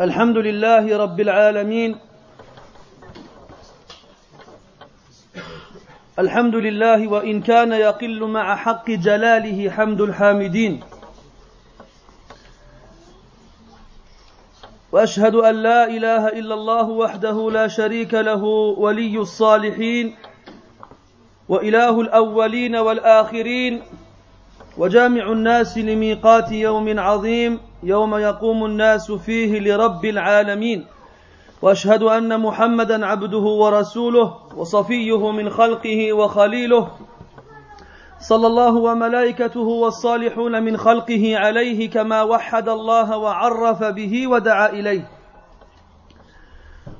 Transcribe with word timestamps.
الحمد 0.00 0.36
لله 0.36 0.98
رب 0.98 1.20
العالمين. 1.20 1.96
الحمد 6.18 6.54
لله 6.54 7.08
وإن 7.08 7.42
كان 7.42 7.72
يقل 7.72 8.20
مع 8.24 8.56
حق 8.56 8.90
جلاله 8.90 9.70
حمد 9.70 10.00
الحامدين. 10.00 10.80
وأشهد 14.92 15.34
أن 15.34 15.54
لا 15.54 15.90
إله 15.90 16.28
إلا 16.28 16.54
الله 16.54 16.86
وحده 16.88 17.50
لا 17.50 17.68
شريك 17.68 18.14
له 18.14 18.44
ولي 18.78 19.18
الصالحين 19.18 20.16
وإله 21.48 22.00
الأولين 22.00 22.76
والآخرين 22.76 23.82
وجامع 24.78 25.32
الناس 25.32 25.78
لميقات 25.78 26.52
يوم 26.52 26.98
عظيم 26.98 27.60
يوم 27.82 28.14
يقوم 28.16 28.64
الناس 28.64 29.12
فيه 29.12 29.60
لرب 29.60 30.04
العالمين. 30.04 30.86
وأشهد 31.62 32.02
أن 32.02 32.40
محمدا 32.40 33.06
عبده 33.06 33.38
ورسوله 33.38 34.34
وصفيه 34.56 35.30
من 35.30 35.50
خلقه 35.50 36.12
وخليله. 36.12 36.88
صلى 38.20 38.46
الله 38.46 38.76
وملائكته 38.76 39.60
والصالحون 39.60 40.62
من 40.62 40.76
خلقه 40.76 41.36
عليه 41.36 41.90
كما 41.90 42.22
وحد 42.22 42.68
الله 42.68 43.16
وعرف 43.16 43.84
به 43.84 44.26
ودعا 44.26 44.68
إليه. 44.68 45.08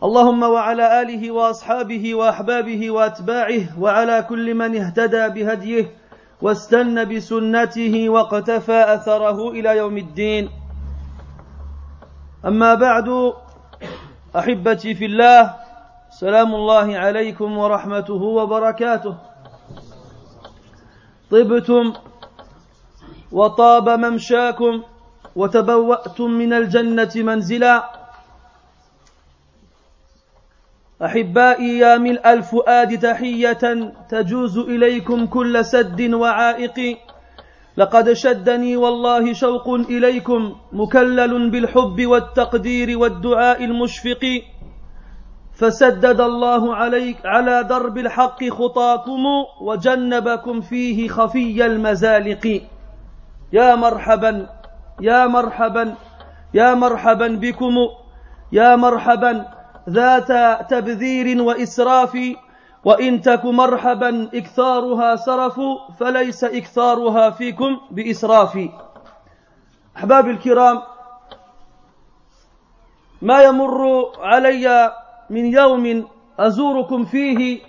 اللهم 0.02 0.42
وعلى 0.42 1.02
آله 1.02 1.30
وأصحابه 1.30 2.14
وأحبابه 2.14 2.90
وأتباعه 2.90 3.80
وعلى 3.80 4.26
كل 4.28 4.54
من 4.54 4.76
اهتدى 4.76 5.28
بهديه 5.28 6.07
واستنى 6.42 7.04
بسنته 7.04 8.08
واقتفى 8.08 8.94
أثره 8.94 9.50
إلى 9.50 9.76
يوم 9.76 9.96
الدين. 9.96 10.50
أما 12.46 12.74
بعد 12.74 13.32
أحبتي 14.36 14.94
في 14.94 15.04
الله 15.04 15.54
سلام 16.10 16.54
الله 16.54 16.98
عليكم 16.98 17.58
ورحمته 17.58 18.22
وبركاته. 18.22 19.14
طبتم 21.30 21.92
وطاب 23.32 23.88
ممشاكم 23.88 24.82
وتبوأتم 25.36 26.30
من 26.30 26.52
الجنة 26.52 27.14
منزلا. 27.16 27.97
أحبائي 31.04 31.78
يا 31.78 31.98
ملء 31.98 32.32
الفؤاد 32.32 32.98
تحية 32.98 33.92
تجوز 34.08 34.58
إليكم 34.58 35.26
كل 35.26 35.64
سد 35.64 36.00
وعائق. 36.14 36.98
لقد 37.76 38.12
شدني 38.12 38.76
والله 38.76 39.32
شوق 39.32 39.68
إليكم 39.68 40.54
مكلل 40.72 41.50
بالحب 41.50 42.06
والتقدير 42.06 42.98
والدعاء 42.98 43.64
المشفق. 43.64 44.42
فسدد 45.54 46.20
الله 46.20 46.74
عليك 46.74 47.16
على 47.24 47.64
درب 47.64 47.98
الحق 47.98 48.44
خطاكم 48.44 49.24
وجنبكم 49.60 50.60
فيه 50.60 51.08
خفي 51.08 51.66
المزالق. 51.66 52.62
يا 53.52 53.74
مرحبا 53.74 54.46
يا 55.00 55.26
مرحبا 55.26 55.94
يا 56.54 56.74
مرحبا 56.74 57.28
بكم 57.28 57.74
يا 58.52 58.76
مرحبا 58.76 59.57
ذات 59.88 60.30
تبذير 60.70 61.42
وإسراف 61.42 62.18
وإن 62.84 63.20
تك 63.20 63.44
مرحبا 63.44 64.30
إكثارها 64.34 65.16
سرف 65.16 65.60
فليس 66.00 66.44
إكثارها 66.44 67.30
فيكم 67.30 67.80
بإسراف. 67.90 68.68
أحبابي 69.96 70.30
الكرام 70.30 70.82
ما 73.22 73.42
يمر 73.42 74.12
علي 74.18 74.92
من 75.30 75.44
يوم 75.46 76.08
أزوركم 76.38 77.04
فيه 77.04 77.60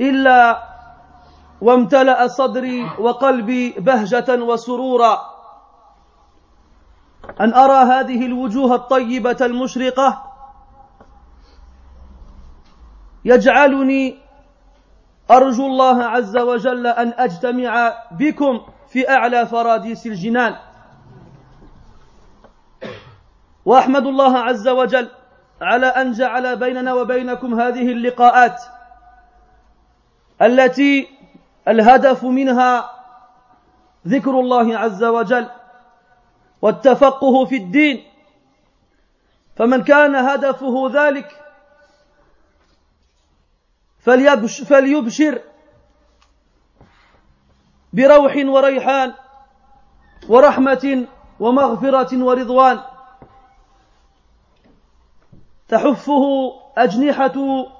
إلا 0.00 0.62
وامتلأ 1.60 2.26
صدري 2.26 2.90
وقلبي 2.98 3.70
بهجة 3.70 4.42
وسرورا. 4.42 5.30
أن 7.40 7.54
أرى 7.54 7.84
هذه 7.92 8.26
الوجوه 8.26 8.74
الطيبة 8.74 9.36
المشرقة 9.40 10.29
يجعلني 13.24 14.18
أرجو 15.30 15.66
الله 15.66 16.04
عز 16.04 16.36
وجل 16.36 16.86
أن 16.86 17.14
أجتمع 17.18 17.94
بكم 18.10 18.60
في 18.88 19.10
أعلى 19.10 19.46
فراديس 19.46 20.06
الجنان. 20.06 20.56
وأحمد 23.64 24.06
الله 24.06 24.38
عز 24.38 24.68
وجل 24.68 25.08
على 25.60 25.86
أن 25.86 26.12
جعل 26.12 26.56
بيننا 26.56 26.94
وبينكم 26.94 27.60
هذه 27.60 27.92
اللقاءات 27.92 28.62
التي 30.42 31.08
الهدف 31.68 32.24
منها 32.24 32.90
ذكر 34.06 34.40
الله 34.40 34.78
عز 34.78 35.04
وجل 35.04 35.46
والتفقه 36.62 37.44
في 37.44 37.56
الدين. 37.56 38.04
فمن 39.56 39.82
كان 39.82 40.14
هدفه 40.14 40.90
ذلك 40.92 41.39
فليبشر 44.02 45.42
بروح 47.92 48.36
وريحان 48.36 49.14
ورحمة 50.28 51.06
ومغفرة 51.40 52.24
ورضوان. 52.24 52.80
تحفه 55.68 56.52
أجنحة 56.76 57.32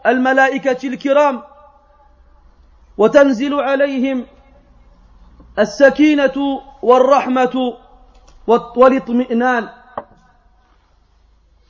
الملائكة 0.06 0.88
الكرام 0.88 1.42
وتنزل 2.98 3.54
عليهم 3.54 4.26
السكينة 5.58 6.62
والرحمة 6.82 7.74
والإطمئنان. 8.76 9.68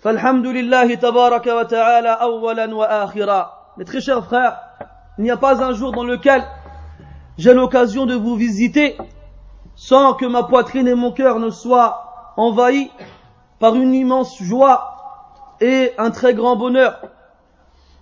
فالحمد 0.03 0.47
لله 0.47 0.95
تبارك 0.95 1.47
وتعالى 1.47 2.09
أولا 2.09 2.75
وآخرا. 2.75 3.60
Mes 3.77 3.85
très 3.85 4.01
chers 4.01 4.25
frères, 4.25 4.59
il 5.19 5.25
n'y 5.25 5.31
a 5.31 5.37
pas 5.37 5.63
un 5.63 5.73
jour 5.73 5.93
dans 5.93 6.05
lequel 6.05 6.45
j'ai 7.39 7.55
l'occasion 7.55 8.05
de 8.05 8.15
vous 8.15 8.35
visiter 8.35 8.99
sans 9.77 10.15
que 10.15 10.27
ma 10.27 10.43
poitrine 10.43 10.89
et 10.89 10.95
mon 10.95 11.13
cœur 11.13 11.39
ne 11.39 11.51
soient 11.51 12.33
envahis 12.37 12.91
par 13.59 13.75
une 13.77 13.95
immense 13.95 14.43
joie 14.43 15.55
et 15.61 15.93
un 15.99 16.11
très 16.11 16.35
grand 16.35 16.57
bonheur 16.57 17.01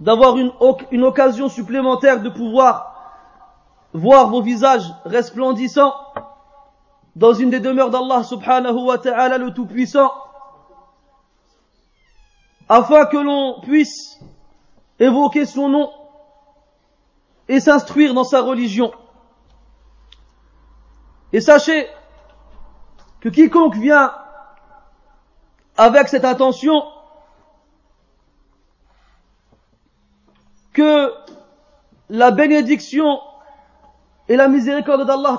d'avoir 0.00 0.36
une, 0.36 0.52
une, 0.90 1.04
occasion 1.04 1.48
supplémentaire 1.48 2.22
de 2.22 2.30
pouvoir 2.30 2.94
voir 3.92 4.28
vos 4.28 4.40
visages 4.40 4.92
resplendissants 5.04 5.94
dans 7.16 7.32
une 7.34 7.50
des 7.50 7.60
demeures 7.60 7.90
d'Allah 7.90 8.22
subhanahu 8.22 8.84
wa 8.84 8.98
ta'ala 8.98 9.38
le 9.38 9.52
Tout-Puissant 9.52 10.12
afin 12.68 13.06
que 13.06 13.16
l'on 13.16 13.60
puisse 13.60 14.18
évoquer 14.98 15.46
son 15.46 15.68
nom 15.68 15.92
et 17.48 17.60
s'instruire 17.60 18.14
dans 18.14 18.24
sa 18.24 18.42
religion. 18.42 18.92
Et 21.32 21.40
sachez 21.40 21.86
que 23.20 23.28
quiconque 23.28 23.76
vient 23.76 24.12
avec 25.76 26.08
cette 26.08 26.24
intention, 26.24 26.82
que 30.72 31.12
la 32.08 32.30
bénédiction 32.30 33.20
et 34.28 34.36
la 34.36 34.48
miséricorde 34.48 35.06
d'Allah 35.06 35.38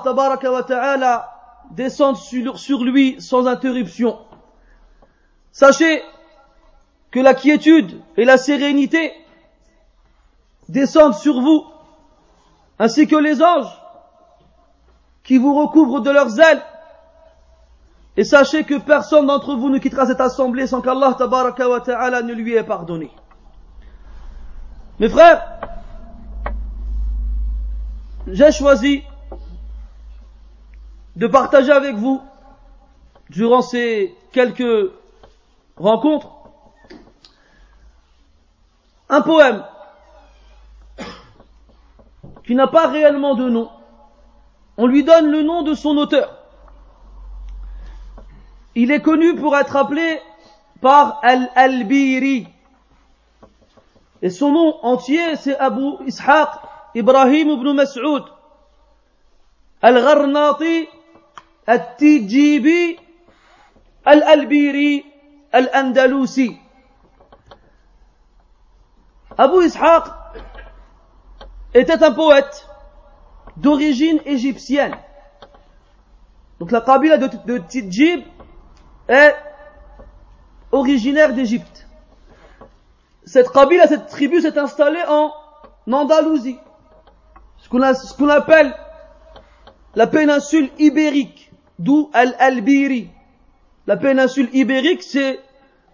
ta'ala 0.66 1.30
descendent 1.70 2.16
sur 2.16 2.84
lui 2.84 3.20
sans 3.20 3.46
interruption. 3.46 4.18
Sachez 5.52 6.02
que 7.10 7.20
la 7.20 7.34
quiétude 7.34 8.00
et 8.16 8.24
la 8.24 8.38
sérénité 8.38 9.12
descendent 10.70 11.14
sur 11.14 11.40
vous, 11.40 11.66
ainsi 12.78 13.06
que 13.06 13.16
les 13.16 13.42
anges 13.42 13.78
qui 15.24 15.36
vous 15.38 15.54
recouvrent 15.54 16.00
de 16.00 16.10
leurs 16.10 16.38
ailes. 16.40 16.62
Et 18.16 18.24
sachez 18.24 18.64
que 18.64 18.78
personne 18.78 19.26
d'entre 19.26 19.54
vous 19.54 19.70
ne 19.70 19.78
quittera 19.78 20.06
cette 20.06 20.20
assemblée 20.20 20.66
sans 20.66 20.80
qu'Allah 20.80 21.16
wa 21.18 21.80
ta'ala 21.80 22.22
ne 22.22 22.32
lui 22.32 22.54
ait 22.54 22.64
pardonné. 22.64 23.10
Mes 24.98 25.08
frères, 25.08 25.60
j'ai 28.26 28.52
choisi 28.52 29.02
de 31.16 31.26
partager 31.26 31.72
avec 31.72 31.96
vous, 31.96 32.20
durant 33.30 33.62
ces 33.62 34.14
quelques 34.32 34.92
rencontres, 35.76 36.30
un 39.08 39.22
poème 39.22 39.64
qui 42.50 42.56
n'a 42.56 42.66
pas 42.66 42.88
réellement 42.88 43.36
de 43.36 43.48
nom. 43.48 43.70
On 44.76 44.88
lui 44.88 45.04
donne 45.04 45.30
le 45.30 45.44
nom 45.44 45.62
de 45.62 45.72
son 45.72 45.96
auteur. 45.96 46.36
Il 48.74 48.90
est 48.90 49.02
connu 49.02 49.36
pour 49.36 49.56
être 49.56 49.76
appelé 49.76 50.20
par 50.80 51.20
Al-Albiri. 51.22 52.48
Et 54.20 54.30
son 54.30 54.50
nom 54.50 54.80
entier, 54.82 55.36
c'est 55.36 55.56
Abu 55.58 55.92
Ishaq 56.08 56.48
Ibrahim 56.96 57.50
ibn 57.50 57.72
Mas'ud. 57.72 58.24
Al-Gharnati, 59.80 60.88
Al-Tijibi, 61.68 62.96
Al-Albiri, 64.04 65.06
Al-Andalusi. 65.52 66.58
Abu 69.38 69.62
Ishaq 69.66 70.19
était 71.74 72.02
un 72.02 72.12
poète 72.12 72.66
d'origine 73.56 74.20
égyptienne. 74.24 74.96
Donc 76.58 76.72
la 76.72 76.80
Kabila 76.80 77.16
de, 77.16 77.58
Tidjib 77.58 78.22
est 79.08 79.34
originaire 80.72 81.32
d'Égypte. 81.32 81.86
Cette 83.24 83.50
Kabila, 83.50 83.86
cette 83.86 84.08
tribu 84.08 84.40
s'est 84.40 84.58
installée 84.58 85.02
en 85.08 85.32
Andalousie, 85.90 86.58
ce 87.58 87.68
qu'on 87.68 88.28
appelle 88.28 88.74
la 89.94 90.06
péninsule 90.06 90.70
ibérique, 90.78 91.50
d'où 91.78 92.10
Al-Albiri. 92.12 93.10
La 93.86 93.96
péninsule 93.96 94.48
ibérique, 94.52 95.02
c'est 95.02 95.40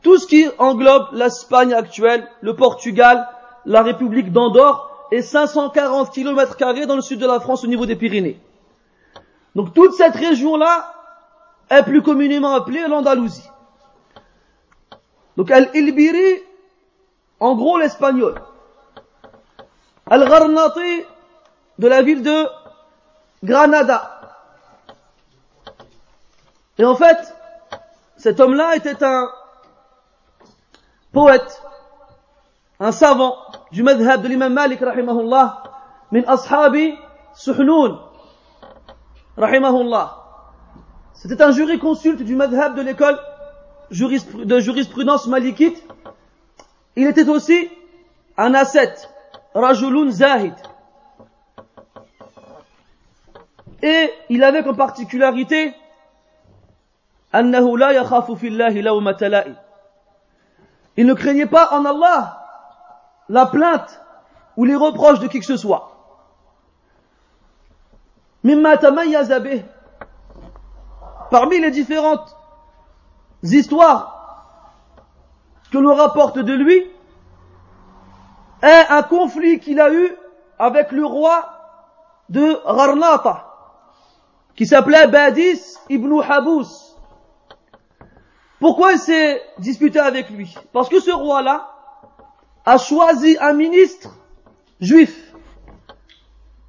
tout 0.02 0.18
ce 0.18 0.26
qui 0.26 0.46
englobe 0.58 1.08
l'Espagne 1.12 1.72
actuelle, 1.72 2.28
le 2.40 2.54
Portugal, 2.54 3.26
la 3.64 3.82
République 3.82 4.32
d'Andorre 4.32 4.95
et 5.12 5.22
540 5.22 6.10
km 6.12 6.56
dans 6.86 6.96
le 6.96 7.02
sud 7.02 7.20
de 7.20 7.26
la 7.26 7.40
France 7.40 7.64
au 7.64 7.66
niveau 7.66 7.86
des 7.86 7.96
Pyrénées. 7.96 8.40
Donc 9.54 9.72
toute 9.74 9.94
cette 9.94 10.14
région-là 10.14 10.92
est 11.70 11.82
plus 11.82 12.02
communément 12.02 12.54
appelée 12.54 12.86
l'Andalousie. 12.88 13.48
Donc 15.36 15.50
Al-Ilbiri, 15.50 16.42
en 17.40 17.54
gros 17.54 17.78
l'espagnol. 17.78 18.40
Al-Gharnati, 20.08 21.04
de 21.78 21.88
la 21.88 22.02
ville 22.02 22.22
de 22.22 22.46
Granada. 23.42 24.20
Et 26.78 26.84
en 26.84 26.94
fait, 26.94 27.34
cet 28.16 28.40
homme-là 28.40 28.76
était 28.76 29.02
un 29.02 29.30
poète, 31.12 31.62
un 32.78 32.92
savant 32.92 33.36
du 33.72 33.82
madhab 33.82 34.22
de 34.22 34.28
l'imam 34.28 34.52
Malik, 34.52 34.80
rahimahullah, 34.80 35.62
min 36.12 36.22
ashabi 36.26 36.94
suhnoun, 37.34 37.98
rahimahullah. 39.36 40.22
C'était 41.14 41.42
un 41.42 41.50
jury-consulte 41.50 42.22
du 42.22 42.36
madhab 42.36 42.76
de 42.76 42.82
l'école 42.82 43.18
de 43.90 44.60
jurisprudence 44.60 45.26
malikite. 45.26 45.82
Il 46.96 47.06
était 47.06 47.28
aussi 47.28 47.70
un 48.36 48.54
ascète, 48.54 49.10
rajulun 49.54 50.10
zahid. 50.10 50.54
Et 53.82 54.10
il 54.28 54.42
avait 54.42 54.62
comme 54.62 54.76
particularité 54.76 55.74
il 57.32 57.50
ne 61.06 61.14
craignait 61.14 61.46
pas 61.46 61.68
en 61.72 61.84
Allah 61.84 62.45
la 63.28 63.46
plainte 63.46 64.00
ou 64.56 64.64
les 64.64 64.76
reproches 64.76 65.20
de 65.20 65.26
qui 65.26 65.40
que 65.40 65.46
ce 65.46 65.56
soit. 65.56 65.92
Parmi 71.30 71.60
les 71.60 71.70
différentes 71.70 72.36
histoires 73.42 74.16
que 75.72 75.78
l'on 75.78 75.94
rapporte 75.94 76.38
de 76.38 76.52
lui, 76.52 76.90
est 78.62 78.86
un 78.88 79.02
conflit 79.02 79.60
qu'il 79.60 79.80
a 79.80 79.92
eu 79.92 80.16
avec 80.58 80.92
le 80.92 81.04
roi 81.04 81.44
de 82.28 82.60
Gharnata, 82.64 83.46
qui 84.54 84.66
s'appelait 84.66 85.06
Badis 85.06 85.76
ibn 85.88 86.20
Habous. 86.22 86.96
Pourquoi 88.58 88.92
il 88.92 88.98
s'est 88.98 89.42
disputé 89.58 89.98
avec 89.98 90.30
lui? 90.30 90.56
Parce 90.72 90.88
que 90.88 91.00
ce 91.00 91.10
roi-là 91.10 91.75
a 92.66 92.78
choisi 92.78 93.38
un 93.40 93.52
ministre 93.52 94.10
juif 94.80 95.32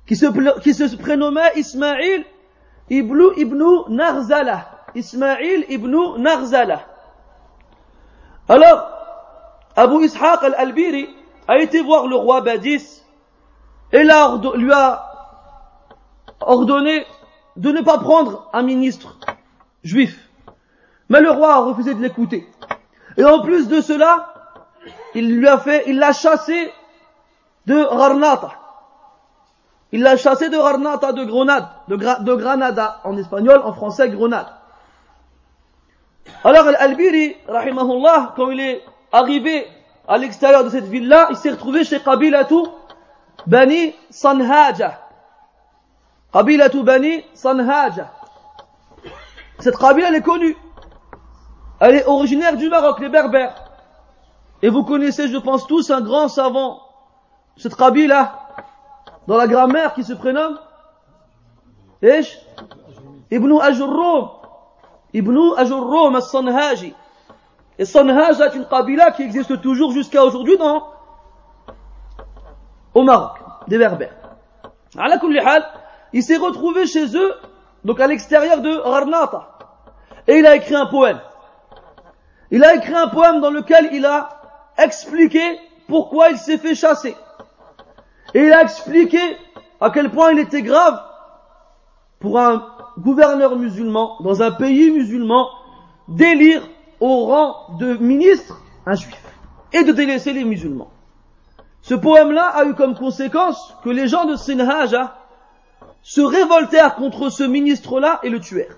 qui 0.06 0.16
se, 0.16 0.96
prénommait 0.96 1.52
Ismaïl 1.56 2.24
ibn, 2.90 3.20
ibn 3.36 3.64
Narzala. 3.90 4.70
Ismaïl 4.96 5.66
ibn 5.70 6.18
Narzala. 6.20 6.86
Alors, 8.48 8.90
Abu 9.76 10.06
Ishaq 10.06 10.44
al-Albiri 10.44 11.10
a 11.48 11.58
été 11.58 11.82
voir 11.82 12.08
le 12.08 12.16
roi 12.16 12.42
Badis 12.42 13.04
et 13.92 14.04
lui 14.04 14.72
a 14.72 15.04
ordonné 16.40 17.06
de 17.58 17.72
ne 17.72 17.82
pas 17.82 17.98
prendre 17.98 18.50
un 18.54 18.62
ministre 18.62 19.18
juif. 19.84 20.30
Mais 21.10 21.22
le 21.22 21.32
roi 21.32 21.56
a 21.56 21.60
refusé 21.60 21.94
de 21.94 22.02
l'écouter. 22.02 22.48
Et 23.18 23.26
en 23.26 23.42
plus 23.42 23.68
de 23.68 23.82
cela, 23.82 24.37
il 25.16 25.38
lui 25.38 25.48
a 25.48 25.58
fait, 25.58 25.84
il 25.88 26.00
l'a 26.00 26.14
chassé 26.14 26.72
de 27.66 27.84
Granada. 27.84 28.52
Il 29.92 30.02
l'a 30.02 30.18
chassé 30.18 30.50
de 30.50 30.58
Granada, 30.58 31.14
de 31.14 31.24
Grenade, 31.24 31.68
de, 31.88 32.36
Granada, 32.36 33.00
en 33.04 33.18
espagnol, 33.18 33.62
en 33.64 33.74
français, 33.74 34.10
Grenade. 34.10 34.48
Alors, 36.44 36.68
Al-Albiri, 36.68 37.38
rahimahullah, 37.48 38.34
quand 38.36 38.50
il 38.50 38.60
est 38.60 38.84
arrivé 39.12 39.66
à 40.08 40.18
l'extérieur 40.18 40.64
de 40.66 40.70
cette 40.70 40.88
ville-là, 40.88 41.28
il 41.30 41.38
s'est 41.38 41.52
retrouvé 41.52 41.86
chez 41.86 42.02
Qabilatu 42.02 42.56
Bani 43.46 43.96
Sanhaja. 44.10 45.00
Qabilatu 46.34 46.84
Bani 46.84 47.24
Sanhaja. 47.34 48.12
Cette 49.60 49.78
Qabila, 49.78 50.10
elle 50.10 50.16
est 50.16 50.22
connue. 50.22 50.56
Elle 51.80 51.96
est 51.96 52.06
originaire 52.06 52.58
du 52.58 52.68
Maroc, 52.70 53.00
les 53.00 53.10
Berbères. 53.10 53.67
Et 54.62 54.70
vous 54.70 54.84
connaissez, 54.84 55.28
je 55.28 55.38
pense 55.38 55.68
tous, 55.68 55.92
un 55.92 56.02
grand 56.02 56.28
savant, 56.28 56.82
cette 57.58 57.76
Kabila, 57.76 58.40
dans 59.28 59.38
la 59.38 59.48
grammaire, 59.48 59.94
qui 59.94 60.04
se 60.04 60.14
prénomme 60.14 60.58
Esh 62.02 62.40
Ibn 63.32 63.60
Ajurrum. 63.62 64.30
Ibn 65.14 65.38
Ajurrum 65.58 66.16
al-Sanhaji. 66.16 66.94
Et 67.80 67.86
Sanhaj 67.86 68.40
est 68.42 68.56
une 68.56 68.66
Kabila 68.66 69.12
qui 69.12 69.24
existe 69.24 69.62
toujours 69.62 69.92
jusqu'à 69.92 70.24
aujourd'hui 70.24 70.58
dans, 70.58 70.88
au 72.94 73.04
Maroc, 73.04 73.38
des 73.68 73.78
Berbères. 73.78 74.16
Il 76.14 76.24
s'est 76.24 76.38
retrouvé 76.38 76.88
chez 76.88 77.16
eux, 77.16 77.36
donc 77.84 78.00
à 78.00 78.08
l'extérieur 78.08 78.62
de 78.62 78.76
Rarnata. 78.76 79.50
Et 80.28 80.40
il 80.40 80.46
a 80.48 80.56
écrit 80.56 80.76
un 80.76 80.88
poème. 80.88 81.20
Il 82.50 82.64
a 82.64 82.76
écrit 82.76 82.96
un 82.96 83.10
poème 83.10 83.42
dans 83.42 83.52
lequel 83.52 83.90
il 83.92 84.06
a 84.06 84.37
expliqué 84.78 85.42
pourquoi 85.88 86.30
il 86.30 86.38
s'est 86.38 86.58
fait 86.58 86.76
chasser. 86.76 87.16
Et 88.34 88.46
il 88.46 88.54
a 88.54 88.62
expliqué 88.62 89.20
à 89.80 89.90
quel 89.90 90.12
point 90.12 90.32
il 90.32 90.40
était 90.40 90.62
grave 90.62 91.02
pour 92.20 92.40
un 92.40 92.68
gouverneur 92.98 93.56
musulman 93.56 94.18
dans 94.22 94.42
un 94.42 94.52
pays 94.52 94.92
musulman 94.92 95.50
d'élire 96.08 96.68
au 97.00 97.26
rang 97.26 97.78
de 97.78 97.96
ministre 97.98 98.62
un 98.86 98.96
juif 98.96 99.22
et 99.74 99.84
de 99.84 99.92
délaisser 99.92 100.34
les 100.34 100.44
musulmans. 100.44 100.90
Ce 101.82 101.94
poème-là 101.94 102.46
a 102.48 102.66
eu 102.66 102.74
comme 102.74 102.96
conséquence 102.96 103.76
que 103.84 103.90
les 103.90 104.08
gens 104.08 104.26
de 104.26 104.36
Sinhaja 104.36 105.16
se 106.02 106.22
révoltèrent 106.22 106.96
contre 106.96 107.30
ce 107.30 107.44
ministre-là 107.44 108.20
et 108.24 108.30
le 108.30 108.40
tuèrent. 108.40 108.78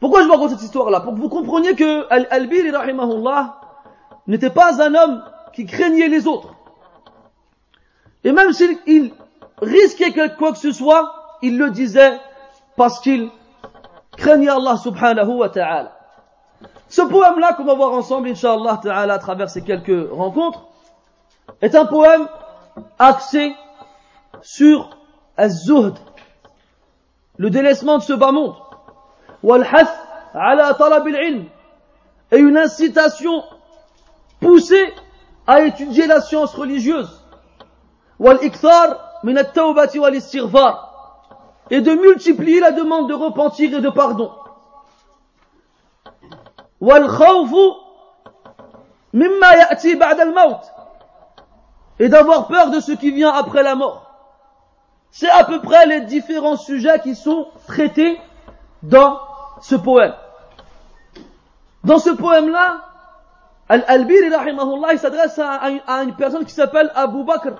Pourquoi 0.00 0.22
je 0.22 0.26
vous 0.26 0.32
raconte 0.32 0.50
cette 0.50 0.62
histoire-là? 0.62 1.00
Pour 1.00 1.14
que 1.14 1.20
vous 1.20 1.28
compreniez 1.28 1.74
que 1.74 2.06
Al-Albiri, 2.10 2.70
rahimahullah, 2.70 3.57
n'était 4.28 4.50
pas 4.50 4.80
un 4.82 4.94
homme 4.94 5.24
qui 5.52 5.66
craignait 5.66 6.08
les 6.08 6.26
autres. 6.26 6.54
Et 8.24 8.32
même 8.32 8.52
s'il 8.52 9.12
risquait 9.60 10.12
quoi 10.36 10.52
que 10.52 10.58
ce 10.58 10.70
soit, 10.72 11.38
il 11.42 11.58
le 11.58 11.70
disait 11.70 12.18
parce 12.76 13.00
qu'il 13.00 13.30
craignait 14.16 14.50
Allah 14.50 14.76
subhanahu 14.76 15.34
wa 15.36 15.48
ta'ala. 15.48 15.98
Ce 16.88 17.02
poème-là 17.02 17.54
qu'on 17.54 17.64
va 17.64 17.74
voir 17.74 17.92
ensemble, 17.92 18.28
inshallah 18.28 18.80
ta'ala, 18.82 19.14
à 19.14 19.18
travers 19.18 19.50
ces 19.50 19.62
quelques 19.62 20.10
rencontres, 20.10 20.68
est 21.60 21.74
un 21.74 21.86
poème 21.86 22.28
axé 22.98 23.54
sur 24.42 24.90
az-zuhd, 25.36 25.94
le 27.36 27.50
délaissement 27.50 27.98
de 27.98 28.02
ce 28.02 28.12
bas 28.12 28.32
monde 28.32 28.54
et 32.30 32.38
une 32.38 32.58
incitation 32.58 33.44
poussé 34.40 34.94
à 35.46 35.62
étudier 35.62 36.06
la 36.06 36.20
science 36.20 36.54
religieuse. 36.54 37.22
Et 41.70 41.80
de 41.80 41.94
multiplier 41.94 42.60
la 42.60 42.72
demande 42.72 43.08
de 43.08 43.14
repentir 43.14 43.78
et 43.78 43.80
de 43.80 43.90
pardon. 43.90 44.32
Et 51.98 52.08
d'avoir 52.08 52.46
peur 52.46 52.70
de 52.70 52.80
ce 52.80 52.92
qui 52.92 53.10
vient 53.10 53.30
après 53.30 53.62
la 53.62 53.74
mort. 53.74 54.04
C'est 55.10 55.30
à 55.30 55.44
peu 55.44 55.60
près 55.60 55.86
les 55.86 56.02
différents 56.02 56.56
sujets 56.56 57.00
qui 57.00 57.14
sont 57.14 57.48
traités 57.66 58.20
dans 58.82 59.18
ce 59.60 59.74
poème. 59.74 60.14
Dans 61.84 61.98
ce 61.98 62.10
poème-là, 62.10 62.87
Al-Albiri, 63.68 64.30
il 64.92 64.98
s'adresse 64.98 65.38
à, 65.38 65.60
à, 65.86 66.02
une 66.02 66.14
personne 66.14 66.44
qui 66.44 66.52
s'appelle 66.52 66.90
Abu 66.94 67.22
Bakr. 67.24 67.50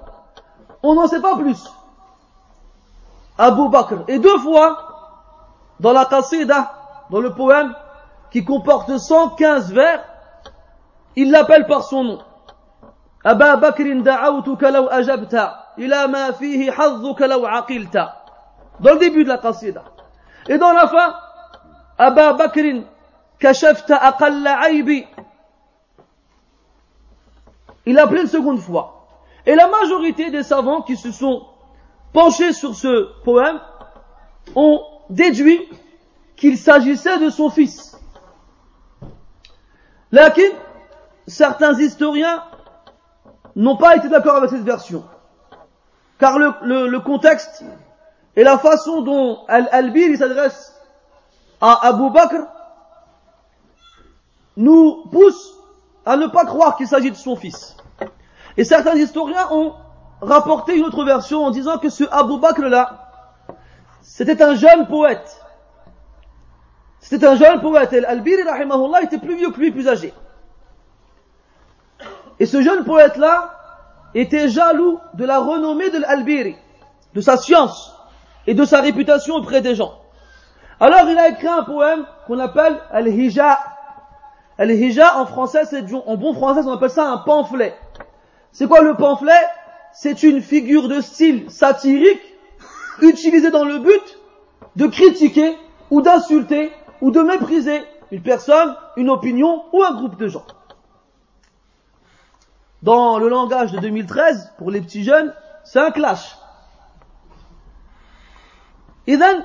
On 0.82 0.94
n'en 0.94 1.06
sait 1.06 1.20
pas 1.20 1.36
plus. 1.36 1.62
Abu 3.36 3.68
Bakr. 3.68 4.04
Et 4.08 4.18
deux 4.18 4.38
fois, 4.38 4.78
dans 5.80 5.92
la 5.92 6.06
qasida, 6.06 6.72
dans 7.10 7.20
le 7.20 7.34
poème, 7.34 7.74
qui 8.30 8.44
comporte 8.44 8.96
115 8.96 9.72
vers, 9.72 10.02
il 11.16 11.30
l'appelle 11.30 11.66
par 11.66 11.82
son 11.82 12.04
nom. 12.04 12.18
أبا 13.26 13.54
بكر 13.54 14.00
دعوتك 14.00 14.64
لو 14.64 14.86
أجبت 14.86 15.50
إلى 15.78 16.06
ما 16.06 16.30
فيه 16.30 16.70
حظك 16.70 17.22
لو 17.22 17.46
عقلت 17.46 17.98
dans 18.80 18.92
le 18.94 18.98
début 18.98 19.24
de 19.24 19.28
la 19.28 19.38
qasida 19.38 19.82
et 20.48 20.56
dans 20.56 20.72
la 20.72 20.86
fin 20.86 21.14
أبا 22.00 22.30
بكر 22.30 22.82
كشفت 23.40 23.90
أقل 23.90 24.48
عيبي 24.48 25.06
il 27.88 27.98
a 27.98 28.02
appelé 28.02 28.20
une 28.20 28.28
seconde 28.28 28.60
fois 28.60 29.08
et 29.46 29.54
la 29.54 29.66
majorité 29.66 30.30
des 30.30 30.42
savants 30.42 30.82
qui 30.82 30.94
se 30.94 31.10
sont 31.10 31.46
penchés 32.12 32.52
sur 32.52 32.74
ce 32.74 33.22
poème 33.24 33.58
ont 34.54 34.82
déduit 35.08 35.66
qu'il 36.36 36.58
s'agissait 36.58 37.18
de 37.18 37.30
son 37.30 37.48
fils. 37.48 37.98
Lakin, 40.12 40.50
certains 41.26 41.72
historiens 41.78 42.44
n'ont 43.56 43.76
pas 43.78 43.96
été 43.96 44.10
d'accord 44.10 44.36
avec 44.36 44.50
cette 44.50 44.64
version. 44.64 45.02
Car 46.18 46.38
le, 46.38 46.98
contexte 46.98 47.64
et 48.36 48.44
la 48.44 48.58
façon 48.58 49.00
dont 49.00 49.46
Al-Albir 49.48 50.18
s'adresse 50.18 50.74
à 51.62 51.86
Abu 51.86 52.10
Bakr 52.10 52.46
nous 54.58 55.04
poussent 55.10 55.57
à 56.06 56.16
ne 56.16 56.26
pas 56.26 56.44
croire 56.44 56.76
qu'il 56.76 56.86
s'agit 56.86 57.10
de 57.10 57.16
son 57.16 57.36
fils. 57.36 57.76
Et 58.56 58.64
certains 58.64 58.94
historiens 58.94 59.48
ont 59.50 59.74
rapporté 60.20 60.76
une 60.76 60.84
autre 60.84 61.04
version 61.04 61.44
en 61.44 61.50
disant 61.50 61.78
que 61.78 61.88
ce 61.88 62.04
Abu 62.10 62.38
Bakr 62.38 62.62
là, 62.62 63.10
c'était 64.02 64.42
un 64.42 64.54
jeune 64.54 64.86
poète. 64.86 65.40
C'était 67.00 67.26
un 67.26 67.36
jeune 67.36 67.60
poète. 67.60 67.92
Et 67.92 67.98
Al-Albir, 67.98 68.38
rahimahullah, 68.46 69.02
était 69.02 69.18
plus 69.18 69.36
vieux 69.36 69.50
que 69.50 69.60
lui, 69.60 69.70
plus 69.70 69.88
âgé. 69.88 70.12
Et 72.40 72.46
ce 72.46 72.62
jeune 72.62 72.84
poète-là 72.84 73.54
était 74.14 74.48
jaloux 74.48 74.98
de 75.14 75.24
la 75.24 75.38
renommée 75.38 75.90
de 75.90 75.98
l'Albiri, 75.98 76.56
de 77.14 77.20
sa 77.20 77.36
science 77.36 77.94
et 78.46 78.54
de 78.54 78.64
sa 78.64 78.80
réputation 78.80 79.34
auprès 79.36 79.60
des 79.60 79.74
gens. 79.74 80.00
Alors 80.80 81.08
il 81.08 81.18
a 81.18 81.28
écrit 81.28 81.48
un 81.48 81.64
poème 81.64 82.06
qu'on 82.26 82.38
appelle 82.38 82.80
Al-Hija. 82.90 83.58
Al-Hija 84.58 85.18
en 85.18 85.26
français, 85.26 85.64
c'est 85.64 85.84
en 85.94 86.16
bon 86.16 86.34
français, 86.34 86.62
on 86.64 86.72
appelle 86.72 86.90
ça 86.90 87.08
un 87.08 87.18
pamphlet. 87.18 87.76
C'est 88.50 88.66
quoi 88.66 88.82
le 88.82 88.94
pamphlet? 88.94 89.32
C'est 89.92 90.22
une 90.24 90.42
figure 90.42 90.88
de 90.88 91.00
style 91.00 91.48
satirique 91.50 92.20
utilisée 93.00 93.50
dans 93.50 93.64
le 93.64 93.78
but 93.78 94.18
de 94.76 94.86
critiquer 94.88 95.56
ou 95.90 96.02
d'insulter 96.02 96.72
ou 97.00 97.12
de 97.12 97.20
mépriser 97.20 97.82
une 98.10 98.22
personne, 98.22 98.74
une 98.96 99.10
opinion 99.10 99.64
ou 99.72 99.82
un 99.82 99.94
groupe 99.94 100.16
de 100.16 100.28
gens. 100.28 100.46
Dans 102.82 103.18
le 103.18 103.28
langage 103.28 103.72
de 103.72 103.78
2013, 103.78 104.54
pour 104.58 104.70
les 104.70 104.80
petits 104.80 105.04
jeunes, 105.04 105.32
c'est 105.64 105.80
un 105.80 105.90
clash. 105.90 106.36
Et 109.06 109.18
then, 109.18 109.44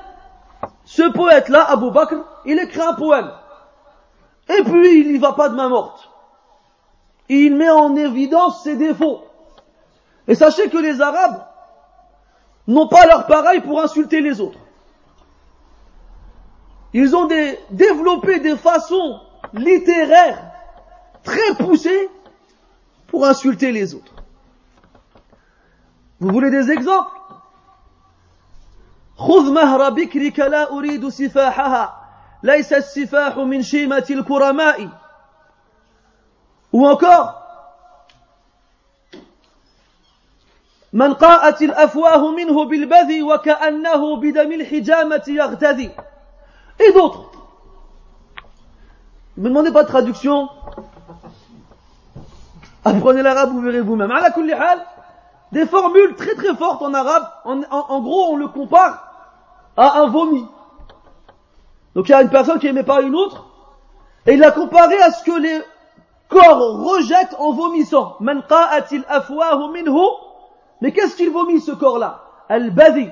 ce 0.84 1.02
poète-là, 1.10 1.64
Abu 1.68 1.90
Bakr, 1.90 2.16
il 2.44 2.58
écrit 2.58 2.80
un 2.80 2.94
poème. 2.94 3.30
Et 4.48 4.62
puis, 4.62 5.00
il 5.00 5.12
n'y 5.12 5.18
va 5.18 5.32
pas 5.32 5.48
de 5.48 5.54
main 5.54 5.68
morte. 5.68 6.10
Il 7.28 7.56
met 7.56 7.70
en 7.70 7.96
évidence 7.96 8.62
ses 8.62 8.76
défauts. 8.76 9.22
Et 10.28 10.34
sachez 10.34 10.68
que 10.68 10.78
les 10.78 11.00
Arabes 11.00 11.44
n'ont 12.66 12.88
pas 12.88 13.06
leur 13.06 13.26
pareil 13.26 13.60
pour 13.60 13.80
insulter 13.80 14.20
les 14.20 14.40
autres. 14.40 14.58
Ils 16.92 17.16
ont 17.16 17.28
développé 17.70 18.38
des 18.40 18.56
façons 18.56 19.20
littéraires 19.52 20.52
très 21.22 21.54
poussées 21.58 22.08
pour 23.08 23.26
insulter 23.26 23.72
les 23.72 23.94
autres. 23.94 24.12
Vous 26.20 26.28
voulez 26.28 26.50
des 26.50 26.70
exemples? 26.70 27.10
خذ 32.43 32.47
مهر 32.47 32.49
بكرك 32.49 32.49
لا 32.49 32.53
أريد 32.53 32.61
سفاحها 32.61 32.73
ليس 32.73 32.73
السفاح 32.73 33.37
من 33.37 33.61
شيمة 33.61 34.05
الكرماء 34.09 34.89
ou 36.71 36.87
encore 36.87 37.35
من 40.93 41.13
قاءت 41.13 41.61
الأفواه 41.61 42.31
منه 42.31 42.65
بالبذي 42.65 43.23
وكأنه 43.23 44.15
بدم 44.15 44.51
الحجامة 44.51 45.23
يغتذي 45.27 45.91
et 46.79 46.93
d'autres 46.93 47.31
ne 49.37 49.43
me 49.43 49.49
demandez 49.49 49.71
pas 49.71 49.83
de 49.83 49.87
traduction 49.87 50.49
Apprenez 52.85 53.21
l'arabe, 53.21 53.51
vous 53.51 53.61
verrez 53.61 53.81
vous-même. 53.81 54.11
Des 55.51 55.65
formules 55.65 56.15
très 56.15 56.35
très 56.35 56.55
fortes 56.55 56.81
en 56.81 56.93
arabe. 56.93 57.27
En, 57.43 57.61
en, 57.69 58.01
gros, 58.01 58.33
on 58.33 58.37
le 58.37 58.47
compare 58.47 59.03
à 59.75 59.99
un 59.99 60.07
vomi. 60.07 60.45
Donc 61.94 62.08
il 62.08 62.12
y 62.12 62.14
a 62.14 62.22
une 62.22 62.30
personne 62.30 62.58
qui 62.58 62.66
n'aimait 62.66 62.82
pas 62.82 63.02
une 63.02 63.14
autre, 63.14 63.46
et 64.26 64.32
il 64.32 64.40
l'a 64.40 64.50
comparé 64.50 65.00
à 65.00 65.12
ce 65.12 65.22
que 65.24 65.38
les 65.38 65.60
corps 66.28 66.82
rejettent 66.82 67.36
en 67.38 67.52
vomissant. 67.52 68.16
Mais 70.80 70.92
qu'est-ce 70.92 71.16
qu'il 71.16 71.30
vomit 71.30 71.60
ce 71.60 71.72
corps-là? 71.72 72.22
Al-badi. 72.48 73.08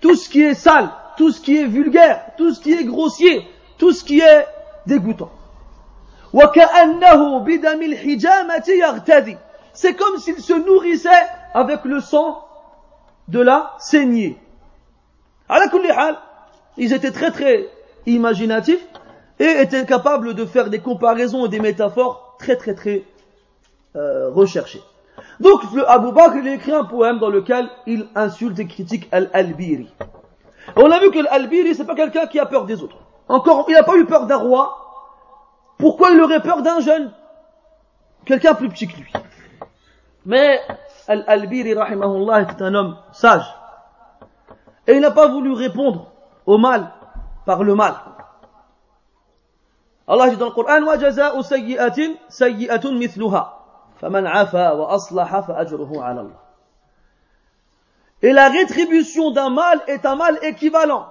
Tout 0.00 0.14
ce 0.14 0.28
qui 0.28 0.42
est 0.42 0.54
sale, 0.54 0.90
tout 1.16 1.30
ce 1.30 1.40
qui 1.40 1.56
est 1.58 1.66
vulgaire, 1.66 2.30
tout 2.36 2.52
ce 2.54 2.60
qui 2.60 2.72
est 2.72 2.84
grossier, 2.84 3.46
tout 3.78 3.92
ce 3.92 4.04
qui 4.04 4.20
est 4.20 4.46
dégoûtant. 4.86 5.30
C'est 9.72 9.94
comme 9.94 10.18
s'il 10.18 10.40
se 10.40 10.52
nourrissait 10.52 11.10
avec 11.54 11.84
le 11.84 12.00
sang 12.00 12.46
de 13.28 13.40
la 13.40 13.74
saignée. 13.78 14.38
Ils 16.76 16.92
étaient 16.92 17.12
très 17.12 17.30
très 17.30 17.68
imaginatifs 18.06 18.86
et 19.38 19.60
étaient 19.60 19.84
capables 19.84 20.34
de 20.34 20.44
faire 20.44 20.70
des 20.70 20.78
comparaisons 20.78 21.46
et 21.46 21.48
des 21.48 21.60
métaphores 21.60 22.36
très 22.38 22.56
très 22.56 22.74
très 22.74 23.04
euh, 23.96 24.30
recherchées. 24.30 24.82
Donc 25.40 25.60
le 25.74 25.88
Abu 25.88 26.12
Bakr 26.12 26.36
il 26.36 26.48
écrit 26.48 26.72
un 26.72 26.84
poème 26.84 27.18
dans 27.18 27.30
lequel 27.30 27.68
il 27.86 28.06
insulte 28.14 28.58
et 28.58 28.66
critique 28.66 29.08
Al-Albiri. 29.12 29.92
On 30.76 30.90
a 30.90 30.98
vu 30.98 31.10
que 31.10 31.18
Al-Albiri 31.18 31.74
c'est 31.74 31.86
pas 31.86 31.94
quelqu'un 31.94 32.26
qui 32.26 32.38
a 32.38 32.46
peur 32.46 32.64
des 32.64 32.82
autres. 32.82 32.98
Encore, 33.28 33.64
il 33.68 33.74
n'a 33.74 33.82
pas 33.82 33.96
eu 33.96 34.04
peur 34.04 34.26
d'un 34.26 34.36
roi, 34.36 34.86
pourquoi 35.78 36.10
il 36.10 36.20
aurait 36.20 36.42
peur 36.42 36.62
d'un 36.62 36.80
jeune? 36.80 37.12
Quelqu'un 38.24 38.54
plus 38.54 38.68
petit 38.68 38.88
que 38.88 38.96
lui. 38.96 39.12
Mais 40.24 40.60
Al-Albiri, 41.08 41.74
rahimahullah, 41.74 42.42
était 42.42 42.62
un 42.62 42.74
homme 42.74 42.96
sage. 43.12 43.46
Et 44.86 44.94
il 44.94 45.00
n'a 45.00 45.10
pas 45.10 45.28
voulu 45.28 45.52
répondre 45.52 46.12
au 46.46 46.58
mal 46.58 46.92
par 47.46 47.62
le 47.62 47.74
mal. 47.74 47.94
Allah 50.06 50.28
dit 50.30 50.36
dans 50.36 50.46
le 50.46 50.52
Coran, 50.52 50.82
وَجَزَاءُ 50.82 51.40
سَيِّئَةٍ 51.42 52.18
سَيِّئَةٌ 52.28 52.84
مِثْلُهَا 52.90 53.52
فَمَنْ 54.00 54.26
عَفَى 54.26 54.66
وَأَصْلَحَ 54.76 55.40
فَأَجْرُهُ 55.40 56.02
عَلَى 56.02 56.20
اللَّهِ 56.20 56.40
Et 58.22 58.32
la 58.32 58.48
rétribution 58.48 59.30
d'un 59.30 59.50
mal 59.50 59.80
est 59.86 60.04
un 60.04 60.16
mal 60.16 60.38
équivalent. 60.42 61.08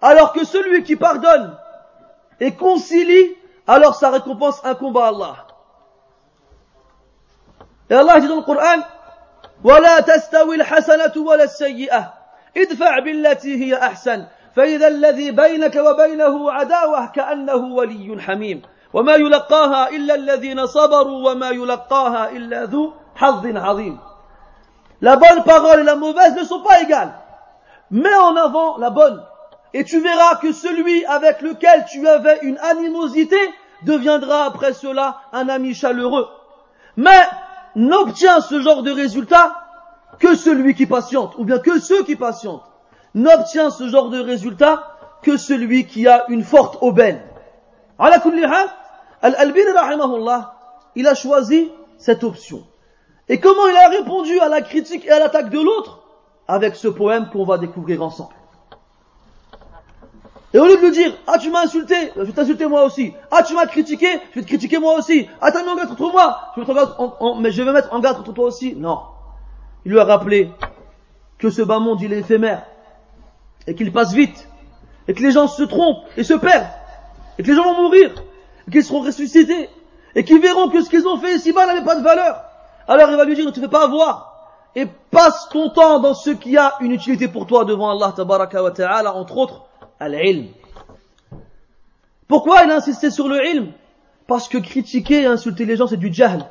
Alors 0.00 0.32
que 0.32 0.44
celui 0.44 0.82
qui 0.82 0.96
pardonne 0.96 1.56
et 2.40 2.54
concilie 2.54 3.36
alors 3.66 3.94
sa 3.94 4.10
récompense 4.10 4.64
incombe 4.64 4.98
à 4.98 5.08
Allah. 5.08 5.46
Et 7.88 7.94
Allah 7.94 8.20
dit 8.20 8.28
dans 8.28 8.36
le 8.36 8.42
Coran, 8.42 8.82
ولا 9.64 10.00
تستوي 10.00 10.56
الحسنة 10.56 11.12
ولا 11.16 11.44
السيئة 11.44 12.14
ادفع 12.56 12.98
بالتي 12.98 13.64
هي 13.64 13.76
أحسن 13.76 14.26
فإذا 14.55 14.87
الذي 14.87 15.31
بينك 15.31 15.75
وبينه 15.75 16.51
عداوة 16.51 17.05
كأنه 17.05 17.55
ولي 17.55 18.21
حميم 18.21 18.61
وما 18.93 19.13
يلقاها 19.13 19.89
إلا 19.89 20.15
الذين 20.15 20.65
صبروا 20.65 21.31
وما 21.31 21.49
يلقاها 21.49 22.31
إلا 22.31 22.63
ذو 22.63 22.93
حظ 23.15 23.57
عظيم 23.57 23.97
La 25.01 25.15
bonne 25.15 25.43
parole 25.43 25.81
et 25.81 25.83
la 25.83 25.95
mauvaise 25.95 26.35
ne 26.35 26.43
sont 26.43 26.61
pas 26.61 26.81
égales. 26.81 27.13
Mets 27.91 28.15
en 28.15 28.35
avant 28.35 28.77
la 28.77 28.89
bonne. 28.89 29.23
Et 29.75 29.83
tu 29.83 29.99
verras 29.99 30.37
que 30.37 30.51
celui 30.51 31.05
avec 31.05 31.41
lequel 31.41 31.85
tu 31.85 32.07
avais 32.07 32.39
une 32.41 32.57
animosité 32.57 33.37
deviendra 33.83 34.45
après 34.45 34.73
cela 34.73 35.17
un 35.33 35.49
ami 35.49 35.75
chaleureux. 35.75 36.27
Mais 36.95 37.21
n'obtient 37.75 38.41
ce 38.41 38.59
genre 38.59 38.81
de 38.81 38.91
résultat 38.91 39.55
que 40.19 40.35
celui 40.35 40.73
qui 40.73 40.87
patiente, 40.87 41.35
ou 41.37 41.45
bien 41.45 41.59
que 41.59 41.79
ceux 41.79 42.03
qui 42.03 42.15
patientent. 42.15 42.63
N'obtient 43.14 43.70
ce 43.70 43.88
genre 43.88 44.08
de 44.08 44.20
résultat 44.20 44.96
que 45.22 45.36
celui 45.36 45.86
qui 45.86 46.08
a 46.08 46.24
une 46.28 46.42
forte 46.42 46.78
aubaine. 46.80 47.20
Al-Albini 47.98 49.70
il 50.96 51.06
a 51.06 51.14
choisi 51.14 51.70
cette 51.98 52.24
option. 52.24 52.66
Et 53.28 53.38
comment 53.38 53.66
il 53.68 53.76
a 53.76 53.88
répondu 53.88 54.38
à 54.40 54.48
la 54.48 54.62
critique 54.62 55.06
et 55.06 55.10
à 55.10 55.18
l'attaque 55.18 55.50
de 55.50 55.60
l'autre? 55.60 56.00
Avec 56.48 56.74
ce 56.74 56.88
poème 56.88 57.28
qu'on 57.30 57.44
va 57.44 57.58
découvrir 57.58 58.02
ensemble. 58.02 58.34
Et 60.54 60.58
au 60.58 60.66
lieu 60.66 60.76
de 60.76 60.82
lui 60.82 60.90
dire, 60.90 61.14
ah 61.26 61.38
tu 61.38 61.50
m'as 61.50 61.62
insulté, 61.62 61.94
je 62.14 62.22
vais 62.22 62.32
t'insulter 62.32 62.66
moi 62.66 62.84
aussi. 62.84 63.14
Ah 63.30 63.42
tu 63.42 63.54
m'as 63.54 63.66
critiqué, 63.66 64.06
je 64.30 64.34
vais 64.34 64.42
te 64.42 64.48
critiquer 64.48 64.78
moi 64.78 64.98
aussi. 64.98 65.28
Ah 65.40 65.50
t'as 65.50 65.62
mis 65.62 65.68
en 65.68 65.76
garde 65.76 65.88
contre 65.88 66.12
moi, 66.12 66.52
je 66.56 66.62
en, 66.62 67.36
mais 67.36 67.52
je 67.52 67.62
vais 67.62 67.72
mettre 67.72 67.92
en 67.92 68.00
garde 68.00 68.18
contre 68.18 68.34
toi 68.34 68.46
aussi. 68.46 68.74
Non. 68.74 69.00
Il 69.86 69.92
lui 69.92 70.00
a 70.00 70.04
rappelé 70.04 70.50
que 71.38 71.48
ce 71.48 71.62
bas 71.62 71.78
monde 71.78 72.02
il 72.02 72.12
est 72.12 72.18
éphémère 72.18 72.66
et 73.65 73.75
qu'il 73.75 73.91
passe 73.91 74.13
vite 74.13 74.47
et 75.07 75.13
que 75.13 75.21
les 75.21 75.31
gens 75.31 75.47
se 75.47 75.63
trompent 75.63 76.05
et 76.17 76.23
se 76.23 76.33
perdent 76.33 76.67
et 77.37 77.43
que 77.43 77.47
les 77.47 77.55
gens 77.55 77.73
vont 77.73 77.83
mourir 77.83 78.11
et 78.67 78.71
qu'ils 78.71 78.83
seront 78.83 79.01
ressuscités 79.01 79.69
et 80.15 80.23
qu'ils 80.23 80.41
verront 80.41 80.69
que 80.69 80.81
ce 80.81 80.89
qu'ils 80.89 81.07
ont 81.07 81.17
fait 81.17 81.35
ici-bas 81.35 81.65
n'avait 81.65 81.83
pas 81.83 81.95
de 81.95 82.03
valeur. 82.03 82.43
Alors 82.87 83.09
il 83.09 83.17
va 83.17 83.25
lui 83.25 83.35
dire, 83.35 83.45
ne 83.45 83.51
te 83.51 83.59
fais 83.59 83.67
pas 83.67 83.83
avoir 83.83 84.37
et 84.75 84.85
passe 85.11 85.49
ton 85.49 85.69
temps 85.69 85.99
dans 85.99 86.13
ce 86.13 86.29
qui 86.29 86.57
a 86.57 86.75
une 86.81 86.91
utilité 86.91 87.27
pour 87.27 87.47
toi 87.47 87.65
devant 87.65 87.89
Allah 87.89 88.13
tabaraka 88.15 88.61
wa 88.61 88.71
ta'ala, 88.71 89.15
entre 89.15 89.37
autres, 89.37 89.65
al-ilm. 89.99 90.47
Pourquoi 92.27 92.63
il 92.63 92.71
a 92.71 92.75
insisté 92.75 93.09
sur 93.09 93.27
le 93.27 93.43
ilm 93.43 93.71
Parce 94.27 94.47
que 94.47 94.57
critiquer 94.57 95.23
et 95.23 95.25
insulter 95.25 95.65
les 95.65 95.77
gens, 95.77 95.87
c'est 95.87 95.97
du 95.97 96.13
jahl. 96.13 96.45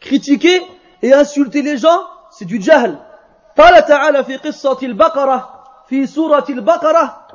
Critiquer 0.00 0.62
et 1.02 1.12
insulter 1.12 1.62
les 1.62 1.76
gens, 1.76 2.00
c'est 2.30 2.44
du 2.44 2.60
jahl. 2.60 2.98
قال 3.56 3.86
تعالى 3.86 4.24
في 4.24 4.36
قصة 4.36 4.78
البقرة 4.82 5.59
في 5.91 6.07
سورة 6.07 6.45
البقرة 6.49 7.27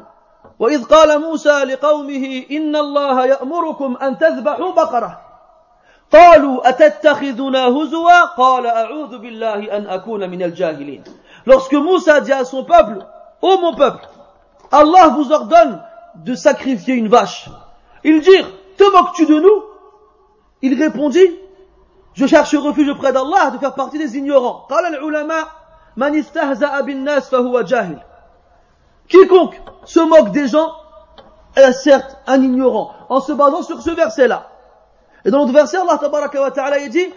وإذ 0.58 0.84
قال 0.84 1.20
موسى 1.20 1.64
لقومه 1.64 2.42
إن 2.50 2.76
الله 2.76 3.26
يأمركم 3.26 3.96
أن 4.02 4.18
تذبحوا 4.18 4.72
بقرة 4.72 5.20
قالوا 6.12 6.68
أتتخذنا 6.68 7.66
هزوا 7.66 8.24
قال 8.24 8.66
أعوذ 8.66 9.18
بالله 9.18 9.76
أن 9.76 9.86
أكون 9.86 10.30
من 10.30 10.42
الجاهلين 10.42 11.04
Lorsque 11.46 11.74
Moussa 11.74 12.20
dit 12.20 12.32
à 12.32 12.44
son 12.44 12.64
peuple, 12.64 12.98
ô 13.42 13.48
oh 13.52 13.58
mon 13.60 13.74
peuple, 13.74 14.08
Allah 14.72 15.08
vous 15.08 15.32
ordonne 15.32 15.80
de 16.24 16.34
sacrifier 16.34 16.94
une 16.94 17.08
vache. 17.08 17.48
Ils 18.04 18.20
dirent, 18.20 18.50
te 18.78 18.84
moques-tu 18.90 19.26
de 19.26 19.38
nous 19.38 19.64
Il 20.62 20.82
répondit, 20.82 21.38
je 22.14 22.26
cherche 22.26 22.54
refuge 22.54 22.88
auprès 22.88 23.12
d'Allah 23.12 23.50
de 23.50 23.58
faire 23.58 23.74
partie 23.74 23.98
des 23.98 24.16
ignorants. 24.16 24.66
Quiconque 29.08 29.60
se 29.84 30.00
moque 30.00 30.32
des 30.32 30.48
gens 30.48 30.72
est 31.56 31.72
certes 31.72 32.18
un 32.26 32.42
ignorant, 32.42 32.92
en 33.08 33.20
se 33.20 33.32
basant 33.32 33.62
sur 33.62 33.80
ce 33.80 33.90
verset-là. 33.90 34.50
Et 35.24 35.30
dans 35.30 35.38
l'autre 35.38 35.52
verset, 35.52 35.78
Allah 35.78 35.98
wa 36.00 36.50
ta'ala 36.50 36.88
dit, 36.88 37.12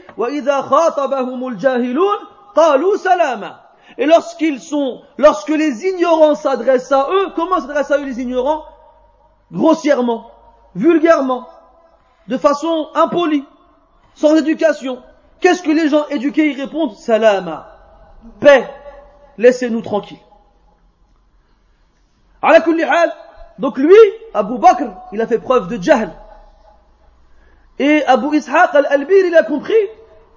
Et 3.97 4.05
lorsqu'ils 4.05 4.61
sont, 4.61 5.01
lorsque 5.17 5.49
les 5.49 5.85
ignorants 5.85 6.35
s'adressent 6.35 6.91
à 6.91 7.07
eux, 7.11 7.29
comment 7.35 7.59
s'adressent 7.59 7.91
à 7.91 7.97
eux 7.97 8.05
les 8.05 8.19
ignorants? 8.19 8.63
Grossièrement, 9.51 10.31
vulgairement, 10.75 11.47
de 12.27 12.37
façon 12.37 12.89
impolie, 12.95 13.45
sans 14.15 14.35
éducation. 14.35 15.03
Qu'est-ce 15.39 15.63
que 15.63 15.71
les 15.71 15.89
gens 15.89 16.07
éduqués 16.09 16.51
y 16.51 16.61
répondent? 16.61 16.95
Salama, 16.95 17.67
paix, 18.39 18.67
laissez-nous 19.37 19.81
tranquilles. 19.81 20.19
Donc 23.59 23.77
lui, 23.77 23.95
Abu 24.33 24.57
Bakr, 24.57 24.91
il 25.11 25.21
a 25.21 25.27
fait 25.27 25.39
preuve 25.39 25.67
de 25.67 25.81
jahl. 25.81 26.11
Et 27.77 28.03
Abu 28.05 28.37
Ishaq 28.37 28.73
al-Albir, 28.73 29.25
il 29.25 29.35
a 29.35 29.43
compris 29.43 29.73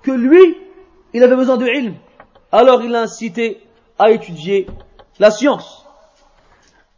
que 0.02 0.10
lui, 0.10 0.58
il 1.12 1.22
avait 1.22 1.36
besoin 1.36 1.56
de 1.56 1.66
ilm. 1.66 1.94
Alors 2.50 2.82
il 2.82 2.90
l'a 2.90 3.02
incité 3.02 3.64
à 3.98 4.10
étudier 4.10 4.66
la 5.18 5.30
science. 5.30 5.86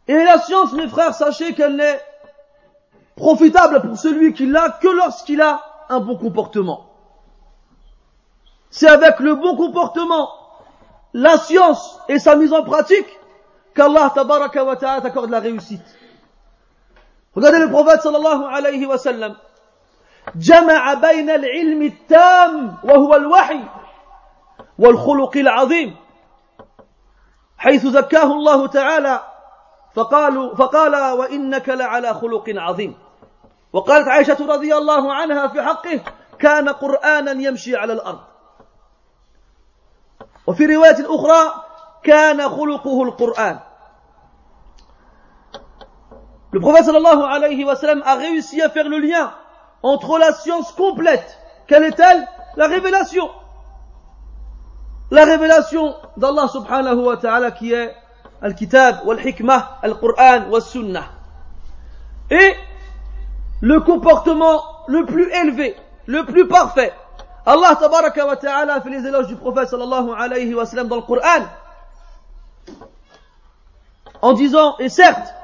Et 0.07 0.13
la 0.13 0.39
science, 0.39 0.73
mes 0.73 0.87
frères, 0.87 1.13
sachez 1.13 1.53
qu'elle 1.53 1.75
n'est 1.75 1.99
profitable 3.15 3.81
pour 3.81 3.97
celui 3.97 4.33
qui 4.33 4.45
l'a 4.45 4.77
que 4.81 4.87
lorsqu'il 4.87 5.41
a 5.41 5.61
un 5.89 5.99
bon 5.99 6.17
comportement. 6.17 6.89
C'est 8.69 8.89
avec 8.89 9.19
le 9.19 9.35
bon 9.35 9.55
comportement, 9.55 10.29
la 11.13 11.37
science 11.37 11.99
et 12.09 12.19
sa 12.19 12.35
mise 12.35 12.51
en 12.51 12.63
pratique 12.63 13.07
qu'Allah 13.75 14.11
tabaraka 14.15 14.63
wa 14.63 14.75
ta'ala 14.75 15.01
t'accorde 15.01 15.29
la 15.29 15.39
réussite. 15.39 15.85
Regardez 17.35 17.59
le 17.59 17.69
prophète 17.69 18.01
sallallahu 18.01 18.43
alayhi 18.49 18.85
wa 18.85 18.97
sallam. 18.97 19.35
جمع 20.35 20.93
بين 20.93 21.29
العلم 21.29 21.81
التام 21.81 22.77
وهو 22.83 23.15
الوحي 23.15 23.63
والخلق 24.79 25.37
العظيم 25.37 25.95
حيث 27.57 27.87
زكاه 27.87 28.23
الله 28.23 28.67
تعالى 28.67 29.23
فقالوا 29.93 30.55
فقال 30.55 30.95
وإنك 30.95 31.69
لعلى 31.69 32.13
خلق 32.13 32.49
عظيم 32.49 32.97
وقالت 33.73 34.07
عائشة 34.07 34.37
رضي 34.53 34.75
الله 34.75 35.13
عنها 35.13 35.47
في 35.47 35.61
حقه 35.61 35.99
كان 36.39 36.69
قرآنا 36.69 37.31
يمشي 37.31 37.75
على 37.75 37.93
الأرض 37.93 38.19
وفي 40.47 40.65
رواية 40.65 41.15
أخرى 41.15 41.64
كان 42.04 42.48
خلقه 42.48 43.02
القرآن 43.02 43.58
Le 46.52 46.58
prophète 46.58 46.84
sallallahu 46.84 47.22
alayhi 47.22 47.64
wa 47.64 47.76
sallam 47.76 48.02
a 48.04 48.16
réussi 48.16 48.60
à 48.60 48.68
faire 48.70 48.88
le 48.88 48.98
lien 48.98 49.32
entre 49.84 50.18
la 50.18 50.32
science 50.32 50.72
complète. 50.72 51.38
Quelle 51.68 51.84
est-elle 51.84 52.26
La 52.56 52.66
révélation. 52.66 53.30
La 55.12 55.24
révélation 55.24 55.94
d'Allah 56.16 56.48
subhanahu 56.48 57.04
wa 57.04 57.16
ta'ala 57.16 57.52
qui 57.52 57.72
est 57.72 57.94
Al-Kitab, 58.42 59.02
Wal-Hikmah, 59.04 59.78
Al-Qur'an, 59.82 60.48
Wal-Sunnah. 60.50 61.04
Et 62.30 62.54
le 63.60 63.80
comportement 63.80 64.60
le 64.88 65.04
plus 65.06 65.30
élevé, 65.32 65.76
le 66.06 66.24
plus 66.24 66.48
parfait. 66.48 66.92
Allah 67.46 67.76
tabaraka 67.78 68.26
wa 68.26 68.36
ta'ala 68.36 68.80
fait 68.80 68.90
les 68.90 69.06
éloges 69.06 69.28
du 69.28 69.36
prophète 69.36 69.68
sallallahu 69.68 70.10
alayhi 70.16 70.52
wa 70.54 70.66
sallam 70.66 70.88
dans 70.88 70.96
le 70.96 71.02
Coran 71.02 71.46
en 74.22 74.32
disant, 74.32 74.76
et 74.78 74.88
certes, 74.88 75.34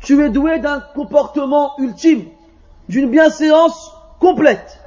tu 0.00 0.24
es 0.24 0.30
doué 0.30 0.58
d'un 0.58 0.80
comportement 0.80 1.72
ultime, 1.78 2.28
d'une 2.88 3.10
bienséance 3.10 3.92
complète. 4.20 4.80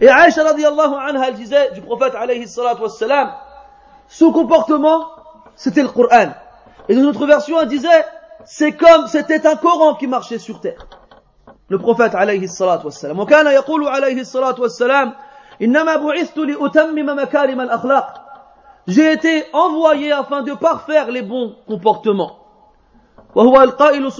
Et 0.00 0.08
Aïcha 0.08 0.44
radiallahu 0.44 0.94
anha, 0.94 1.28
elle 1.28 1.34
disait 1.34 1.72
du 1.72 1.80
prophète 1.80 2.14
alayhi 2.14 2.46
salatu 2.46 2.82
wassalam, 2.82 3.32
son 4.08 4.32
comportement, 4.32 5.06
c'était 5.56 5.82
le 5.82 5.88
Coran. 5.88 6.32
Et 6.88 6.94
dans 6.94 7.02
une 7.02 7.06
autre 7.08 7.26
version, 7.26 7.60
elle 7.60 7.68
disait, 7.68 8.04
c'est 8.44 8.72
comme, 8.72 9.06
c'était 9.06 9.46
un 9.46 9.56
Coran 9.56 9.94
qui 9.94 10.06
marchait 10.06 10.38
sur 10.38 10.60
terre. 10.60 10.86
Le 11.68 11.78
prophète 11.78 12.14
alayhi 12.14 12.48
salatu 12.48 12.86
wassalam. 12.86 13.18
وكان 13.18 13.46
يقول 13.46 13.88
عليه 13.88 14.20
الصلاة 14.20 14.60
والسلام 14.60 15.14
إنما 15.62 15.96
بعثت 15.96 16.38
لأتمم 16.38 17.18
مكارم 17.22 17.60
الأخلاق 17.60 18.15
J'ai 18.86 19.12
été 19.12 19.44
envoyé 19.52 20.12
afin 20.12 20.42
de 20.42 20.54
parfaire 20.54 21.10
les 21.10 21.22
bons 21.22 21.54
comportements. 21.68 22.38
وهو 23.34 23.62
القائل 23.62 24.12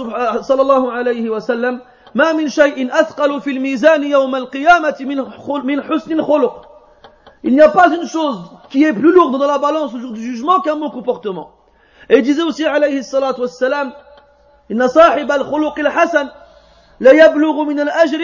صلى 0.43 0.63
الله 0.63 0.93
عليه 0.93 1.31
وسلم 1.31 1.81
ما 2.15 2.33
من 2.33 2.49
شيء 2.49 3.01
أثقل 3.01 3.41
في 3.41 3.51
الميزان 3.51 4.05
يوم 4.05 4.37
القيامة 4.37 4.97
من 5.65 5.83
حسن 5.83 6.23
خلق 6.23 6.69
Il 7.45 7.55
n'y 7.55 7.61
a 7.61 7.69
pas 7.69 7.89
une 7.89 8.07
chose 8.07 8.39
qui 8.71 8.85
est 8.85 8.93
plus 8.93 9.13
lourde 9.13 9.37
dans 9.37 9.47
la 9.49 9.59
balance 9.59 9.93
au 9.95 9.99
jour 9.99 10.13
du 10.13 10.23
jugement 10.23 10.61
qu'un 10.61 10.77
bon 10.77 10.91
comportement. 10.91 11.51
Et 12.09 12.19
il 12.19 12.23
disait 12.23 12.43
aussi 12.43 12.65
عليه 12.65 12.99
الصلاة 12.99 13.41
والسلام 13.41 13.93
إن 14.71 14.89
صاحب 14.89 15.33
الخلق 15.33 15.79
الحسن 15.79 16.29
لا 17.01 17.13
يبلغ 17.13 17.65
من 17.65 17.81
الأجر 17.81 18.21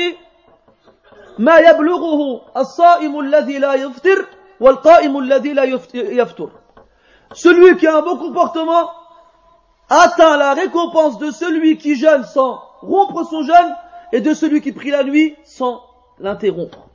ما 1.39 1.59
يبلغه 1.59 2.41
الصائم 2.57 3.21
الذي 3.21 3.59
لا 3.59 3.75
يفطر 3.75 4.27
والقائم 4.63 5.19
الذي 5.19 5.53
لا 5.53 5.65
يفطر. 5.95 6.51
Celui 7.35 7.77
qui 7.77 7.87
a 7.87 7.99
un 7.99 8.03
bon 8.03 8.17
comportement 8.17 8.91
atteint 9.89 10.37
la 10.37 10.55
récompense 10.55 11.19
de 11.19 11.31
celui 11.31 11.79
qui 11.79 11.97
jeûne 11.97 12.25
sans 12.25 12.63
rompre 12.81 13.25
son 13.25 13.43
jeûne 13.43 13.75
et 14.13 14.21
de 14.21 14.35
celui 14.35 14.61
qui 14.61 14.73
prie 14.73 14.91
la 14.91 15.05
nuit 15.05 15.37
sans 15.45 15.83
l'interrompre. 16.19 16.89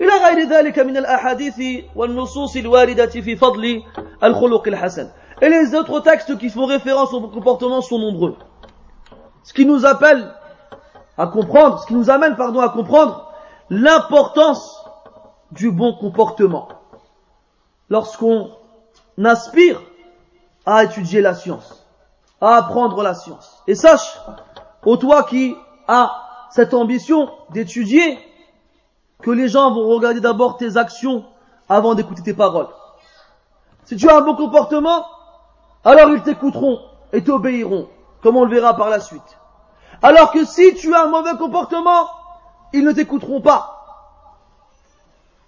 إلى 0.00 0.12
غير 0.12 0.48
ذلك 0.48 0.78
من 0.78 0.96
الأحاديث 0.96 1.84
والنصوص 1.96 2.56
الواردة 2.56 3.06
في 3.06 3.36
فضل 3.36 3.82
الخلق 4.22 4.68
الحسن. 4.68 5.10
Et 5.40 5.48
les 5.48 5.74
autres 5.74 6.00
textes 6.00 6.38
qui 6.38 6.50
font 6.50 6.66
référence 6.66 7.12
au 7.12 7.20
comportement 7.28 7.80
sont 7.80 7.98
nombreux. 7.98 8.36
Ce 9.44 9.52
qui 9.52 9.66
nous 9.66 9.86
appelle 9.86 10.32
à 11.16 11.26
comprendre, 11.26 11.80
ce 11.80 11.86
qui 11.86 11.94
nous 11.94 12.10
amène, 12.10 12.36
pardon, 12.36 12.60
à 12.60 12.68
comprendre 12.68 13.32
l'importance 13.70 14.81
du 15.53 15.71
bon 15.71 15.93
comportement. 15.93 16.67
Lorsqu'on 17.89 18.51
aspire 19.23 19.81
à 20.65 20.83
étudier 20.83 21.21
la 21.21 21.33
science, 21.33 21.85
à 22.41 22.55
apprendre 22.55 23.01
la 23.03 23.13
science. 23.13 23.61
Et 23.67 23.75
sache, 23.75 24.19
ô 24.83 24.97
toi 24.97 25.23
qui 25.23 25.55
as 25.87 26.11
cette 26.49 26.73
ambition 26.73 27.29
d'étudier, 27.51 28.19
que 29.21 29.31
les 29.31 29.47
gens 29.47 29.71
vont 29.73 29.87
regarder 29.87 30.19
d'abord 30.19 30.57
tes 30.57 30.75
actions 30.77 31.25
avant 31.69 31.95
d'écouter 31.95 32.23
tes 32.23 32.33
paroles. 32.33 32.67
Si 33.85 33.95
tu 33.95 34.09
as 34.09 34.17
un 34.17 34.21
bon 34.21 34.35
comportement, 34.35 35.05
alors 35.85 36.09
ils 36.09 36.21
t'écouteront 36.21 36.79
et 37.13 37.23
t'obéiront, 37.23 37.87
comme 38.21 38.37
on 38.37 38.43
le 38.43 38.53
verra 38.53 38.75
par 38.75 38.89
la 38.89 38.99
suite. 38.99 39.21
Alors 40.01 40.31
que 40.31 40.45
si 40.45 40.73
tu 40.75 40.93
as 40.93 41.03
un 41.03 41.07
mauvais 41.07 41.37
comportement, 41.37 42.07
ils 42.73 42.83
ne 42.83 42.91
t'écouteront 42.91 43.41
pas. 43.41 43.72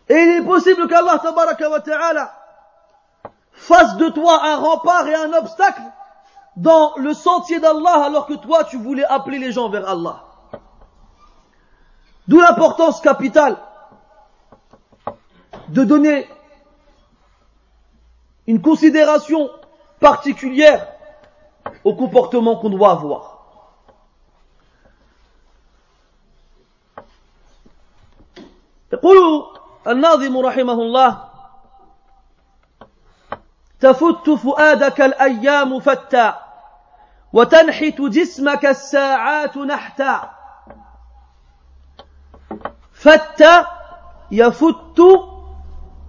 Et 0.08 0.14
il 0.14 0.30
est 0.30 0.44
possible 0.44 0.88
qu'Allah 0.88 1.18
ta'ala 1.18 2.34
fasse 3.52 3.96
de 3.96 4.08
toi 4.08 4.40
un 4.44 4.56
rempart 4.56 5.06
et 5.06 5.14
un 5.14 5.32
obstacle 5.34 5.82
dans 6.56 6.94
le 6.96 7.14
sentier 7.14 7.60
d'Allah 7.60 8.04
alors 8.06 8.26
que 8.26 8.34
toi 8.34 8.64
tu 8.64 8.76
voulais 8.76 9.04
appeler 9.04 9.38
les 9.38 9.52
gens 9.52 9.68
vers 9.68 9.88
Allah. 9.88 10.24
D'où 12.26 12.40
l'importance 12.40 13.00
capitale 13.00 13.56
de 15.68 15.84
donner 15.84 16.28
une 18.46 18.60
considération 18.60 19.48
particulière 20.00 20.88
au 21.84 21.94
comportement 21.94 22.56
qu'on 22.56 22.70
doit 22.70 22.92
avoir. 22.92 23.36
يقول 28.92 29.53
الناظم 29.86 30.38
رحمه 30.38 30.72
الله 30.72 31.24
تفت 33.80 34.30
فؤادك 34.30 35.00
الأيام 35.00 35.80
فتا 35.80 36.40
وتنحت 37.32 38.00
جسمك 38.00 38.66
الساعات 38.66 39.56
نحتا 39.56 40.30
فتا 42.92 43.66
يفت 44.30 45.00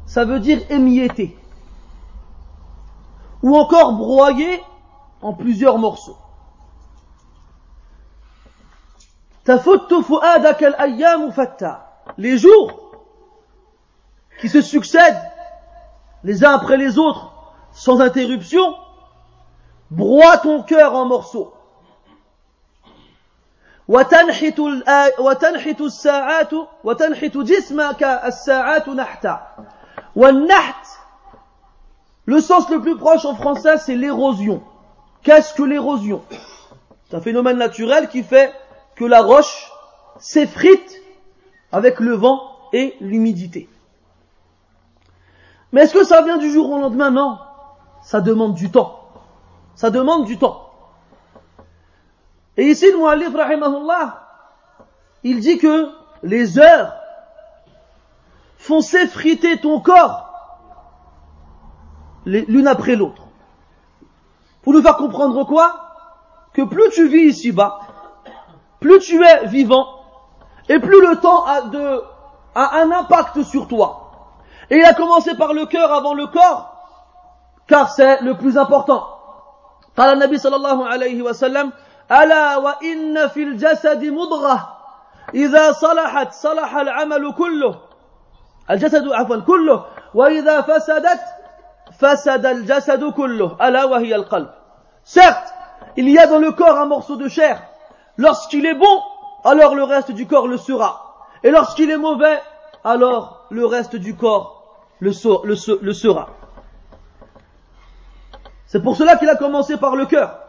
ça 0.05 0.25
veut 0.25 0.41
dire 0.41 0.59
émietter 0.69 1.37
ou 3.41 3.55
encore 3.55 3.93
broyer 3.93 4.61
en 5.21 5.33
plusieurs 5.33 5.77
morceaux. 5.77 6.17
Les 12.17 12.37
jours 12.37 12.84
qui 14.39 14.49
se 14.49 14.61
succèdent 14.61 15.21
les 16.23 16.43
uns 16.43 16.51
après 16.51 16.77
les 16.77 16.97
autres 16.97 17.33
sans 17.71 18.01
interruption 18.01 18.75
broient 19.89 20.37
ton 20.37 20.63
cœur 20.63 20.95
en 20.95 21.05
morceaux. 21.05 21.53
وتنحت 23.87 24.59
وتنحت 25.19 25.81
الساعات 25.81 26.53
وتنحت 26.83 27.37
جسمك 27.37 28.03
الساعات 28.03 28.89
نحتا 28.89 29.47
والنحت 30.15 30.85
le 32.25 32.39
sens 32.39 32.69
le 32.69 32.79
plus 32.79 32.95
proche 32.97 33.25
en 33.25 33.35
français, 33.35 33.77
c'est 33.77 33.95
l'érosion. 33.95 34.61
Qu'est-ce 35.23 35.53
que 35.53 35.63
l'érosion 35.63 36.23
C'est 37.09 37.17
un 37.17 37.21
phénomène 37.21 37.57
naturel 37.57 38.09
qui 38.09 38.23
fait 38.23 38.53
que 38.95 39.05
la 39.05 39.21
roche 39.21 39.71
s'effrite 40.19 41.01
avec 41.71 41.99
le 41.99 42.13
vent 42.13 42.39
et 42.73 42.95
l'humidité. 43.01 43.67
Mais 45.76 45.82
est-ce 45.82 45.92
que 45.92 46.04
ça 46.04 46.22
vient 46.22 46.38
du 46.38 46.50
jour 46.50 46.70
au 46.70 46.78
lendemain? 46.78 47.10
Non. 47.10 47.38
Ça 48.00 48.22
demande 48.22 48.54
du 48.54 48.70
temps. 48.70 48.98
Ça 49.74 49.90
demande 49.90 50.24
du 50.24 50.38
temps. 50.38 50.70
Et 52.56 52.62
ici, 52.62 52.90
le 52.90 52.96
Mu'allif, 52.96 53.28
il 55.22 55.38
dit 55.40 55.58
que 55.58 55.90
les 56.22 56.58
heures 56.58 56.94
font 58.56 58.80
s'effriter 58.80 59.60
ton 59.60 59.80
corps 59.80 60.30
l'une 62.24 62.68
après 62.68 62.96
l'autre. 62.96 63.24
Pour 64.62 64.72
nous 64.72 64.80
faire 64.80 64.96
comprendre 64.96 65.44
quoi? 65.44 65.90
Que 66.54 66.62
plus 66.62 66.88
tu 66.88 67.06
vis 67.06 67.28
ici-bas, 67.28 67.80
plus 68.80 68.98
tu 69.00 69.22
es 69.22 69.44
vivant, 69.44 69.86
et 70.70 70.78
plus 70.78 71.06
le 71.06 71.20
temps 71.20 71.44
a 71.44 72.78
un 72.78 72.92
impact 72.92 73.42
sur 73.42 73.68
toi. 73.68 74.05
Et 74.69 74.77
il 74.77 74.85
a 74.85 74.93
commencé 74.93 75.35
par 75.35 75.53
le 75.53 75.65
cœur 75.65 75.91
avant 75.91 76.13
le 76.13 76.27
corps, 76.27 76.75
car 77.67 77.89
c'est 77.89 78.21
le 78.21 78.35
plus 78.35 78.57
important. 78.57 79.07
قال 79.97 80.09
النبي 80.09 80.37
صلى 80.37 80.55
الله 80.55 80.87
عليه 80.87 81.21
وسلم 81.21 81.71
ألا 82.11 82.57
وإن 82.57 83.27
في 83.27 83.43
الجسد 83.43 84.05
مضغة 84.05 84.77
إذا 85.33 85.71
صلحت 85.71 86.33
صلح 86.33 86.75
العمل 86.75 87.33
كله 87.33 87.75
الجسد 88.69 89.11
عفوا 89.11 89.39
كله 89.39 89.85
وإذا 90.13 90.61
فسدت 90.61 91.21
Certes, 95.03 95.53
il 95.97 96.09
y 96.09 96.17
a 96.17 96.27
dans 96.27 96.39
le 96.39 96.51
corps 96.51 96.77
un 96.77 96.85
morceau 96.85 97.15
de 97.15 97.27
chair. 97.27 97.61
Lorsqu'il 98.17 98.65
est 98.65 98.73
bon, 98.73 99.01
alors 99.43 99.75
le 99.75 99.83
reste 99.83 100.11
du 100.11 100.25
corps 100.25 100.47
le 100.47 100.57
sera. 100.57 101.27
Et 101.43 101.51
lorsqu'il 101.51 101.91
est 101.91 101.97
mauvais, 101.97 102.41
alors 102.83 103.45
le 103.49 103.65
reste 103.65 103.95
du 103.95 104.15
corps 104.15 104.54
le, 104.99 105.11
sera. 105.13 106.29
C'est 108.67 108.81
pour 108.81 108.95
cela 108.95 109.17
qu'il 109.17 109.29
a 109.29 109.35
commencé 109.35 109.77
par 109.77 109.95
le 109.95 110.05
cœur. 110.05 110.45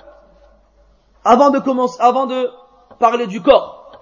Avant 1.25 1.51
de 1.51 1.59
commencer, 1.59 2.01
avant 2.01 2.27
de 2.27 2.51
parler 2.99 3.27
du 3.27 3.43
corps. 3.43 4.01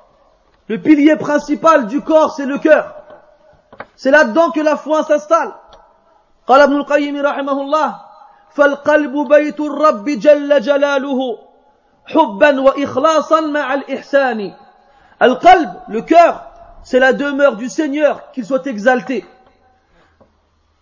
Le 0.68 0.80
pilier 0.80 1.16
principal 1.16 1.86
du 1.86 2.00
corps, 2.00 2.32
c'est 2.34 2.46
le 2.46 2.58
cœur. 2.58 2.94
C'est 3.96 4.10
là-dedans 4.10 4.50
que 4.50 4.60
la 4.60 4.76
foi 4.76 5.04
s'installe. 5.04 5.54
قال 6.46 6.60
ابن 6.60 6.76
القيم 6.76 7.16
رحمه 7.26 7.60
الله 7.60 8.00
فالقلب 8.50 9.28
بيت 9.28 9.60
الرب 9.60 10.04
جل 10.08 10.60
جلاله 10.60 11.38
حبا 12.06 12.60
وإخلاصا 12.60 13.40
مع 13.40 13.74
الإحسان 13.74 14.52
القلب 15.22 15.70
le 15.88 16.02
cœur 16.02 16.50
c'est 16.82 16.98
la 16.98 17.12
demeure 17.12 17.56
du 17.56 17.68
Seigneur 17.68 18.32
qu'il 18.32 18.44
soit 18.44 18.66
exalté 18.66 19.24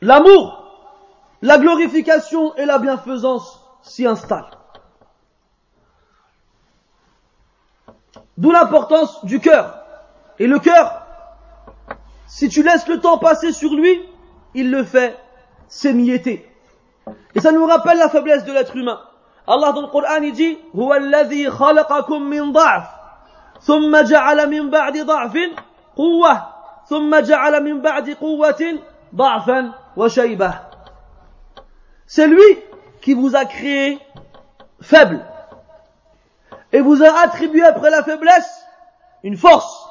l'amour 0.03 0.65
la 1.43 1.59
glorification 1.59 2.55
et 2.57 2.65
la 2.65 2.79
bienfaisance 2.79 3.61
s'y 3.83 4.07
installent 4.07 4.59
d'où 8.37 8.51
l'importance 8.51 9.25
du 9.25 9.41
cœur 9.41 9.85
et 10.39 10.47
le 10.47 10.59
cœur 10.59 11.03
si 12.27 12.49
tu 12.49 12.63
laisses 12.63 12.87
le 12.89 13.01
temps 13.01 13.19
passer 13.19 13.53
sur 13.53 13.75
lui 13.75 14.03
il 14.55 14.71
le 14.71 14.83
fait 14.85 15.17
s'émietter. 15.69 16.51
Et 17.35 17.41
ça 17.41 17.53
nous 17.53 17.67
rappelle 17.67 17.99
la 17.99 18.09
faiblesse 18.09 18.45
de 18.45 18.53
l'être 18.53 18.77
humain. 18.77 19.01
Allah 19.47 19.73
dans 19.73 19.83
le 19.83 19.89
Coran 19.89 20.23
il 20.23 20.33
dit 20.33 20.59
هو 20.77 20.95
الذي 20.95 21.51
خلقكم 21.51 22.23
من 22.23 22.53
ضعف 22.53 22.85
ثم 23.61 23.97
جعل 23.97 24.51
من 24.51 24.71
بعد 24.71 24.99
ضعف 24.99 25.37
قوة 25.97 26.47
ثم 26.87 27.21
جعل 27.21 27.65
من 27.65 27.81
بعد 27.81 28.11
قوة 28.11 28.63
ضعفا 28.63 28.69
وشيبة 28.69 28.89
c'est 32.08 32.28
lui 32.28 32.60
qui 33.02 33.14
vous 33.14 33.36
a 33.36 33.46
créé 33.46 34.00
faible 34.82 35.26
et 36.72 36.82
vous 36.82 37.04
a 37.04 37.24
attribué 37.24 37.64
après 37.64 37.92
la 37.92 38.04
faiblesse 38.04 38.66
une 39.24 39.38
force. 39.38 39.88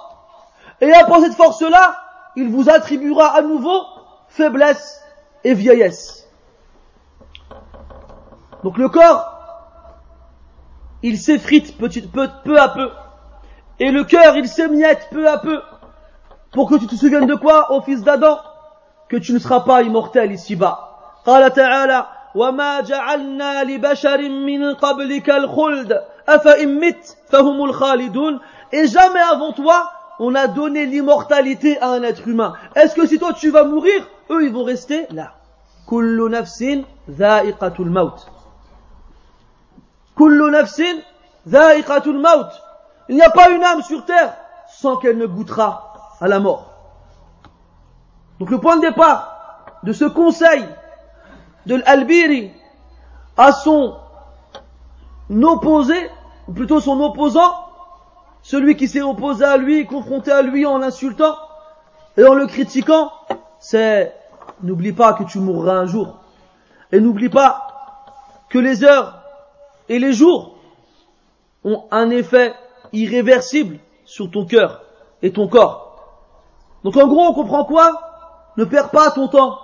Et 0.80 0.92
après 0.92 1.20
cette 1.20 1.34
force-là, 1.34 1.96
il 2.36 2.50
vous 2.50 2.68
attribuera 2.68 3.36
à 3.36 3.42
nouveau 3.42 3.82
faiblesse 4.28 5.02
et 5.44 5.54
vieillesse. 5.54 6.28
Donc 8.64 8.78
le 8.78 8.88
corps, 8.88 9.38
il 11.02 11.18
s'effrite 11.18 11.78
peu, 11.78 11.88
peu 12.44 12.60
à 12.60 12.68
peu. 12.68 12.90
Et 13.78 13.90
le 13.90 14.04
cœur, 14.04 14.36
il 14.36 14.48
s'émiette 14.48 15.08
peu 15.10 15.28
à 15.28 15.38
peu. 15.38 15.62
Pour 16.52 16.68
que 16.68 16.76
tu 16.76 16.86
te 16.86 16.94
souviennes 16.94 17.26
de 17.26 17.34
quoi, 17.34 17.72
ô 17.72 17.80
fils 17.82 18.02
d'Adam? 18.02 18.38
Que 19.11 19.17
tu 19.17 19.33
ne 19.33 19.39
seras 19.39 19.61
pas 19.61 19.83
immortel 19.83 20.31
ici-bas. 20.31 20.87
قال 21.25 21.53
تعالى 21.53 22.05
وما 22.35 22.81
جعلنا 22.81 23.63
لبشر 23.63 24.29
من 24.29 24.73
قبلك 24.73 25.29
الخلد 25.29 26.01
أفإن 26.29 26.79
مت 26.79 27.17
فهم 27.29 27.63
الخالدون 27.63 28.39
Et 28.73 28.87
jamais 28.87 29.19
avant 29.19 29.53
toi, 29.53 29.91
on 30.19 30.35
a 30.35 30.47
donné 30.47 30.85
l'immortalité 30.85 31.79
à 31.79 31.89
un 31.89 32.03
être 32.03 32.27
humain. 32.27 32.53
Est-ce 32.75 32.95
que 32.95 33.05
si 33.05 33.17
toi 33.17 33.33
tu 33.33 33.49
vas 33.49 33.63
mourir, 33.63 34.07
eux 34.29 34.45
ils 34.45 34.53
vont 34.53 34.63
rester 34.63 35.07
là. 35.11 35.33
Kullu 35.87 36.29
nafsin 36.29 36.81
dha'iqatul 37.07 37.89
maut. 37.89 38.15
Kullu 40.17 40.51
nafsin 40.51 40.97
dha'iqatul 41.45 42.17
maut. 42.17 42.49
Il 43.07 43.15
n'y 43.15 43.21
a 43.21 43.29
pas 43.29 43.49
une 43.49 43.63
âme 43.63 43.81
sur 43.83 44.03
terre 44.05 44.33
sans 44.69 44.97
qu'elle 44.97 45.17
ne 45.17 45.27
goûtera 45.27 45.93
à 46.19 46.27
la 46.27 46.39
mort. 46.39 46.70
Donc 48.42 48.50
le 48.50 48.58
point 48.58 48.74
de 48.74 48.80
départ 48.80 49.78
de 49.84 49.92
ce 49.92 50.04
conseil 50.04 50.64
de 51.66 51.76
l'Albiri 51.76 52.50
à 53.36 53.52
son 53.52 53.94
opposé, 55.30 55.94
ou 56.48 56.52
plutôt 56.52 56.80
son 56.80 57.00
opposant, 57.00 57.54
celui 58.42 58.74
qui 58.74 58.88
s'est 58.88 59.00
opposé 59.00 59.44
à 59.44 59.56
lui, 59.58 59.86
confronté 59.86 60.32
à 60.32 60.42
lui 60.42 60.66
en 60.66 60.78
l'insultant 60.78 61.36
et 62.16 62.24
en 62.24 62.34
le 62.34 62.48
critiquant, 62.48 63.12
c'est 63.60 64.12
n'oublie 64.60 64.92
pas 64.92 65.12
que 65.12 65.22
tu 65.22 65.38
mourras 65.38 65.74
un 65.74 65.86
jour. 65.86 66.16
Et 66.90 66.98
n'oublie 66.98 67.28
pas 67.28 67.68
que 68.48 68.58
les 68.58 68.82
heures 68.82 69.22
et 69.88 70.00
les 70.00 70.12
jours 70.12 70.56
ont 71.62 71.84
un 71.92 72.10
effet 72.10 72.54
irréversible 72.92 73.78
sur 74.04 74.32
ton 74.32 74.46
cœur 74.46 74.82
et 75.22 75.30
ton 75.32 75.46
corps. 75.46 75.92
Donc 76.82 76.96
en 76.96 77.06
gros, 77.06 77.20
on 77.20 77.34
comprend 77.34 77.64
quoi? 77.64 78.08
Ne 78.57 78.65
perds 78.65 78.89
pas 78.89 79.11
ton 79.11 79.27
temps 79.27 79.59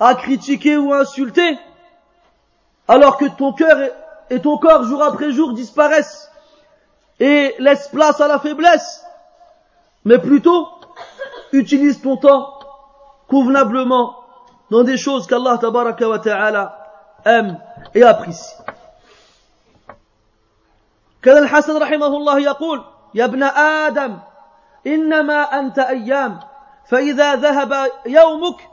à 0.00 0.14
critiquer 0.14 0.76
ou 0.76 0.92
à 0.92 1.00
insulter, 1.00 1.58
alors 2.86 3.16
que 3.16 3.24
ton 3.24 3.52
cœur 3.52 3.90
et 4.30 4.40
ton 4.40 4.58
corps 4.58 4.84
jour 4.84 5.02
après 5.02 5.32
jour 5.32 5.52
disparaissent 5.54 6.30
et 7.20 7.54
laissent 7.58 7.88
place 7.88 8.20
à 8.20 8.28
la 8.28 8.38
faiblesse, 8.38 9.04
mais 10.04 10.18
plutôt 10.18 10.68
utilise 11.52 12.00
ton 12.00 12.16
temps 12.16 12.58
convenablement 13.28 14.16
dans 14.70 14.84
des 14.84 14.96
choses 14.96 15.26
qu'Allah 15.26 15.58
tabaraka 15.58 16.08
wa 16.08 16.18
ta'ala 16.18 16.78
aime 17.24 17.58
et 17.94 18.02
apprécie. 18.02 18.54
كان 21.22 21.36
الحسن 21.36 21.76
رحمه 21.76 22.06
الله 22.06 22.38
يقول 22.38 22.84
يا 23.14 23.24
ابن 23.24 23.42
آدم 23.42 24.18
إنما 24.86 25.58
أنت 25.58 25.78
أيام 25.78 26.40
فإذا 26.86 27.34
ذهب 27.36 27.90
يومك 28.06 28.68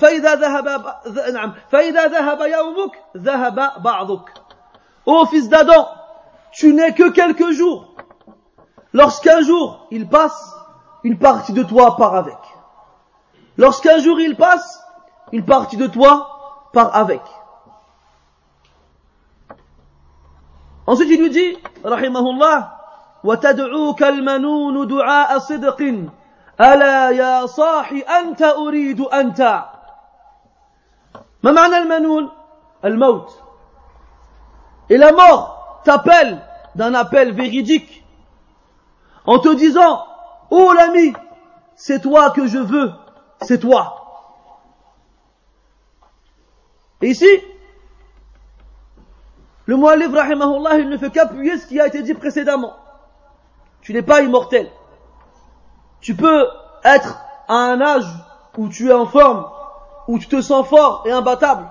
فإذا 0.00 0.34
ذهب 0.34 0.94
نعم 1.32 1.54
فإذا 1.70 2.06
ذهب 2.06 2.40
يومك 2.40 3.04
ذهب 3.16 3.82
بعضك 3.82 4.32
Ô 5.06 5.24
fils 5.24 5.48
d'Adam, 5.48 5.88
tu 6.52 6.74
n'es 6.74 6.92
que 6.92 7.08
quelques 7.08 7.52
jours. 7.52 7.94
Lorsqu'un 8.92 9.40
jour 9.40 9.86
il 9.90 10.06
passe, 10.08 10.54
une 11.04 11.18
partie 11.18 11.54
de 11.54 11.62
toi 11.62 11.96
part 11.96 12.14
avec. 12.14 12.36
Lorsqu'un 13.56 13.98
jour 13.98 14.20
il 14.20 14.36
passe, 14.36 14.84
une 15.32 15.44
partie 15.44 15.78
de 15.78 15.86
toi 15.86 16.68
part 16.74 16.94
avec. 16.94 17.22
Ensuite 20.86 21.08
il 21.10 21.22
nous 21.22 21.30
dit, 21.30 21.56
rahimahullah, 21.82 22.80
وتدعوك 23.24 24.02
المنون 24.02 24.86
دعاء 24.88 25.38
صدق 25.38 26.08
ألا 26.60 27.10
يا 27.10 27.46
صاحي 27.46 28.00
أنت 28.00 28.42
أريد 28.42 29.00
أنت 29.00 29.64
ما 31.42 31.52
معنى 31.52 31.78
المنون 31.78 32.30
الموت 32.84 33.30
Et 34.90 34.96
la 34.96 35.12
mort 35.12 35.80
t'appelle 35.84 36.42
d'un 36.74 36.94
appel 36.94 37.32
véridique 37.32 38.04
en 39.24 39.38
te 39.38 39.54
disant, 39.54 40.04
oh 40.50 40.72
l'ami, 40.72 41.12
c'est 41.76 42.00
toi 42.00 42.30
que 42.30 42.48
je 42.48 42.58
veux, 42.58 42.90
c'est 43.40 43.58
toi. 43.58 44.00
Et 47.02 47.10
ici, 47.10 47.28
le 49.66 49.76
mu'allif 49.76 50.12
rahimahullah, 50.12 50.78
il 50.80 50.88
ne 50.88 50.98
fait 50.98 51.10
qu'appuyer 51.10 51.56
ce 51.56 51.66
qui 51.66 51.80
a 51.80 51.86
été 51.86 52.02
dit 52.02 52.14
précédemment. 52.14 52.74
Tu 53.82 53.92
n'es 53.92 54.02
pas 54.02 54.20
immortel. 54.20 54.68
Tu 56.05 56.15
peux 56.15 56.47
être 56.83 57.17
à 57.47 57.55
un 57.55 57.81
âge 57.81 58.05
où 58.59 58.69
tu 58.69 58.89
es 58.89 58.93
en 58.93 59.07
forme, 59.07 59.49
où 60.07 60.19
tu 60.19 60.27
te 60.27 60.39
sens 60.39 60.67
fort 60.67 61.01
et 61.07 61.11
imbattable, 61.11 61.67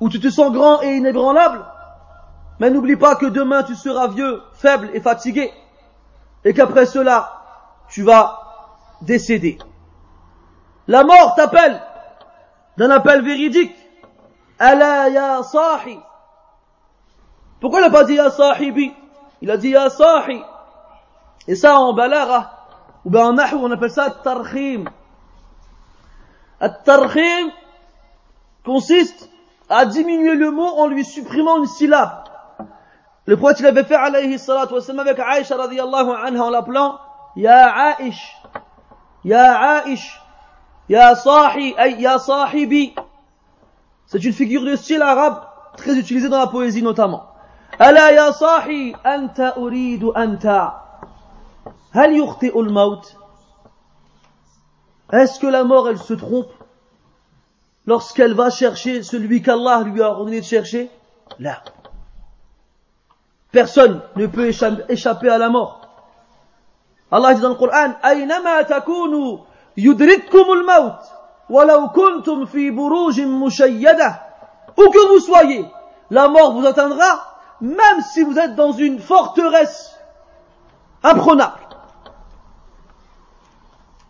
où 0.00 0.08
tu 0.08 0.18
te 0.18 0.30
sens 0.30 0.50
grand 0.50 0.82
et 0.82 0.96
inébranlable, 0.96 1.64
mais 2.58 2.70
n'oublie 2.70 2.96
pas 2.96 3.14
que 3.14 3.26
demain 3.26 3.62
tu 3.62 3.76
seras 3.76 4.08
vieux, 4.08 4.42
faible 4.54 4.90
et 4.94 5.00
fatigué, 5.00 5.52
et 6.44 6.54
qu'après 6.54 6.86
cela, 6.86 7.44
tu 7.88 8.02
vas 8.02 8.40
décéder. 9.00 9.58
La 10.88 11.04
mort 11.04 11.36
t'appelle 11.36 11.80
d'un 12.76 12.90
appel 12.90 13.22
véridique. 13.22 13.76
Allah 14.58 15.08
ya 15.08 15.44
sahi. 15.44 16.00
Pourquoi 17.60 17.78
il 17.78 17.84
n'a 17.84 17.90
pas 17.90 18.02
dit 18.02 18.14
ya 18.14 18.28
sahibi? 18.28 18.92
Il 19.40 19.52
a 19.52 19.56
dit 19.56 19.68
ya 19.68 19.88
sahi. 19.88 20.42
Et 21.46 21.54
ça 21.54 21.78
en 21.78 21.92
balara, 21.92 22.55
ou 23.06 23.10
bien 23.10 23.36
on 23.54 23.70
appelle 23.70 23.90
ça 23.90 24.10
tarkhim. 24.10 24.86
At-tarkhim 26.58 27.52
consiste 28.64 29.30
à 29.68 29.86
diminuer 29.86 30.34
le 30.34 30.50
mot 30.50 30.66
en 30.66 30.88
lui 30.88 31.04
supprimant 31.04 31.58
une 31.58 31.66
syllabe. 31.66 32.24
Le 33.26 33.36
prophète 33.36 33.60
il 33.60 33.66
avait 33.66 33.84
fait 33.84 33.94
alayhi 33.94 34.40
salatu 34.40 34.74
wassalam 34.74 35.06
avec 35.06 35.20
Aïcha 35.20 35.56
radiallahu 35.56 36.10
anha 36.20 36.44
en 36.44 36.50
l'appelant 36.50 36.98
Ya 37.36 37.94
Aïch, 37.96 38.36
Ya 39.24 39.52
Aïch, 39.54 40.20
Ya 40.88 41.14
Sahi, 41.14 41.76
Ya 41.98 42.18
Sahibi. 42.18 42.92
C'est 44.06 44.24
une 44.24 44.32
figure 44.32 44.64
de 44.64 44.74
style 44.74 45.02
arabe 45.02 45.44
très 45.76 45.96
utilisée 45.96 46.28
dans 46.28 46.40
la 46.40 46.48
poésie 46.48 46.82
notamment. 46.82 47.26
Ala 47.78 48.12
Ya 48.12 48.32
Sahi, 48.32 48.96
Anta 49.04 49.54
uridu 49.60 50.06
Anta. 50.16 50.85
Hal 51.95 52.13
yukhti'u 52.13 52.63
maut 52.69 53.01
Est-ce 55.11 55.39
que 55.39 55.47
la 55.47 55.63
mort 55.63 55.89
elle 55.89 55.97
se 55.99 56.13
trompe 56.13 56.51
lorsqu'elle 57.85 58.33
va 58.33 58.49
chercher 58.49 59.03
celui 59.03 59.41
qu'Allah 59.41 59.81
lui 59.83 60.01
a 60.01 60.11
ordonné 60.11 60.39
de 60.39 60.45
chercher 60.45 60.89
Là. 61.39 61.61
Personne 63.51 64.01
ne 64.15 64.27
peut 64.27 64.51
échapper 64.89 65.29
à 65.29 65.37
la 65.37 65.49
mort. 65.49 65.81
Allah 67.11 67.33
dit 67.33 67.41
dans 67.41 67.49
le 67.49 67.55
Coran, 67.55 67.95
أينما 68.05 68.61
تكونوا 68.61 69.37
يدرككم 69.77 70.51
الموت 70.51 70.99
ولو 71.49 71.89
كنتم 71.89 72.45
في 72.45 72.71
بروج 72.71 73.21
مشيدة 73.21 74.21
Où 74.77 74.89
que 74.89 75.07
vous 75.09 75.19
soyez, 75.19 75.65
la 76.09 76.29
mort 76.29 76.53
vous 76.53 76.65
atteindra, 76.65 77.37
même 77.59 78.01
si 78.13 78.23
vous 78.23 78.39
êtes 78.39 78.55
dans 78.55 78.71
une 78.71 78.99
forteresse 78.99 79.99
imprenable. 81.03 81.64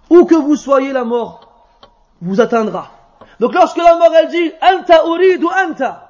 Où 0.09 0.25
que 0.25 0.35
vous 0.35 0.55
soyez, 0.55 0.91
la 0.91 1.03
mort 1.03 1.41
vous 2.21 2.41
atteindra. 2.41 2.87
Donc 3.39 3.53
lorsque 3.53 3.77
la 3.77 3.95
mort 3.95 4.11
elle 4.15 4.27
dit, 4.27 4.51
Anta 4.61 5.05
uridu 5.07 5.47
anta, 5.47 6.09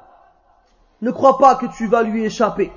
ne 1.02 1.12
crois 1.12 1.38
pas 1.38 1.56
que 1.56 1.66
tu 1.68 1.88
vas 1.88 2.04
lui 2.04 2.26
échapper. 2.26 2.72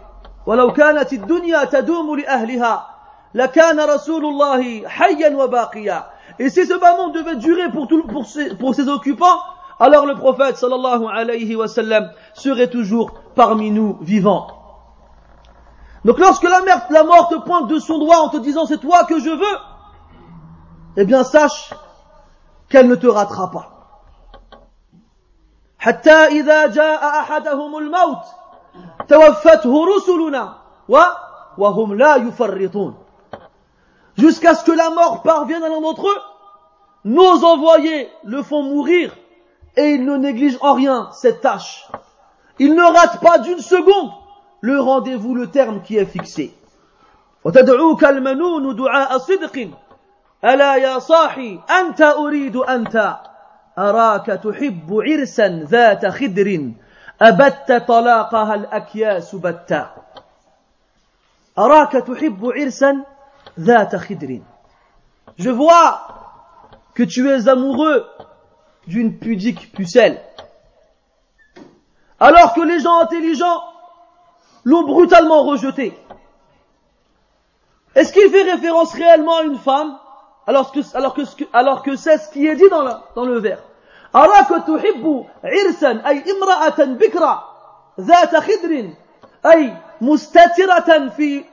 ولو 0.46 0.72
كانت 0.72 1.12
الدنيا 1.12 1.64
تدوم 1.64 2.16
لأهلها 2.16 2.86
لكان 3.34 3.80
رسول 3.80 4.24
الله 4.24 4.88
حيا 4.88 5.36
وباقيا 5.36 6.04
Et 6.38 6.50
si 6.50 6.66
ce 6.66 6.74
bas 6.74 6.96
monde 6.96 7.14
devait 7.14 7.36
durer 7.36 7.70
pour, 7.70 7.86
tout, 7.86 8.02
pour, 8.06 8.26
ses, 8.26 8.56
pour 8.56 8.74
ses 8.74 8.88
occupants, 8.88 9.38
alors 9.78 10.04
le 10.04 10.16
prophète 10.16 10.56
sallallahu 10.56 11.06
alayhi 11.12 11.54
wa 11.54 11.68
sallam 11.68 12.10
serait 12.34 12.68
toujours 12.68 13.12
parmi 13.34 13.70
nous 13.70 13.98
vivants. 14.00 14.48
Donc 16.04 16.18
lorsque 16.18 16.42
la, 16.42 16.60
mère, 16.62 16.86
la 16.90 17.04
mort 17.04 17.28
te 17.28 17.36
pointe 17.36 17.68
de 17.68 17.78
son 17.78 17.98
doigt 17.98 18.20
en 18.20 18.28
te 18.28 18.36
disant 18.38 18.66
c'est 18.66 18.78
toi 18.78 19.04
que 19.04 19.18
je 19.18 19.30
veux, 19.30 19.58
eh 20.96 21.04
bien 21.04 21.24
sache 21.24 21.74
qu'elle 22.68 22.88
ne 22.88 22.94
te 22.94 23.06
ratera 23.06 23.50
pas. 23.50 23.70
حتى 25.78 26.26
إذا 26.40 26.66
جاء 26.66 27.20
أحدهم 27.20 27.78
الموت 27.78 28.24
Jusqu'à 34.16 34.54
ce 34.54 34.64
que 34.64 34.72
la 34.72 34.90
mort 34.90 35.22
parvienne 35.22 35.62
à 35.62 35.68
l'un 35.68 35.80
d'entre 35.80 36.08
eux, 36.08 36.20
nos 37.04 37.44
envoyés 37.44 38.08
le 38.24 38.42
font 38.42 38.62
mourir 38.62 39.14
et 39.76 39.90
ils 39.90 40.04
ne 40.04 40.16
négligent 40.16 40.58
en 40.62 40.74
rien 40.74 41.10
cette 41.12 41.40
tâche. 41.42 41.88
Ils 42.58 42.74
ne 42.74 42.82
ratent 42.82 43.20
pas 43.20 43.38
d'une 43.38 43.60
seconde 43.60 44.10
le 44.60 44.80
rendez-vous, 44.80 45.34
le 45.34 45.50
terme 45.50 45.82
qui 45.82 45.96
est 45.96 46.06
fixé. 46.06 46.54
وتدعوك 47.44 48.04
المنون 48.04 48.76
دعاء 48.76 49.18
صدق 49.18 49.68
ألا 50.44 50.76
يا 50.76 50.98
صاحي 50.98 51.60
أنت 51.70 52.00
أريد 52.00 52.56
أنت 52.56 53.16
أراك 53.78 54.26
تحب 54.26 55.00
عرسا 55.00 55.48
ذات 55.48 56.06
خدر 56.06 56.70
أبت 57.22 57.72
طلاقها 57.88 58.54
الأكياس 58.54 59.34
بتا 59.34 59.94
أراك 61.58 61.92
تحب 61.92 62.52
عرسا 62.56 63.04
ذات 63.60 63.96
خدر 63.96 64.40
Je 65.36 65.50
vois 65.50 66.06
que 66.94 67.02
tu 67.02 67.28
es 67.28 67.48
amoureux 67.48 68.06
d'une 68.86 69.18
pudique 69.18 69.72
pucelle. 69.72 70.20
Alors 72.20 72.54
que 72.54 72.60
les 72.60 72.78
gens 72.78 73.00
intelligents 73.00 73.62
l'ont 74.64 74.84
brutalement 74.84 75.42
rejeté. 75.42 75.98
Est-ce 77.94 78.12
qu'il 78.12 78.30
fait 78.30 78.42
référence 78.42 78.94
réellement 78.94 79.38
à 79.38 79.42
une 79.42 79.58
femme 79.58 79.98
alors 80.48 80.72
que, 80.72 80.80
alors 80.96 81.14
que, 81.14 81.22
alors 81.52 81.82
que 81.82 81.96
c'est 81.96 82.18
ce 82.18 82.30
qui 82.30 82.46
est 82.46 82.56
dit 82.56 82.68
dans 82.70 82.82
le, 82.82 82.92
dans 83.14 83.24
le 83.24 83.38
vers 83.38 83.58
أراك 84.14 84.48
تحب 84.48 85.26
عرسا 85.44 85.90
أي 86.06 86.24
امرأة 86.32 86.84
بكرة 86.84 87.44
ذات 88.00 88.36
خدر 88.36 88.90
أي 89.46 89.76
مستترة 90.00 91.08
في 91.08 91.44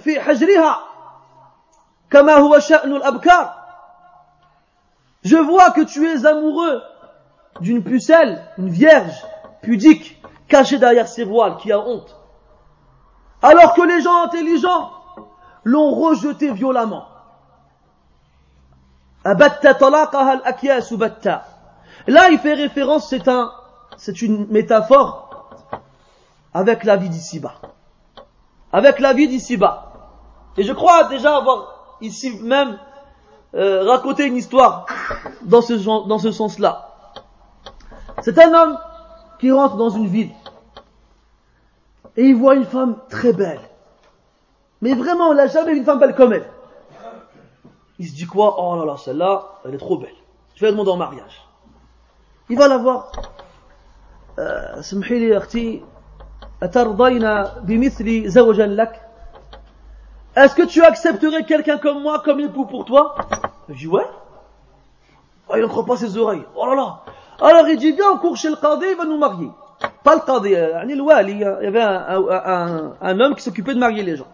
في 0.00 0.20
حجرها 0.20 0.78
كما 2.10 2.34
هو 2.34 2.58
شأن 2.58 2.92
الأبكار 2.92 3.62
Je 5.24 5.36
vois 5.36 5.70
que 5.70 5.82
tu 5.82 6.10
es 6.10 6.26
amoureux 6.26 6.82
d'une 7.60 7.84
pucelle, 7.84 8.42
une 8.58 8.70
vierge 8.70 9.24
pudique, 9.62 10.20
cachée 10.48 10.78
derrière 10.78 11.06
ses 11.06 11.22
voiles, 11.22 11.56
qui 11.58 11.70
a 11.70 11.78
honte. 11.78 12.16
Alors 13.40 13.74
que 13.74 13.82
les 13.82 14.00
gens 14.00 14.24
intelligents 14.24 14.90
l'ont 15.62 15.94
rejeté 15.94 16.50
violemment. 16.50 17.06
Là, 22.07 22.29
il 22.29 22.39
fait 22.39 22.53
référence, 22.53 23.09
c'est 23.09 23.27
un, 23.27 23.51
c'est 23.97 24.21
une 24.21 24.47
métaphore 24.47 25.49
avec 26.53 26.83
la 26.85 26.95
vie 26.95 27.09
d'ici-bas. 27.09 27.55
Avec 28.71 28.99
la 28.99 29.13
vie 29.13 29.27
d'ici-bas. 29.27 29.91
Et 30.57 30.63
je 30.63 30.71
crois 30.71 31.05
déjà 31.05 31.35
avoir 31.35 31.97
ici 32.01 32.39
même 32.41 32.79
euh, 33.55 33.83
raconté 33.83 34.25
une 34.25 34.37
histoire 34.37 34.85
dans 35.41 35.61
ce, 35.61 35.73
dans 35.73 36.19
ce 36.19 36.31
sens-là. 36.31 36.89
C'est 38.21 38.39
un 38.39 38.53
homme 38.53 38.77
qui 39.39 39.51
rentre 39.51 39.75
dans 39.75 39.89
une 39.89 40.07
ville 40.07 40.31
et 42.15 42.23
il 42.23 42.35
voit 42.35 42.55
une 42.55 42.65
femme 42.65 42.97
très 43.09 43.33
belle. 43.33 43.61
Mais 44.81 44.93
vraiment, 44.93 45.29
on 45.29 45.33
n'a 45.33 45.47
jamais 45.47 45.73
vu 45.73 45.79
une 45.79 45.85
femme 45.85 45.99
belle 45.99 46.15
comme 46.15 46.33
elle. 46.33 46.49
Il 47.99 48.07
se 48.07 48.13
dit 48.13 48.25
quoi? 48.25 48.55
Oh 48.59 48.75
là 48.77 48.85
là, 48.85 48.97
celle-là, 48.97 49.59
elle 49.65 49.73
est 49.73 49.79
trop 49.79 49.97
belle. 49.97 50.13
Je 50.55 50.61
vais 50.61 50.67
la 50.67 50.71
demander 50.71 50.91
en 50.91 50.97
mariage. 50.97 51.47
Il 52.49 52.57
va 52.57 52.67
la 52.67 52.77
voir. 52.77 53.11
Euh, 54.39 54.77
est-ce 54.77 54.95
que 60.55 60.63
tu 60.63 60.83
accepterais 60.83 61.43
quelqu'un 61.45 61.77
comme 61.77 62.01
moi 62.03 62.21
comme 62.23 62.39
époux 62.39 62.65
pour 62.65 62.85
toi? 62.85 63.15
Je 63.69 63.73
dis 63.73 63.87
ouais. 63.87 64.05
Oh, 65.49 65.53
il 65.55 65.61
n'entre 65.61 65.81
pas 65.83 65.97
ses 65.97 66.17
oreilles. 66.17 66.43
Oh 66.55 66.67
là 66.67 66.75
là. 66.75 67.01
Alors 67.41 67.67
il 67.67 67.77
dit 67.77 67.91
viens, 67.93 68.11
on 68.13 68.17
court 68.17 68.37
chez 68.37 68.49
le 68.49 68.55
qadi, 68.55 68.85
il 68.91 68.97
va 68.97 69.05
nous 69.05 69.17
marier. 69.17 69.49
Pas 70.03 70.15
le 70.15 70.21
qadi, 70.21 70.55
euh, 70.55 70.83
il 70.85 71.39
y 71.39 71.67
avait 71.67 71.81
un, 71.81 72.23
un, 72.29 72.93
un 73.01 73.19
homme 73.19 73.35
qui 73.35 73.41
s'occupait 73.41 73.73
de 73.73 73.79
marier 73.79 74.03
les 74.03 74.15
gens. 74.15 74.27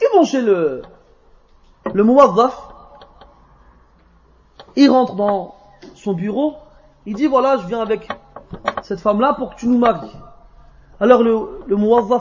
Ils 0.00 0.08
vont 0.14 0.24
chez 0.24 0.40
le, 0.40 0.82
le 1.94 2.04
muwazzaf. 2.04 2.56
Il 4.76 4.90
rentre 4.90 5.14
dans 5.14 5.56
son 5.94 6.12
bureau. 6.12 6.56
Il 7.06 7.14
dit 7.14 7.26
voilà, 7.26 7.56
je 7.58 7.66
viens 7.66 7.80
avec 7.80 8.08
cette 8.82 9.00
femme-là 9.00 9.34
pour 9.34 9.54
que 9.54 9.60
tu 9.60 9.68
nous 9.68 9.78
maries. 9.78 10.16
Alors 11.00 11.22
le, 11.22 11.64
le 11.66 11.76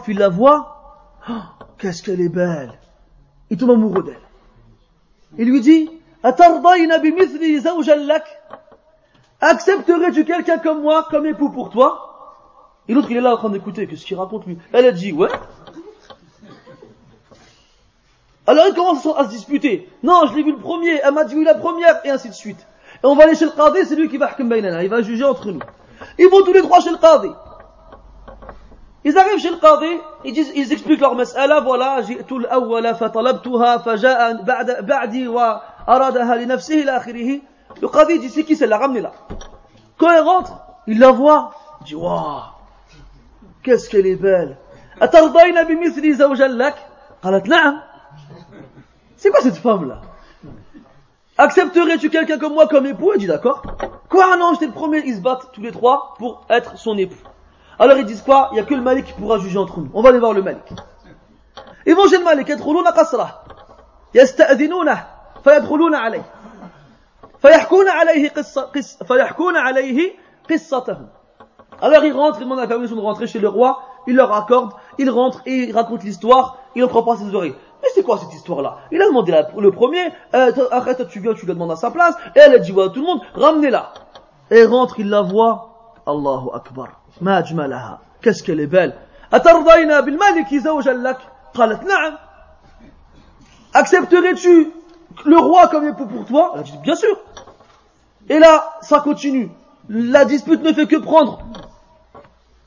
il 0.08 0.17
la 0.17 0.30
voit. 0.30 1.10
Oh, 1.30 1.34
qu'est-ce 1.77 2.03
qu'elle 2.03 2.21
est 2.21 2.30
belle. 2.30 2.73
Il 3.49 3.58
tombe 3.58 3.71
amoureux 3.71 4.03
d'elle. 4.03 4.21
Il 5.38 5.49
lui 5.49 5.62
dit 5.62 5.89
Accepterais-tu 9.39 10.25
quelqu'un 10.25 10.58
comme 10.58 10.82
moi, 10.82 11.08
comme 11.10 11.25
époux 11.25 11.49
pour 11.49 11.69
toi? 11.69 12.08
Et 12.88 12.93
l'autre, 12.93 13.12
il 13.12 13.17
est 13.17 13.21
là 13.21 13.34
en 13.34 13.38
train 13.38 13.49
d'écouter, 13.49 13.86
qu'est-ce 13.88 14.06
qu'il 14.06 14.17
raconte 14.17 14.45
lui? 14.45 14.58
Elle 14.71 14.86
a 14.86 14.91
dit, 14.91 15.12
ouais. 15.12 15.30
Alors 18.46 18.64
il 18.68 18.74
commence 18.74 19.06
à 19.06 19.24
se 19.24 19.30
disputer. 19.30 19.88
Non, 20.02 20.26
je 20.26 20.35
l'ai 20.35 20.42
vu 20.42 20.52
le 20.52 20.58
premier, 20.58 21.00
elle 21.02 21.14
m'a 21.14 21.24
dit 21.24 21.37
oui 21.37 21.44
la 21.44 21.54
première, 21.54 22.00
et 22.04 22.11
ainsi 22.11 22.28
de 22.28 22.35
suite. 22.35 22.66
Et 23.02 23.06
on 23.06 23.14
va 23.14 23.24
aller 23.24 23.35
chez 23.35 23.44
le 23.44 23.52
qadi, 23.52 23.87
c'est 23.87 23.96
lui 23.96 24.08
qui 24.08 24.16
va 24.16 24.30
il 24.38 24.88
va 24.88 25.02
juger 25.02 25.24
entre 25.24 25.50
nous. 25.50 25.61
Ils 26.18 26.28
vont 26.28 26.42
tous 26.42 26.52
les 26.52 26.62
trois 26.62 26.80
chez 26.80 26.90
le 26.90 26.96
qadi. 26.96 27.30
Ils 29.04 29.18
arrivent 29.18 29.38
chez 29.38 29.50
le 29.50 29.56
qadi, 29.56 29.98
ils, 30.24 30.32
disent, 30.32 30.52
ils 30.54 30.72
expliquent 30.72 31.00
leur 31.00 31.14
mas'ala, 31.14 31.61
voilà, 31.61 32.00
جئت 32.02 32.32
الأول 32.32 32.94
فطلبتها 32.94 33.76
فجاء 33.76 34.42
بعد 34.42 34.87
بعدي 34.87 35.28
وأرادها 35.28 36.37
لنفسه 36.37 36.82
إلى 36.82 36.96
آخره. 36.96 37.40
Le 37.80 37.88
qadi 37.88 38.18
dit 38.18 38.28
c'est 38.28 38.44
qui 38.44 38.56
celle-là, 38.56 38.78
ramenez-la. 38.78 39.12
Quand 39.98 40.11
elle 40.11 40.22
rentre, 40.22 40.52
il 40.87 40.98
la 40.98 41.11
voit, 41.11 41.54
il 41.80 41.87
dit 41.87 41.94
waouh, 41.94 42.42
qu'est-ce 43.62 43.88
qu'elle 43.88 44.06
est 44.06 44.16
belle. 44.16 44.56
أترضين 45.00 45.64
بمثل 45.64 46.14
زوجا 46.14 46.48
لك؟ 46.48 46.74
قالت 47.22 47.48
نعم. 47.48 47.86
C'est 49.16 49.30
quoi 49.30 49.40
cette 49.40 49.56
femme-là 49.56 50.00
Accepterais-tu 51.38 52.11
quelqu'un 52.11 52.38
comme 52.38 52.54
moi 52.54 52.66
comme 52.66 52.87
époux 52.87 53.12
Il 53.14 53.20
dit 53.20 53.26
d'accord. 53.26 53.62
Quoi 54.08 54.37
Non, 54.37 54.52
j'étais 54.52 54.66
le 54.66 54.72
premier, 54.72 55.02
ils 55.06 55.16
se 55.16 55.20
battent 55.20 55.50
tous 55.52 55.62
les 55.62 55.72
trois 55.72 56.14
pour 56.18 56.44
être 56.50 56.76
son 56.76 56.98
époux. 56.98 57.22
Alors 57.78 57.96
ils 57.96 58.04
disent 58.04 58.22
quoi 58.22 58.48
Il 58.52 58.54
n'y 58.54 58.61
a 58.61 58.64
que 58.64 58.74
le 58.74 58.82
Malik 58.82 59.06
qui 59.06 59.12
pourra 59.14 59.38
juger 59.38 59.58
entre 59.58 59.80
nous. 59.80 59.90
On 59.94 60.02
va 60.02 60.11
aller 60.11 60.18
voir 60.18 60.32
le 60.32 60.42
Malik. 60.42 60.72
Ils 61.87 61.94
vont 61.94 62.06
chez 62.08 62.18
le 62.18 62.24
Malik, 62.24 62.48
يدخلون 62.48 62.88
قصره 62.88 63.42
يستأذنونه 64.14 65.06
فيدخلون 65.44 65.94
عليه 65.94 66.22
فيحكون 67.38 67.88
عليه 67.88 68.28
قصة 68.28 68.62
قص 68.62 69.02
فيحكون 69.02 69.56
عليه 69.56 70.12
قصتهم 70.50 71.08
alors 71.80 72.04
ils 72.04 72.12
rentrent, 72.12 72.38
ils 72.40 72.44
demandent 72.44 72.61
la 72.61 72.68
permission 72.68 72.94
de 72.94 73.00
rentrer 73.00 73.26
chez 73.26 73.40
le 73.40 73.48
roi, 73.48 73.82
il 74.06 74.14
leur 74.14 74.32
accorde, 74.32 74.70
ils 74.98 75.11
rentrent 75.11 75.42
et 75.46 75.64
ils 75.64 75.72
racontent 75.72 76.04
l'histoire, 76.04 76.58
il 76.76 76.82
ne 76.82 76.87
prend 76.87 77.02
pas 77.02 77.16
ses 77.16 77.35
oreilles. 77.35 77.56
C'est 77.97 78.03
quoi 78.03 78.19
cette 78.19 78.31
histoire-là? 78.31 78.77
Il 78.91 79.01
a 79.01 79.07
demandé 79.07 79.33
le 79.57 79.71
premier, 79.71 80.13
euh, 80.36 80.51
arrête, 80.69 81.07
tu 81.07 81.19
viens, 81.19 81.33
tu 81.33 81.47
le 81.47 81.55
demandes 81.55 81.71
à 81.71 81.75
sa 81.75 81.89
place, 81.89 82.15
et 82.36 82.39
elle 82.39 82.53
a 82.53 82.60
dit, 82.60 82.71
voilà 82.71 82.91
tout 82.91 82.99
le 82.99 83.07
monde, 83.07 83.21
ramenez-la. 83.33 83.91
Et 84.51 84.65
rentre, 84.65 84.99
il 84.99 85.10
la 85.10 85.23
voit, 85.23 85.95
Allahu 86.05 86.49
Akbar, 86.53 86.89
qu'est-ce 88.21 88.43
qu'elle 88.43 88.60
est 88.60 88.67
belle. 88.67 88.95
Accepterais-tu 93.73 94.71
le 95.25 95.38
roi 95.39 95.67
comme 95.69 95.88
époux 95.88 96.05
pour 96.05 96.25
toi? 96.25 96.51
Elle 96.53 96.60
a 96.60 96.63
dit, 96.63 96.77
bien 96.83 96.95
sûr. 96.95 97.17
Et 98.29 98.38
là, 98.38 98.75
ça 98.81 98.99
continue. 98.99 99.49
La 99.89 100.23
dispute 100.23 100.62
ne 100.62 100.71
fait 100.71 100.86
que 100.86 100.97
prendre 100.97 101.39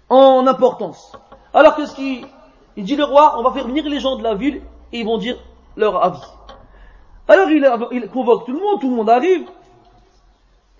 en 0.09 0.45
importance. 0.49 1.12
Alors 1.55 1.77
qu'est-ce 1.77 1.95
qu'il 1.95 2.27
il 2.77 2.83
dit 2.83 2.97
le 2.97 3.05
roi, 3.05 3.38
on 3.38 3.45
va 3.45 3.53
faire 3.53 3.69
venir 3.69 3.85
les 3.85 4.01
gens 4.01 4.16
de 4.16 4.25
la 4.25 4.35
ville 4.35 4.62
et 4.92 5.00
ils 5.00 5.07
vont 5.07 5.18
dire 5.18 5.37
leur 5.76 6.03
avis. 6.03 6.20
Alors 7.29 7.48
il, 7.50 8.09
convoque 8.09 8.44
tout 8.44 8.53
le 8.53 8.59
monde, 8.59 8.81
tout 8.81 8.90
le 8.90 8.96
monde 8.96 9.11
arrive. 9.11 9.46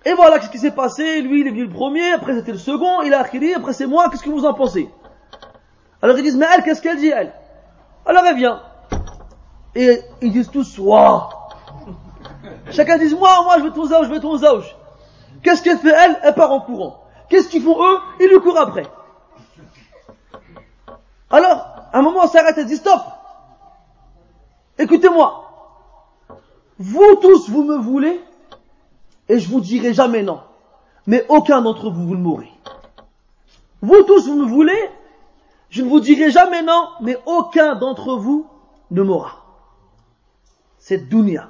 Et 0.05 0.13
voilà 0.13 0.39
qu'est-ce 0.39 0.51
qui 0.51 0.59
s'est 0.59 0.71
passé. 0.71 1.21
Lui, 1.21 1.41
il 1.41 1.47
est 1.47 1.51
venu 1.51 1.65
le 1.65 1.71
premier, 1.71 2.13
après 2.13 2.33
c'était 2.33 2.51
le 2.51 2.57
second, 2.57 3.01
il 3.03 3.13
a 3.13 3.21
acquis, 3.21 3.53
après 3.53 3.73
c'est 3.73 3.87
moi, 3.87 4.09
qu'est-ce 4.09 4.23
que 4.23 4.29
vous 4.29 4.45
en 4.45 4.53
pensez? 4.53 4.89
Alors 6.01 6.17
ils 6.17 6.23
disent, 6.23 6.35
mais 6.35 6.47
elle, 6.53 6.63
qu'est-ce 6.63 6.81
qu'elle 6.81 6.97
dit, 6.97 7.09
elle? 7.09 7.33
Alors 8.05 8.25
elle 8.25 8.35
vient. 8.35 8.61
Et 9.75 10.01
ils 10.21 10.31
disent 10.31 10.49
tous, 10.49 10.77
waouh 10.77 11.21
Chacun 12.71 12.97
dit, 12.97 13.13
moi, 13.15 13.43
moi, 13.43 13.59
je 13.59 13.63
veux 13.63 13.71
ton 13.71 13.85
zauge, 13.85 14.07
je 14.07 14.11
veux 14.11 14.19
ton 14.19 14.37
zauge. 14.37 14.75
Qu'est-ce 15.43 15.61
qu'elle 15.63 15.77
fait, 15.77 15.93
elle? 15.93 16.19
Elle 16.23 16.33
part 16.33 16.51
en 16.51 16.59
courant. 16.59 17.05
Qu'est-ce 17.29 17.47
qu'ils 17.49 17.63
font 17.63 17.81
eux? 17.81 17.99
Ils 18.19 18.27
lui 18.27 18.39
courent 18.39 18.59
après. 18.59 18.85
Alors, 21.29 21.65
à 21.93 21.99
un 21.99 22.01
moment, 22.01 22.21
on 22.23 22.27
s'arrête 22.27 22.57
et 22.57 22.65
dit, 22.65 22.75
stop 22.75 23.01
Écoutez-moi. 24.81 25.47
Vous 26.79 27.15
tous, 27.21 27.49
vous 27.49 27.63
me 27.63 27.77
voulez, 27.77 28.19
et 29.29 29.39
je 29.39 29.47
vous 29.47 29.61
dirai 29.61 29.93
jamais 29.93 30.23
non. 30.23 30.41
Mais 31.05 31.23
aucun 31.29 31.61
d'entre 31.61 31.91
vous, 31.91 32.07
vous 32.07 32.15
ne 32.15 32.23
mourrez. 32.23 32.51
Vous 33.83 34.01
tous, 34.03 34.27
vous 34.27 34.35
me 34.35 34.47
voulez, 34.47 34.89
je 35.69 35.83
ne 35.83 35.89
vous 35.89 35.99
dirai 35.99 36.31
jamais 36.31 36.63
non, 36.63 36.89
mais 36.99 37.15
aucun 37.27 37.75
d'entre 37.75 38.15
vous 38.15 38.47
ne 38.89 39.03
mourra. 39.03 39.45
C'est 40.79 41.07
dunya. 41.09 41.49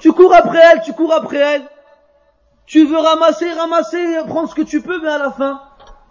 Tu 0.00 0.12
cours 0.12 0.34
après 0.34 0.60
elle, 0.72 0.82
tu 0.82 0.92
cours 0.92 1.14
après 1.14 1.38
elle. 1.38 1.68
Tu 2.66 2.84
veux 2.84 2.98
ramasser, 2.98 3.50
ramasser, 3.52 4.18
prendre 4.28 4.50
ce 4.50 4.54
que 4.54 4.62
tu 4.62 4.82
peux, 4.82 5.00
mais 5.00 5.08
à 5.08 5.18
la 5.18 5.30
fin, 5.30 5.62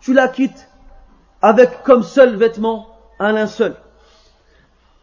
tu 0.02 0.14
la 0.14 0.28
quittes 0.30 0.68
avec 1.44 1.84
comme 1.84 2.02
seul 2.02 2.36
vêtement 2.36 2.88
un 3.20 3.34
linceul. 3.34 3.76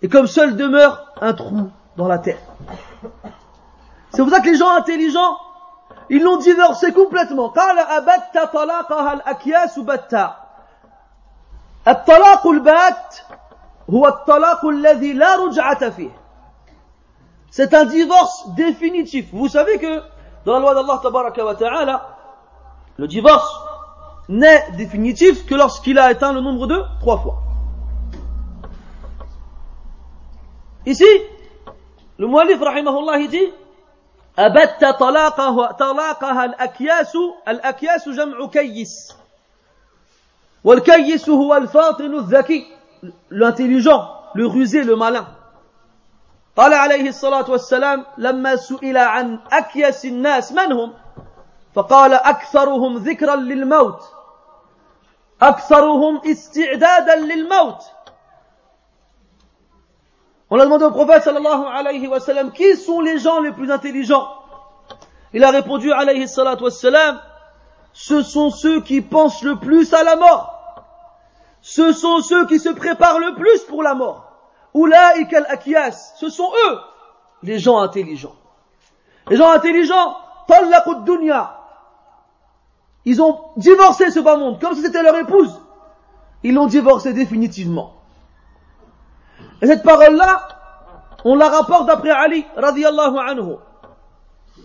Et 0.03 0.09
comme 0.09 0.27
seul 0.27 0.57
demeure 0.57 1.13
un 1.21 1.33
trou 1.33 1.71
dans 1.97 2.09
la 2.09 2.19
terre. 2.19 2.39
C'est 4.11 4.23
pour 4.23 4.31
ça 4.31 4.41
que 4.41 4.47
les 4.47 4.57
gens 4.57 4.71
intelligents, 4.71 5.37
ils 6.11 6.23
l'ont 6.23 6.37
divorcé 6.37 6.93
complètement. 6.93 7.53
C'est 17.51 17.75
un 17.75 17.85
divorce 17.85 18.55
définitif. 18.55 19.29
Vous 19.33 19.49
savez 19.49 19.79
que 19.79 20.03
dans 20.45 20.55
la 20.55 20.59
loi 20.61 20.75
d'Allah 20.75 22.17
le 22.99 23.07
divorce 23.07 23.61
n'est 24.29 24.71
définitif 24.73 25.47
que 25.47 25.55
lorsqu'il 25.55 25.99
a 25.99 26.05
atteint 26.05 26.33
le 26.33 26.41
nombre 26.41 26.67
de 26.67 26.83
trois 27.01 27.19
fois. 27.19 27.46
Ici, 30.87 31.05
le 32.19 32.27
muallif 32.27 32.61
rahimahullah 32.61 33.19
il 33.19 33.29
dit 33.29 33.53
أبت 34.39 34.85
طلاقه 34.85 35.73
طلاقها 35.73 36.45
الأكياس 36.45 37.13
الأكياس 37.49 38.09
جمع 38.09 38.47
كيس. 38.47 39.17
والكيس 40.65 41.29
هو 41.29 41.57
الفاطن 41.57 42.15
الذكي 42.15 42.67
l'intelligent 43.31 44.09
le 44.35 44.47
rusé 44.47 44.85
le 44.85 44.97
malin. 44.97 45.27
قال 46.57 46.75
عليه 46.75 47.09
الصلاة 47.09 47.51
والسلام 47.51 48.07
لما 48.19 48.57
سئل 48.57 48.97
عن 48.99 49.39
أكيس 49.53 50.05
الناس 50.05 50.53
من 50.53 50.73
هم؟ 50.73 50.93
فقال 51.75 52.15
أكثرهم 52.15 52.97
ذكرا 52.97 53.37
للموت. 53.37 54.03
أكثرهم 55.43 56.21
استعدادا 56.31 57.17
للموت. 57.17 57.83
On 60.49 60.61
a 60.61 60.65
demandé 60.65 60.85
au 60.85 60.91
prophète 60.93 61.25
sallallahu 61.25 61.65
alayhi 61.75 62.07
wa 62.07 62.21
sallam, 62.21 62.53
qui 62.53 62.77
sont 62.77 63.01
les 63.01 63.19
gens 63.19 63.41
les 63.41 63.51
plus 63.51 63.71
intelligents? 63.71 64.29
Il 65.33 65.43
a 65.43 65.51
répondu 65.51 65.93
alayhi 65.93 66.29
salatu 66.29 66.65
wa 66.65 66.71
sallam, 66.71 67.21
ce 67.93 68.23
sont 68.23 68.51
ceux 68.51 68.81
qui 68.81 69.01
pensent 69.01 69.43
le 69.43 69.57
plus 69.57 69.93
à 69.93 70.05
la 70.05 70.15
mort. 70.17 70.53
Ce 71.63 71.93
sont 71.93 72.21
ceux 72.21 72.47
qui 72.47 72.61
se 72.61 72.69
préparent 72.69 73.19
le 73.19 73.35
plus 73.35 73.65
pour 73.65 73.83
la 73.83 73.95
mort. 73.95 74.31
Oulaïk 74.73 75.33
al-akiyas, 75.33 76.15
ce 76.17 76.29
sont 76.29 76.49
eux, 76.69 76.79
les 77.43 77.59
gens 77.59 77.79
intelligents. 77.79 78.37
Les 79.29 79.37
gens 79.37 79.51
intelligents, 79.51 80.17
tallaqud 80.47 81.03
dunya. 81.05 81.59
Ils 83.05 83.21
ont 83.21 83.41
divorcé 83.57 84.11
ce 84.11 84.21
bas 84.21 84.37
monde, 84.37 84.61
comme 84.61 84.75
si 84.75 84.83
c'était 84.83 85.03
leur 85.03 85.17
épouse. 85.17 85.61
Ils 86.45 86.55
l'ont 86.55 86.67
divorcé 86.67 87.13
définitivement. 87.13 87.96
Et 89.63 89.67
cette 89.67 89.83
parole-là, 89.83 90.49
on 91.25 91.35
la 91.37 91.49
rapporte 91.49 91.87
d'après 91.87 92.11
Ali, 92.11 92.47
radiallahu 92.57 93.19
anhu. 93.19 93.59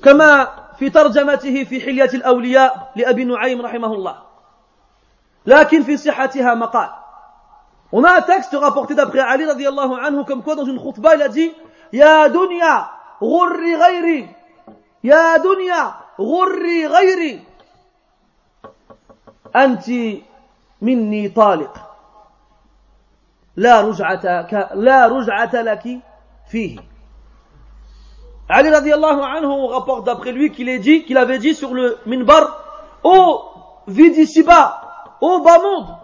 كما 0.03 0.47
في 0.79 0.89
ترجمته 0.89 1.63
في 1.63 1.81
حلية 1.81 2.09
الأولياء 2.13 2.91
لأبي 2.95 3.23
نعيم 3.25 3.61
رحمه 3.61 3.93
الله 3.93 4.15
لكن 5.45 5.83
في 5.83 5.97
صحتها 5.97 6.53
مقال 6.55 6.89
On 7.93 8.03
a 8.03 8.17
un 8.17 8.21
texte 8.21 8.55
rapporté 8.55 8.95
d'après 8.95 9.19
Ali 9.19 9.45
radiallahu 9.45 9.93
anhu 10.01 10.25
comme 10.25 10.41
quoi 10.41 10.55
dans 10.55 10.65
une 10.65 10.79
khutbah 10.79 11.15
il 11.15 11.21
a 11.21 11.27
dit 11.27 11.51
Ya 11.91 12.29
dunya 12.29 12.89
غري 13.23 13.75
غيري 13.75 14.29
يا 15.03 15.37
دنيا 15.37 15.93
غري 16.19 16.87
غيري 16.87 17.43
أنت 19.55 19.85
مني 20.81 21.29
طالق 21.29 21.90
لا 23.60 23.80
رجعة 23.80 24.74
لا 24.74 25.06
رجعة 25.06 25.62
لك 25.62 26.00
فيه 26.48 26.78
Ali 28.48 28.70
radiallahu 28.70 29.22
anhu 29.22 29.46
on 29.46 29.66
rapporte 29.66 30.06
d'après 30.06 30.30
lui 30.30 30.52
qu'il 30.52 30.80
dit, 30.80 31.04
qu'il 31.04 31.18
avait 31.18 31.38
dit 31.38 31.54
sur 31.54 31.74
le 31.74 31.98
minbar, 32.06 32.62
ô 33.02 33.42
vie 33.88 34.12
d'ici-bas, 34.12 34.80
ô 35.20 35.40
bas 35.40 35.58
monde, 35.58 35.96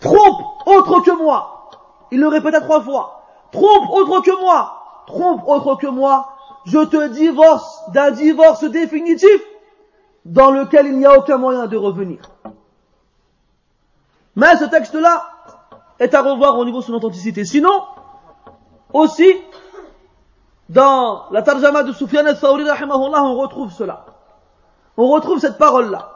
trompe 0.00 0.66
autre 0.66 1.00
que 1.00 1.12
moi. 1.12 1.70
Il 2.10 2.20
le 2.20 2.28
répéta 2.28 2.60
trois 2.60 2.82
fois. 2.82 3.22
Trompe 3.52 3.90
autre 3.90 4.20
que 4.20 4.40
moi, 4.40 5.04
trompe 5.06 5.46
autre 5.46 5.76
que 5.76 5.86
moi, 5.86 6.34
je 6.66 6.78
te 6.78 7.08
divorce 7.08 7.90
d'un 7.92 8.10
divorce 8.10 8.64
définitif 8.64 9.40
dans 10.24 10.50
lequel 10.50 10.86
il 10.86 10.98
n'y 10.98 11.06
a 11.06 11.16
aucun 11.16 11.38
moyen 11.38 11.66
de 11.66 11.76
revenir. 11.76 12.30
Mais 14.34 14.56
ce 14.56 14.64
texte-là 14.64 15.26
est 15.98 16.14
à 16.14 16.22
revoir 16.22 16.58
au 16.58 16.64
niveau 16.64 16.80
de 16.80 16.84
son 16.84 16.94
authenticité. 16.94 17.44
Sinon, 17.44 17.84
aussi, 18.92 19.30
dans 20.68 21.24
la 21.30 21.42
tarjama 21.42 21.82
de 21.82 21.92
Sufyan 21.92 22.26
al-Thawri, 22.26 22.64
on 22.64 23.36
retrouve 23.36 23.72
cela. 23.72 24.06
On 24.96 25.08
retrouve 25.08 25.38
cette 25.38 25.58
parole-là. 25.58 26.12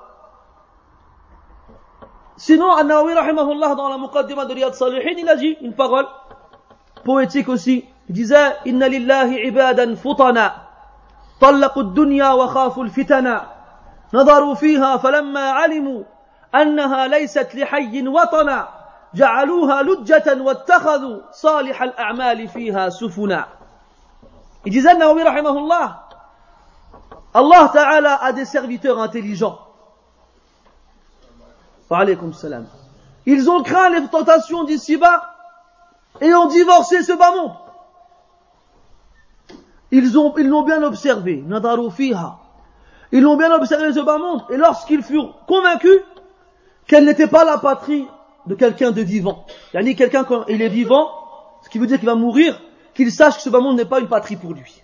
Sinon, 2.37 2.71
An-Nawawi, 2.71 3.15
rahimahullah, 3.15 3.75
dans 3.75 3.89
la 3.89 3.97
Muqaddima 3.97 4.45
de 4.45 4.55
Riyad 4.55 4.75
Salihin, 4.75 5.15
il 5.17 5.29
a 5.29 5.37
dit 5.37 5.57
une 5.63 5.75
parole 5.75 6.07
poétique 7.05 7.49
aussi. 7.49 7.85
Il 8.09 8.15
disait, 8.15 8.57
Inna 8.67 8.89
lillahi 8.89 9.47
ibadan 9.47 9.97
futana, 9.97 10.67
طلقوا 11.41 11.83
الدنيا 11.83 12.33
وخافوا 12.33 12.85
الفتنا 12.85 13.47
نظروا 14.15 14.55
فيها 14.55 14.97
فلما 14.97 15.51
علموا 15.51 16.03
أنها 16.55 17.07
ليست 17.07 17.55
لحي 17.55 18.09
وطنا 18.09 18.69
جعلوها 19.15 19.83
لجة 19.83 20.43
واتخذوا 20.43 21.21
صالح 21.33 21.83
الأعمال 21.83 22.49
فيها 22.49 22.89
سفنا 22.89 23.47
Il 24.67 24.73
disait, 24.73 24.97
Naomi 24.97 25.23
rahimahullah, 25.23 26.09
Allah 27.33 27.71
Ta'ala 27.73 28.15
a 28.17 28.33
des 28.33 28.45
serviteurs 28.45 28.99
intelligents. 28.99 29.61
Wa 31.89 32.01
alaykum 32.01 32.33
salam. 32.33 32.67
Ils 33.27 33.49
ont 33.49 33.63
craint 33.63 33.91
les 33.91 34.09
tentations 34.09 34.65
d'ici-bas 34.65 35.23
et 36.21 36.35
ont 36.35 36.47
divorcé 36.47 37.05
ce 37.05 37.13
bas 37.13 37.31
monde. 37.31 37.53
Ils 39.93 40.19
ont, 40.19 40.35
ils 40.37 40.49
l'ont 40.49 40.63
bien 40.63 40.83
observé. 40.83 41.43
Nadaru 41.47 41.91
fiha. 41.93 42.39
Ils 43.13 43.23
l'ont 43.23 43.37
bien 43.37 43.53
observé 43.53 43.93
ce 43.93 44.01
bas 44.01 44.19
monde. 44.19 44.45
Et 44.51 44.57
lorsqu'ils 44.57 45.03
furent 45.03 45.35
convaincus 45.47 46.01
qu'elle 46.89 47.05
n'était 47.05 47.29
pas 47.29 47.45
la 47.45 47.59
patrie 47.59 48.09
de 48.46 48.56
quelqu'un 48.56 48.92
de 48.92 49.02
vivant. 49.02 49.46
Yani 49.74 49.96
quelqu'un 49.96 50.24
quand 50.24 50.46
il 50.48 50.62
est 50.62 50.70
vivant, 50.70 51.10
ce 51.64 51.70
qui 51.70 51.80
veut 51.80 51.88
dire 51.88 51.98
qu'il 51.98 52.08
va 52.08 52.16
mourir, 52.16 52.60
qu'il 52.94 53.12
sache 53.12 53.38
que 53.38 53.42
ce 53.42 53.50
bas 53.50 53.60
monde 53.60 53.78
n'est 53.78 53.86
pas 53.86 54.00
une 54.00 54.08
patrie 54.08 54.36
pour 54.36 54.54
lui. 54.54 54.82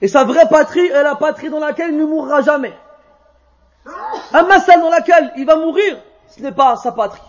Et 0.00 0.08
sa 0.08 0.24
vraie 0.24 0.48
patrie 0.48 0.86
est 0.86 1.02
la 1.02 1.16
patrie 1.16 1.50
dans 1.50 1.58
laquelle 1.58 1.90
il 1.90 1.98
ne 1.98 2.06
mourra 2.06 2.40
jamais. 2.40 2.72
Un 4.32 4.60
celle 4.60 4.80
dans 4.80 4.90
laquelle 4.90 5.32
il 5.36 5.46
va 5.46 5.56
mourir, 5.56 5.98
ce 6.28 6.40
n'est 6.42 6.52
pas 6.52 6.76
sa 6.76 6.92
patrie. 6.92 7.20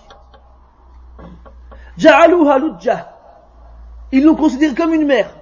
Ils 4.11 4.23
l'ont 4.23 4.35
considéré 4.35 4.75
comme 4.75 4.93
une 4.93 5.05
mer, 5.05 5.33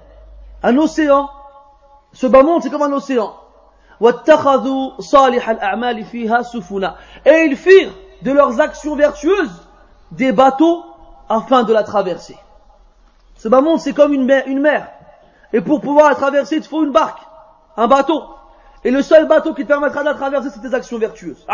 un 0.63 0.77
océan. 0.77 1.29
Ce 2.13 2.27
bas 2.27 2.43
monde, 2.43 2.63
c'est 2.63 2.69
comme 2.69 2.83
un 2.83 2.93
océan. 2.93 3.35
Et 7.25 7.45
ils 7.45 7.57
firent 7.57 7.93
de 8.21 8.31
leurs 8.31 8.61
actions 8.61 8.95
vertueuses 8.95 9.66
des 10.11 10.31
bateaux 10.31 10.83
afin 11.29 11.63
de 11.63 11.73
la 11.73 11.83
traverser. 11.83 12.37
Ce 13.35 13.47
bas 13.47 13.61
monde, 13.61 13.79
c'est 13.79 13.93
comme 13.93 14.13
une 14.13 14.25
mer. 14.25 14.87
Et 15.53 15.61
pour 15.61 15.81
pouvoir 15.81 16.09
la 16.09 16.15
traverser, 16.15 16.57
il 16.57 16.61
te 16.61 16.67
faut 16.67 16.83
une 16.83 16.91
barque, 16.91 17.21
un 17.75 17.87
bateau. 17.87 18.23
Et 18.83 18.91
le 18.91 19.01
seul 19.01 19.27
bateau 19.27 19.53
qui 19.53 19.63
te 19.63 19.67
permettra 19.67 20.01
de 20.01 20.05
la 20.05 20.13
traverser, 20.13 20.49
c'est 20.49 20.61
tes 20.61 20.73
actions 20.73 20.97
vertueuses. 20.97 21.45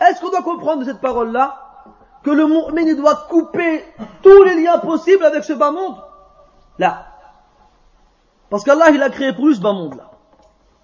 Est-ce 0.00 0.20
qu'on 0.20 0.30
doit 0.30 0.42
comprendre 0.42 0.80
de 0.80 0.84
cette 0.84 1.00
parole-là? 1.00 1.56
Que 2.22 2.30
le 2.30 2.46
mu'min 2.46 2.94
doit 2.96 3.26
couper 3.28 3.84
tous 4.22 4.42
les 4.42 4.62
liens 4.62 4.78
possibles 4.78 5.24
avec 5.24 5.44
ce 5.44 5.54
bas 5.54 5.70
monde? 5.70 5.96
Là. 6.78 7.06
Parce 8.50 8.62
qu'Allah, 8.64 8.90
il 8.90 9.02
a 9.02 9.08
créé 9.08 9.32
plus 9.32 9.54
ce 9.54 9.60
bas 9.60 9.72
monde-là. 9.72 10.09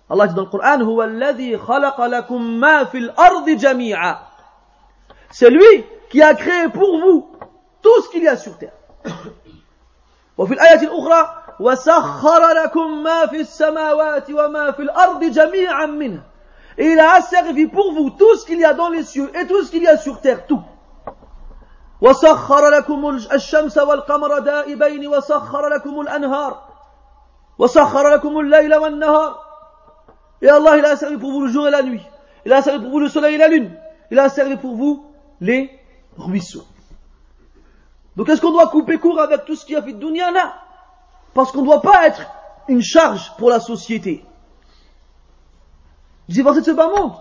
Allah 0.09 0.26
dit 0.28 0.34
dans 0.34 0.42
le 0.42 0.48
Coran, 0.48 0.78
C'est 5.30 5.50
lui 5.50 5.84
qui 6.11 6.22
a 6.22 6.34
créé 6.34 6.68
pour 6.68 7.00
vous 7.00 7.30
tout 7.82 8.02
ce 8.02 8.09
qu'il 8.11 8.22
y 8.22 8.28
a 8.28 8.36
sur 8.36 8.57
terre. 8.59 8.72
وفي 10.38 10.54
الآية 10.54 10.82
الأخرى 10.82 11.42
وسخر 11.61 12.48
لكم 12.64 13.02
ما 13.02 13.26
في 13.26 13.40
السماوات 13.40 14.30
وما 14.30 14.70
في 14.70 14.82
الأرض 14.82 15.24
جميعا 15.24 15.86
منه 15.86 16.22
Et 16.78 16.90
il 16.90 17.00
a 17.00 17.14
asservi 17.14 17.66
pour 17.68 17.94
vous 17.94 18.11
tout 18.11 18.36
ce 18.36 18.44
qu'il 18.44 18.59
y 18.59 18.64
a 18.64 18.74
dans 18.74 18.90
les 18.90 19.02
cieux 19.02 19.30
et 19.34 19.46
tout 19.46 19.62
ce 19.62 19.70
qu'il 19.70 19.82
y 19.82 19.88
a 19.88 19.96
sur 19.96 20.20
terre, 20.20 20.46
tout. 20.46 20.61
وسخر 22.00 22.68
لكم 22.68 23.09
الشمس 23.32 23.78
والقمر 23.78 24.38
دائبين 24.38 25.07
وسخر 25.07 25.68
لكم 25.68 26.00
الأنهار 26.00 26.62
وسخر 27.59 28.09
لكم 28.09 28.38
الليل 28.40 28.74
والنهار 28.74 29.45
Et 30.43 30.49
Allah, 30.49 30.76
il 30.76 30.84
a 30.84 30.97
servi 30.97 31.16
pour 31.16 31.30
vous 31.32 31.43
le 31.43 31.49
jour 31.49 31.66
et 31.66 31.70
la 31.70 31.82
nuit. 31.82 32.03
Il 32.45 32.53
a 32.53 32.62
servi 32.62 32.80
pour 32.80 32.91
vous 32.91 33.01
le 33.01 33.09
soleil 33.09 33.34
et 33.34 33.39
la 33.39 33.49
lune. 33.49 33.72
Il 34.11 34.18
a 34.18 34.28
servi 34.28 34.57
pour 34.57 34.74
vous 34.74 35.05
les 35.41 35.70
ruisseaux. 36.16 36.66
Donc 38.16 38.28
est-ce 38.28 38.41
qu'on 38.41 38.53
doit 38.53 38.68
couper 38.68 38.99
court 38.99 39.20
avec 39.20 39.45
tout 39.45 39.57
ce 39.57 39.64
qui 39.64 39.76
a 39.76 39.82
fait 39.82 39.93
de 39.93 40.07
Parce 41.34 41.53
qu'on 41.53 41.61
ne 41.61 41.66
doit 41.66 41.82
pas 41.82 42.07
être 42.07 42.22
une 42.68 42.82
charge 42.82 43.32
pour 43.37 43.51
la 43.51 43.61
société. 43.61 44.24
Divorcer 46.28 46.61
de 46.61 46.66
ce 46.66 46.70
bas 46.72 46.89
monde, 46.89 47.12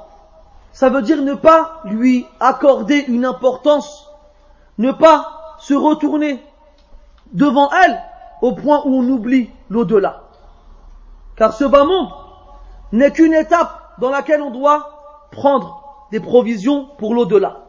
ça 0.72 0.90
veut 0.90 1.02
dire 1.02 1.22
ne 1.22 1.36
pas 1.36 1.82
lui 1.86 2.26
accorder 2.40 3.06
une 3.08 3.26
importance, 3.26 4.10
ne 4.78 4.92
pas 4.92 5.58
se 5.60 5.74
retourner 5.74 6.44
devant 7.34 7.70
elle 7.72 8.02
au 8.42 8.54
point 8.54 8.82
où 8.86 8.96
on 8.96 9.10
oublie 9.10 9.50
l'au-delà. 9.70 10.24
Car 11.36 11.54
ce 11.54 11.66
bas 11.66 11.84
monde 11.84 12.10
n'est 12.92 13.12
qu'une 13.12 13.34
étape 13.34 13.96
dans 14.00 14.10
laquelle 14.10 14.42
on 14.42 14.52
doit 14.52 15.28
prendre 15.32 16.08
des 16.12 16.20
provisions 16.20 16.88
pour 16.98 17.14
l'au-delà. 17.14 17.66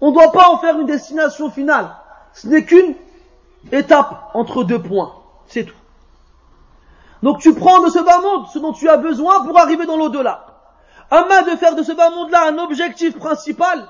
On 0.00 0.10
ne 0.10 0.14
doit 0.14 0.32
pas 0.32 0.48
en 0.48 0.58
faire 0.58 0.78
une 0.78 0.86
destination 0.86 1.50
finale. 1.50 1.90
ce 2.32 2.48
n'est 2.48 2.64
qu'une 2.64 2.94
étape 3.72 4.30
entre 4.34 4.64
deux 4.64 4.80
points. 4.80 5.14
C'est 5.46 5.64
tout. 5.64 5.76
Donc 7.22 7.40
tu 7.40 7.54
prends 7.54 7.80
de 7.80 7.90
ce 7.90 7.98
bas 7.98 8.20
monde 8.20 8.46
ce 8.52 8.58
dont 8.58 8.72
tu 8.72 8.88
as 8.88 8.98
besoin 8.98 9.44
pour 9.44 9.58
arriver 9.58 9.86
dans 9.86 9.96
l'au-delà. 9.96 10.46
main 11.10 11.42
de 11.42 11.56
faire 11.56 11.74
de 11.74 11.82
ce 11.82 11.92
bas 11.92 12.10
monde-là 12.10 12.48
un 12.48 12.58
objectif 12.58 13.18
principal, 13.18 13.86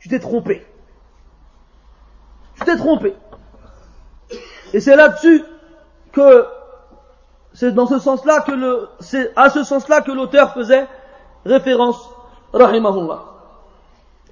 tu 0.00 0.08
t'es 0.08 0.20
trompé. 0.20 0.66
Tu 2.54 2.64
t'es 2.64 2.76
trompé. 2.76 3.14
Et 4.72 4.80
c'est 4.80 4.96
là-dessus 4.96 5.44
que 6.12 6.46
c'est 7.56 7.72
dans 7.72 7.86
ce 7.86 7.98
sens-là 7.98 8.40
que 8.40 8.52
le 8.52 8.90
c'est 9.00 9.32
à 9.34 9.48
ce 9.48 9.64
sens-là 9.64 10.02
que 10.02 10.12
l'auteur 10.12 10.52
faisait 10.52 10.86
référence 11.46 11.98
rahimahullah. 12.52 13.20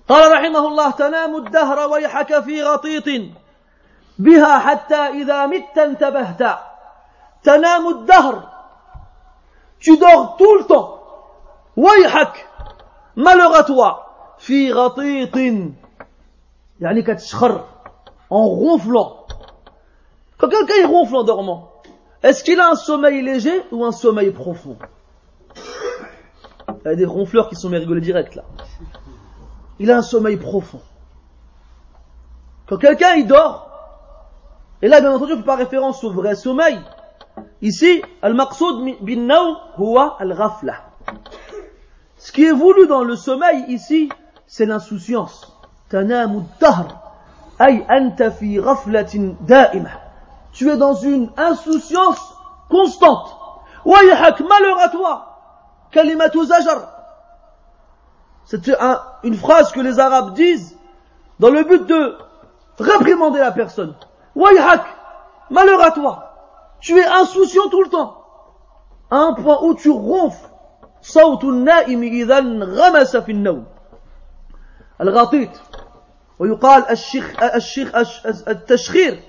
قال 0.08 0.32
رحمه 0.32 0.68
الله 0.68 0.90
تنام 0.90 1.36
الدهر 1.36 1.78
ويحك 1.92 2.40
في 2.40 2.62
غطيط 2.62 3.04
بها 4.18 4.58
حتى 4.58 4.94
إذا 4.94 5.46
مت 5.46 5.78
انتبهت 5.78 6.42
تنام 7.42 7.88
الدهر 7.88 8.42
tu 9.80 9.96
dors 9.96 10.36
tout 10.36 10.54
le 10.58 10.64
temps 10.66 11.00
ويحك 11.76 12.46
malheur 13.16 13.54
à 13.54 13.64
toi 13.64 14.04
في 14.38 14.72
غطيط 14.72 15.36
يعني 16.80 17.02
كتشخر 17.02 17.60
en 18.30 18.44
ronflant 18.44 19.26
quand 20.36 20.48
quelqu'un 20.50 20.82
est 20.82 20.84
ronfle 20.84 21.16
en 21.16 21.22
dormant 21.24 21.73
est-ce 22.24 22.42
qu'il 22.42 22.58
a 22.58 22.70
un 22.70 22.74
sommeil 22.74 23.20
léger 23.20 23.62
ou 23.70 23.84
un 23.84 23.92
sommeil 23.92 24.30
profond 24.30 24.78
Il 26.68 26.86
y 26.86 26.88
a 26.88 26.96
des 26.96 27.04
ronfleurs 27.04 27.50
qui 27.50 27.54
sont 27.54 27.68
mes 27.68 27.76
rigolés 27.76 28.00
direct 28.00 28.34
là. 28.34 28.44
Il 29.78 29.90
a 29.90 29.98
un 29.98 30.02
sommeil 30.02 30.38
profond. 30.38 30.80
Quand 32.66 32.78
quelqu'un 32.78 33.16
il 33.16 33.26
dort, 33.26 33.70
et 34.80 34.88
là 34.88 35.02
bien 35.02 35.12
entendu 35.12 35.32
on 35.32 35.36
ne 35.36 35.40
fait 35.42 35.46
pas 35.46 35.56
référence 35.56 36.02
au 36.02 36.12
vrai 36.12 36.34
sommeil. 36.34 36.80
Ici, 37.60 38.02
al-maqsoud 38.22 38.82
bin 39.02 39.28
huwa 39.76 40.16
al-ghafla. 40.18 40.76
Ce 42.16 42.32
qui 42.32 42.44
est 42.44 42.52
voulu 42.52 42.86
dans 42.86 43.04
le 43.04 43.16
sommeil 43.16 43.66
ici, 43.68 44.08
c'est 44.46 44.64
l'insouciance 44.64 45.54
tu 50.53 50.69
es 50.69 50.77
dans 50.77 50.93
une 50.93 51.29
insouciance 51.37 52.35
constante. 52.69 53.35
Wayhak, 53.85 54.39
malheur 54.41 54.79
à 54.79 54.89
toi. 54.89 55.37
Kalimatu 55.91 56.45
zajar. 56.45 56.89
C'est 58.45 58.69
une 59.23 59.35
phrase 59.35 59.71
que 59.71 59.79
les 59.79 59.99
Arabes 59.99 60.33
disent 60.33 60.77
dans 61.39 61.49
le 61.49 61.63
but 61.63 61.85
de 61.85 62.17
réprimander 62.79 63.39
la 63.39 63.51
personne. 63.51 63.95
Wayhak, 64.35 64.83
malheur 65.49 65.83
à 65.83 65.91
toi. 65.91 66.33
Tu 66.79 66.97
es 66.97 67.05
insouciant 67.05 67.69
tout 67.69 67.83
le 67.83 67.89
temps. 67.89 68.23
À 69.11 69.17
un 69.17 69.33
point 69.33 69.59
où 69.61 69.73
tu 69.75 69.89
ronfles. 69.89 70.49
صوت 71.01 71.43
النائم 71.43 72.03
إذا 72.03 72.37
انغمس 72.37 73.17
في 73.17 73.31
النوم 73.31 73.65
الغطيط 75.01 75.49
ويقال 76.39 76.89
الشيخ 76.89 77.43
الشيخ 77.43 77.95
التشخير 78.47 79.19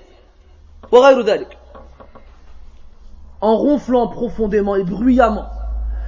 en 3.41 3.57
ronflant 3.57 4.07
profondément 4.07 4.75
et 4.75 4.83
bruyamment. 4.83 5.49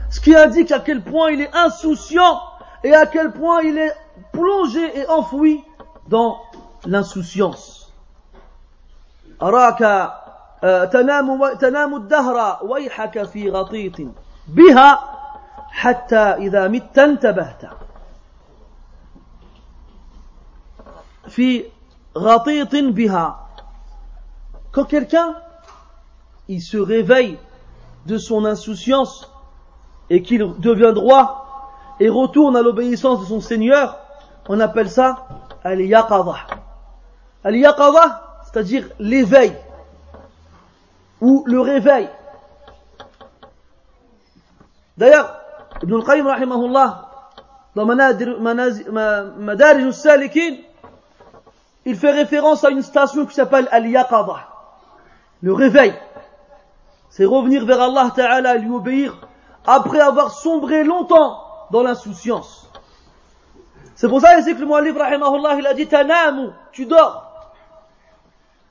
Ce 0.09 0.19
qui 0.19 0.35
indique 0.35 0.71
à 0.71 0.79
quel 0.79 1.01
point 1.01 1.31
il 1.31 1.41
est 1.41 1.55
insouciant 1.55 2.39
et 2.83 2.93
à 2.93 3.05
quel 3.05 3.31
point 3.31 3.61
il 3.61 3.77
est 3.77 3.95
plongé 4.31 4.99
et 4.99 5.07
enfoui 5.07 5.63
dans 6.07 6.37
l'insouciance. 6.85 7.79
أراك 9.41 10.11
تنام 10.91 11.53
تنام 11.53 11.95
الدهر 11.95 12.59
ويحك 12.63 13.23
في 13.23 13.49
غطيط 13.49 14.01
بها 14.47 14.99
حتى 15.69 16.15
إذا 16.15 16.67
مت 16.67 16.99
انتبهت 16.99 17.61
في 21.27 21.65
غطيط 22.17 22.75
بها 22.75 23.46
quand 24.78 24.84
quelqu'un, 24.84 25.34
il 26.46 26.62
se 26.62 26.76
réveille 26.76 27.36
de 28.06 28.16
son 28.16 28.44
insouciance 28.44 29.28
et 30.08 30.22
qu'il 30.22 30.54
devient 30.60 30.92
droit 30.94 31.96
et 31.98 32.08
retourne 32.08 32.54
à 32.54 32.62
l'obéissance 32.62 33.22
de 33.22 33.24
son 33.24 33.40
Seigneur, 33.40 33.98
on 34.48 34.60
appelle 34.60 34.88
ça 34.88 35.26
al-yaqadha. 35.64 36.36
Al-yaqadha, 37.42 38.38
c'est-à-dire 38.44 38.88
l'éveil 39.00 39.52
ou 41.20 41.42
le 41.44 41.60
réveil. 41.60 42.08
D'ailleurs, 44.96 45.40
Ibn 45.82 45.94
al-Qayyim 45.94 46.24
dans 47.74 47.84
Madarij 49.38 49.82
al-Salikin, 49.82 50.58
il 51.84 51.96
fait 51.96 52.12
référence 52.12 52.62
à 52.62 52.70
une 52.70 52.82
station 52.82 53.26
qui 53.26 53.34
s'appelle 53.34 53.66
Al-Yaqadha 53.72 54.47
le 55.41 55.53
réveil, 55.53 55.93
c'est 57.09 57.25
revenir 57.25 57.65
vers 57.65 57.81
Allah 57.81 58.11
Ta'ala 58.15 58.55
et 58.55 58.59
lui 58.59 58.71
obéir 58.71 59.27
après 59.65 59.99
avoir 59.99 60.31
sombré 60.31 60.83
longtemps 60.83 61.43
dans 61.71 61.83
l'insouciance. 61.83 62.69
C'est 63.95 64.09
pour 64.09 64.21
ça 64.21 64.41
que 64.41 64.49
le 64.49 64.65
Mu'allif 64.65 64.97
rahimahullah 64.97 65.55
il 65.55 65.67
a 65.67 65.73
dit 65.73 65.87
tanamu, 65.87 66.49
tu 66.71 66.85
dors. 66.85 67.51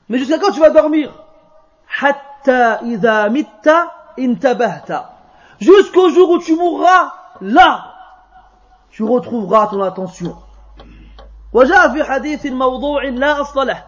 Mais 0.09 0.17
jusqu'à 0.17 0.37
quand 0.37 0.51
tu 0.51 0.59
vas 0.59 0.69
dormir 0.69 1.11
Hatta 2.01 2.81
idha 2.83 3.29
mitta 3.29 3.91
intabahta. 4.17 5.13
Jusqu'au 5.59 6.09
jour 6.09 6.29
où 6.31 6.39
tu 6.39 6.55
mourras, 6.55 7.13
là, 7.41 7.93
tu 8.89 9.03
retrouveras 9.03 9.67
ton 9.67 9.81
attention. 9.81 10.35
وجاء 11.53 11.89
في 11.93 12.03
حديث 12.03 12.45
موضوع 12.45 13.03
لا 13.03 13.41
أصل 13.41 13.67
له 13.67 13.83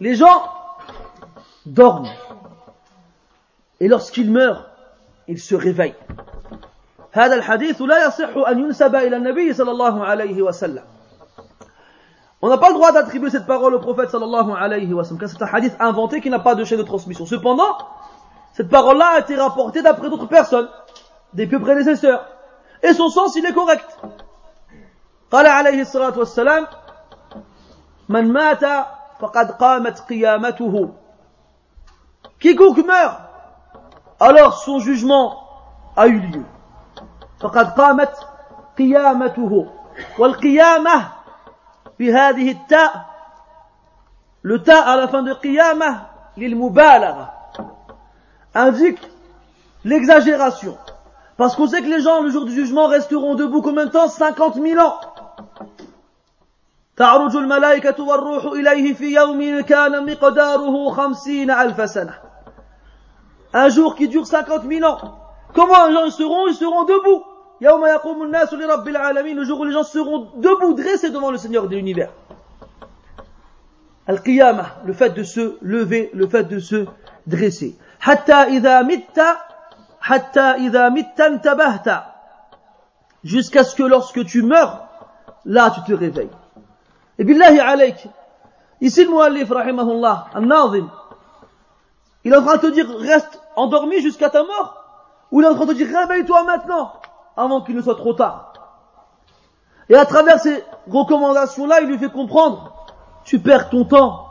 Les 0.00 0.14
gens 0.14 0.42
dorment. 1.66 2.08
Et 3.80 3.88
lorsqu'ils 3.88 4.30
meurent, 4.30 4.66
ils 5.28 5.40
se 5.40 5.54
réveillent. 5.54 5.94
هذا 7.12 7.34
الحديث 7.34 7.82
لا 7.82 8.06
يصح 8.06 8.48
أن 8.48 8.58
ينسب 8.58 8.94
إلى 8.94 9.16
النبي 9.16 9.52
صلى 9.52 9.70
الله 9.70 10.04
عليه 10.04 10.42
وسلم. 10.42 10.84
On 12.40 12.48
n'a 12.48 12.58
pas 12.58 12.68
le 12.68 12.74
droit 12.74 12.92
d'attribuer 12.92 13.30
cette 13.30 13.46
parole 13.46 13.74
au 13.74 13.80
prophète 13.80 14.10
sallallahu 14.10 14.52
alayhi 14.56 14.92
wa 14.92 15.02
sallam, 15.02 15.18
car 15.18 15.28
c'est 15.28 15.42
un 15.42 15.48
hadith 15.52 15.74
inventé 15.80 16.20
qui 16.20 16.30
n'a 16.30 16.38
pas 16.38 16.54
de 16.54 16.64
chaîne 16.64 16.78
de 16.78 16.84
transmission. 16.84 17.26
Cependant, 17.26 17.76
cette 18.52 18.68
parole-là 18.68 19.06
a 19.14 19.18
été 19.18 19.34
rapportée 19.34 19.82
d'après 19.82 20.08
d'autres 20.08 20.28
personnes, 20.28 20.68
des 21.34 21.46
pieux 21.48 21.60
prédécesseurs. 21.60 22.26
Et 22.82 22.92
son 22.92 23.08
sens, 23.08 23.34
il 23.34 23.44
est 23.44 23.52
correct. 23.52 23.98
قال 25.32 25.46
عليه 25.46 25.80
الصلاة 25.80 26.18
والسلام 26.18 26.66
من 28.08 28.32
مات 28.32 28.64
فقد 29.20 29.50
قامت 29.50 30.00
قيامته 30.00 30.88
quiconque 32.40 32.84
meurt 32.86 33.20
alors 34.20 34.58
son 34.58 34.78
jugement 34.78 35.42
a 35.96 36.06
eu 36.06 36.18
lieu 36.20 36.44
فقد 37.40 37.70
قامت 37.70 38.16
قيامته 38.78 39.66
والقيامة 40.18 41.08
بهذه 41.98 42.50
التاء 42.50 43.08
le 44.42 44.62
ta 44.62 44.80
à 44.80 44.96
la 44.96 45.08
fin 45.08 45.22
de 45.22 45.34
qiyamah 45.34 46.10
للمبالغة 46.36 47.30
indique 48.54 49.00
l'exagération 49.84 50.78
parce 51.36 51.54
qu'on 51.54 51.66
sait 51.66 51.82
que 51.82 51.88
les 51.88 52.00
gens 52.00 52.22
le 52.22 52.30
jour 52.30 52.44
du 52.44 52.52
jugement 52.52 52.86
resteront 52.86 53.34
debout 53.34 53.62
combien 53.62 53.86
de 53.86 53.90
temps 53.90 54.08
50 54.08 54.54
000 54.54 54.80
ans 54.80 55.00
تعرج 56.96 57.36
الملائكة 57.36 58.04
والروح 58.04 58.44
إليه 58.44 58.94
في 58.94 59.14
يوم 59.14 59.60
كان 59.60 60.06
مقداره 60.06 60.90
خمسين 60.90 61.50
ألف 61.50 61.90
سنة 61.90 62.14
Un 63.54 63.70
jour 63.70 63.94
qui 63.94 64.08
dure 64.08 64.26
50 64.26 64.68
000 64.68 64.84
ans. 64.84 65.18
Comment 65.54 65.86
les 65.86 65.94
gens 65.94 66.10
seront 66.10 66.48
Ils 66.48 66.54
seront 66.54 66.84
debout. 66.84 67.24
يوم 67.60 67.86
يقوم 67.86 68.22
الناس 68.22 68.54
لرب 68.54 68.88
العالمين 68.88 69.36
Le 69.36 69.44
jour 69.44 69.60
où 69.60 69.64
les 69.64 69.72
gens 69.72 69.84
seront 69.84 70.28
debout, 70.36 70.74
dressés 70.74 71.10
devant 71.10 71.30
le 71.30 71.38
Seigneur 71.38 71.66
de 71.68 71.76
l'univers. 71.76 72.10
Al-Qiyamah, 74.06 74.76
le 74.84 74.92
fait 74.92 75.10
de 75.10 75.22
se 75.22 75.56
lever, 75.62 76.10
le 76.14 76.26
fait 76.26 76.44
de 76.44 76.58
se 76.58 76.86
dresser. 77.26 77.76
حتى 78.00 78.32
إذا 78.32 78.82
مت 78.82 79.20
حتى 80.00 80.40
إذا 80.40 80.88
مت 80.88 81.20
انتبهت 81.20 82.04
Jusqu'à 83.24 83.64
ce 83.64 83.74
que 83.74 83.82
lorsque 83.82 84.24
tu 84.24 84.42
meurs, 84.42 84.81
là 85.45 85.71
tu 85.71 85.81
te 85.83 85.93
réveilles. 85.93 86.29
Et 87.19 87.23
billahi 87.23 87.59
alayk, 87.59 88.07
ici 88.81 89.03
le 89.03 89.11
muallif, 89.11 89.51
rahimahullah, 89.51 90.27
al-nazim, 90.33 90.89
il 92.23 92.33
est 92.33 92.37
en 92.37 92.43
train 92.43 92.55
de 92.55 92.61
te 92.61 92.67
dire, 92.67 92.87
reste 92.99 93.41
endormi 93.55 94.01
jusqu'à 94.01 94.29
ta 94.29 94.43
mort. 94.43 94.79
où 95.31 95.41
il 95.41 95.45
est 95.45 95.49
en 95.49 95.55
train 95.55 95.65
de 95.65 95.73
dire 95.73 95.87
réveille-toi 95.87 96.43
maintenant, 96.43 96.93
avant 97.35 97.61
qu'il 97.61 97.75
ne 97.75 97.81
soit 97.81 97.95
trop 97.95 98.13
tard. 98.13 98.53
Et 99.89 99.95
à 99.95 100.05
travers 100.05 100.39
ces 100.39 100.63
recommandations-là, 100.89 101.81
il 101.81 101.87
lui 101.87 101.97
fait 101.97 102.11
comprendre, 102.11 102.85
tu 103.25 103.39
perds 103.39 103.69
ton 103.69 103.83
temps 103.83 104.27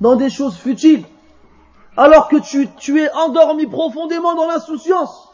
dans 0.00 0.16
des 0.16 0.30
choses 0.30 0.56
futiles, 0.56 1.04
alors 1.96 2.28
que 2.28 2.36
tu, 2.36 2.68
tu 2.76 3.02
es 3.02 3.10
endormi 3.12 3.66
profondément 3.66 4.34
dans 4.34 4.46
l'insouciance. 4.46 5.30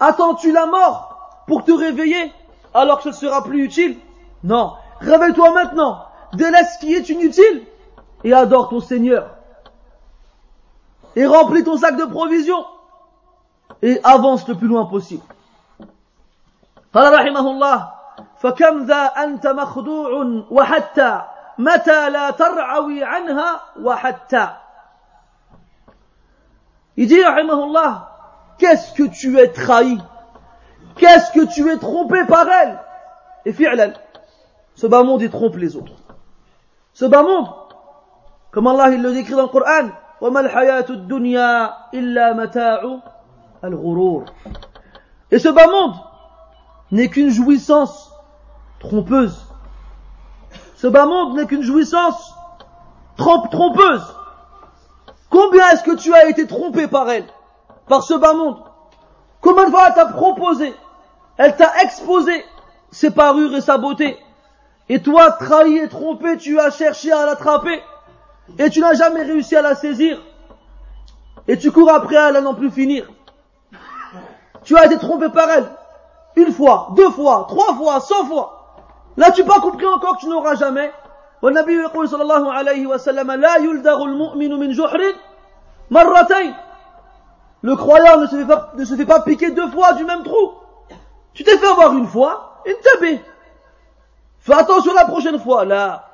Attends-tu 0.00 0.50
la 0.50 0.66
mort 0.66 1.44
pour 1.46 1.64
te 1.64 1.72
réveiller 1.72 2.32
alors 2.74 3.00
que 3.00 3.12
ce 3.12 3.20
sera 3.20 3.44
plus 3.44 3.64
utile? 3.64 3.98
Non. 4.43 4.73
Réveille-toi 5.01 5.53
maintenant. 5.53 6.05
Délaisse 6.33 6.75
ce 6.75 6.79
qui 6.79 6.93
est 6.93 7.09
inutile 7.09 7.63
et 8.23 8.33
adore 8.33 8.69
ton 8.69 8.79
Seigneur. 8.79 9.29
Et 11.15 11.25
remplis 11.25 11.63
ton 11.63 11.77
sac 11.77 11.95
de 11.97 12.05
provisions 12.05 12.65
et 13.81 13.99
avance 14.03 14.47
le 14.47 14.55
plus 14.55 14.67
loin 14.67 14.85
possible. 14.85 15.23
قال 16.93 17.13
رحمه 17.13 17.51
الله 17.51 17.91
فكم 18.39 18.85
ذا 18.85 19.03
أنت 19.05 19.47
مخدوع 19.47 20.43
وحتى 20.51 21.21
متى 21.57 22.09
لا 22.09 22.31
ترعوي 22.31 23.03
عنها 23.03 23.61
وحتى 23.81 24.47
Il 26.97 27.07
dit, 27.07 27.21
rahimahullah, 27.21 28.55
qu'est-ce 28.57 28.93
que 28.93 29.03
tu 29.03 29.37
es 29.37 29.49
trahi 29.49 29.97
Qu'est-ce 30.95 31.31
que 31.33 31.45
tu 31.53 31.69
es 31.69 31.77
trompé 31.77 32.23
par 32.23 32.47
elle 32.47 32.79
Et 33.43 33.51
fi'lan, 33.51 33.91
ce 34.80 34.86
bas 34.86 35.02
monde, 35.02 35.20
il 35.20 35.28
trompe 35.28 35.56
les 35.56 35.76
autres. 35.76 35.92
Ce 36.94 37.04
bas 37.04 37.22
monde, 37.22 37.48
comme 38.50 38.66
Allah 38.66 38.88
il 38.88 39.02
le 39.02 39.12
décrit 39.12 39.34
dans 39.34 39.42
le 39.42 39.48
Coran, 39.48 39.90
et 45.30 45.38
ce 45.38 45.48
bas 45.50 45.66
monde 45.66 45.96
n'est 46.92 47.10
qu'une 47.10 47.28
jouissance 47.28 48.10
trompeuse. 48.78 49.44
Ce 50.76 50.86
bas 50.86 51.04
monde 51.04 51.36
n'est 51.36 51.44
qu'une 51.44 51.60
jouissance 51.62 52.34
trompeuse. 53.18 54.16
Combien 55.28 55.68
est-ce 55.72 55.84
que 55.84 55.94
tu 55.94 56.14
as 56.14 56.26
été 56.30 56.46
trompé 56.46 56.86
par 56.88 57.10
elle, 57.10 57.26
par 57.86 58.02
ce 58.02 58.14
bas 58.14 58.32
monde? 58.32 58.56
Combien 59.42 59.66
de 59.66 59.70
fois 59.72 59.88
elle 59.88 59.94
t'a 59.94 60.06
proposé, 60.06 60.74
elle 61.36 61.54
t'a 61.54 61.82
exposé 61.82 62.32
ses 62.90 63.10
parures 63.10 63.54
et 63.54 63.60
sa 63.60 63.76
beauté? 63.76 64.18
Et 64.89 65.01
toi, 65.01 65.31
trahi 65.31 65.77
et 65.77 65.87
trompé, 65.87 66.37
tu 66.37 66.59
as 66.59 66.69
cherché 66.69 67.11
à 67.11 67.25
l'attraper. 67.25 67.81
Et 68.59 68.69
tu 68.69 68.79
n'as 68.79 68.93
jamais 68.93 69.23
réussi 69.23 69.55
à 69.55 69.61
la 69.61 69.75
saisir. 69.75 70.21
Et 71.47 71.57
tu 71.57 71.71
cours 71.71 71.91
après 71.91 72.15
elle 72.15 72.35
à 72.35 72.41
n'en 72.41 72.53
plus 72.53 72.71
finir. 72.71 73.09
Tu 74.63 74.77
as 74.77 74.85
été 74.85 74.97
trompé 74.97 75.29
par 75.29 75.49
elle. 75.49 75.65
Une 76.35 76.51
fois, 76.51 76.89
deux 76.95 77.09
fois, 77.09 77.45
trois 77.47 77.75
fois, 77.75 77.99
cent 77.99 78.25
fois. 78.25 78.75
Là, 79.17 79.31
tu 79.31 79.43
pas 79.43 79.59
compris 79.59 79.85
encore 79.85 80.17
que 80.17 80.21
tu 80.21 80.27
n'auras 80.27 80.55
jamais. 80.55 80.91
والنبي 81.41 81.73
يقول 81.73 82.09
صلى 82.09 82.23
الله 82.23 82.53
عليه 82.53 82.87
وسلم 82.87 83.31
لا 83.31 83.55
يلدغ 83.55 84.03
المؤمن 84.03 84.59
من 84.59 84.71
جحر 84.71 85.13
مرتين 85.91 86.53
le 87.65 87.75
croyant 87.75 88.19
ne 88.19 88.27
se, 88.27 88.35
fait 88.35 88.45
pas, 88.45 88.73
ne 88.77 88.85
se 88.85 88.95
fait 88.95 89.07
pas 89.07 89.21
piquer 89.21 89.49
deux 89.49 89.67
fois 89.71 89.93
du 89.93 90.05
même 90.05 90.21
trou. 90.21 90.51
Tu 91.33 91.43
t'es 91.43 91.57
fait 91.57 91.65
avoir 91.65 91.93
une 91.97 92.05
fois, 92.05 92.61
une 92.67 92.75
tabée. 92.75 93.19
Fais 94.40 94.54
attention 94.54 94.92
la 94.94 95.04
prochaine 95.04 95.38
fois. 95.38 95.64
Là, 95.64 96.04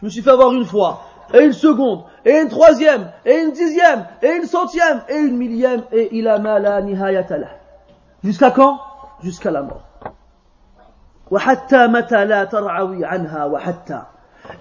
je 0.00 0.04
me 0.04 0.10
suis 0.10 0.22
fait 0.22 0.30
avoir 0.30 0.52
une 0.52 0.64
fois, 0.64 1.02
et 1.34 1.44
une 1.44 1.52
seconde, 1.52 2.04
et 2.24 2.38
une 2.38 2.48
troisième, 2.48 3.10
et 3.24 3.38
une 3.40 3.52
dixième, 3.52 4.06
et 4.22 4.30
une 4.36 4.44
centième, 4.44 5.02
et 5.08 5.18
une 5.18 5.36
millième, 5.36 5.82
et 5.92 6.16
il 6.16 6.28
a 6.28 6.38
mal 6.38 6.66
à 6.66 6.80
nihayatala. 6.80 7.48
Jusqu'à 8.24 8.50
quand? 8.50 8.80
Jusqu'à 9.22 9.50
la 9.50 9.62
mort. 9.62 9.82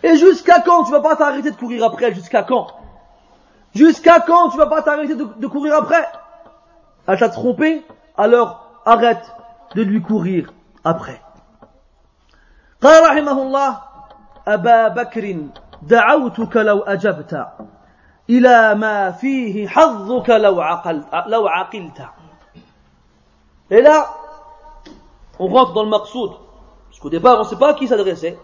Et 0.04 0.18
jusqu'à 0.18 0.62
quand? 0.62 0.84
Tu 0.84 0.92
vas 0.92 1.02
pas 1.02 1.16
t'arrêter 1.16 1.52
de 1.52 1.56
courir 1.56 1.84
après 1.84 2.14
Jusqu'à 2.14 2.44
quand? 2.44 2.68
Jusqu'à 3.74 4.20
quand 4.20 4.50
tu 4.50 4.58
vas 4.58 4.68
pas 4.68 4.82
t'arrêter 4.82 5.16
de, 5.16 5.26
de 5.38 5.48
courir 5.48 5.76
après? 5.76 6.08
Elle 7.08 7.20
t'a 7.20 7.30
trompé? 7.30 7.84
Alors 8.18 8.68
arrête 8.86 9.34
de 9.76 9.82
lui 9.82 10.02
courir 10.02 10.54
après. 10.84 11.22
قال 12.82 13.04
رحمه 13.04 13.42
الله 13.42 13.80
أبا 14.48 14.88
بكر 14.88 15.38
دعوتك 15.82 16.58
لو 16.58 16.80
أجبت 16.80 17.48
إلى 18.30 18.76
ما 18.76 19.12
فيه 19.12 19.68
حظك 19.68 20.30
لو 20.30 20.62
عقلت 20.62 21.06
لو 21.28 21.48
عقلت 21.48 22.02
Et 23.72 23.82
là, 23.82 24.14
on 25.40 25.48
rentre 25.48 25.72
dans 25.72 25.84
le 25.84 25.90
maqsoud. 25.90 26.32
Parce 26.90 27.00
qu'au 27.00 27.10
départ, 27.10 27.38
on 27.38 27.40
ne 27.40 27.44
sait 27.46 27.56
pas 27.56 27.70
à 27.70 27.74
qui 27.74 27.88
s'adresser. 27.88 28.38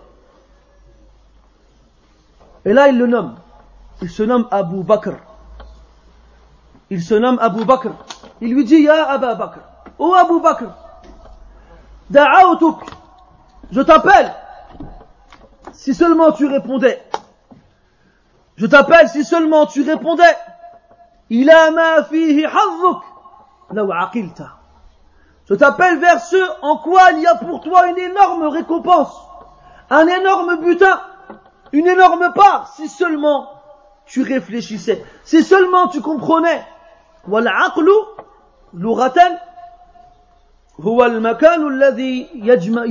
Et 2.64 2.72
là, 2.72 2.88
il 2.88 2.98
le 2.98 3.08
nomme. 3.08 3.36
Il 4.02 4.10
se 4.10 4.24
nomme 4.24 4.48
Abu 4.52 4.84
Bakr. 4.84 5.16
Il 6.90 7.04
se 7.04 7.14
nomme 7.14 7.38
Abu 7.42 7.66
Bakr. 7.66 7.90
Il 8.40 8.54
lui 8.54 8.64
dit, 8.64 8.84
Ya 8.84 9.10
Abu 9.10 9.38
Bakr. 9.38 9.60
Oh 10.00 10.14
Abu 10.14 10.40
Bakr. 10.40 10.70
Da'autuk. 12.10 12.86
Je 13.72 13.82
t'appelle. 13.82 14.34
Si 15.74 15.94
seulement 15.94 16.32
tu 16.32 16.46
répondais. 16.46 17.02
Je 18.56 18.66
t'appelle 18.66 19.08
si 19.10 19.24
seulement 19.24 19.66
tu 19.66 19.84
répondais. 19.84 20.24
Je 25.46 25.54
t'appelle 25.54 26.00
vers 26.00 26.20
ce 26.20 26.38
en 26.62 26.78
quoi 26.78 27.12
il 27.14 27.20
y 27.20 27.28
a 27.28 27.36
pour 27.36 27.62
toi 27.62 27.88
une 27.88 27.98
énorme 27.98 28.48
récompense. 28.48 29.16
Un 29.90 30.08
énorme 30.08 30.58
butin. 30.58 31.02
Une 31.74 31.88
énorme 31.88 32.34
part. 32.34 32.74
Si 32.76 32.88
seulement 32.88 33.52
tu 34.06 34.24
réfléchissais. 34.24 35.06
Si 35.24 35.44
seulement 35.44 35.88
tu 35.88 36.02
comprenais. 36.02 36.66
والعقل 40.79 40.83
لغة 40.83 40.93
هو 40.93 41.05
المكان 41.05 41.69
الذي 41.69 42.29
يجمع, 42.35 42.85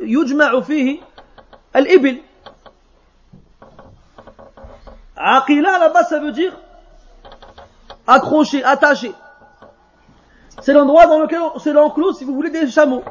يجمع 0.00 0.60
فيه 0.60 1.00
الإبل 1.76 2.22
عقيلة 5.16 5.78
là-bas 5.78 6.04
ça 6.04 6.18
veut 6.18 6.32
dire 6.32 6.52
accroché, 8.06 8.64
attaché. 8.64 9.12
C'est 10.62 10.72
l'endroit 10.72 11.06
dans 11.06 11.20
lequel, 11.20 11.40
c'est 11.62 11.72
l'enclos 11.72 12.12
si 12.14 12.24
vous 12.24 12.34
voulez 12.34 12.50
des 12.50 12.68
chameaux. 12.68 13.02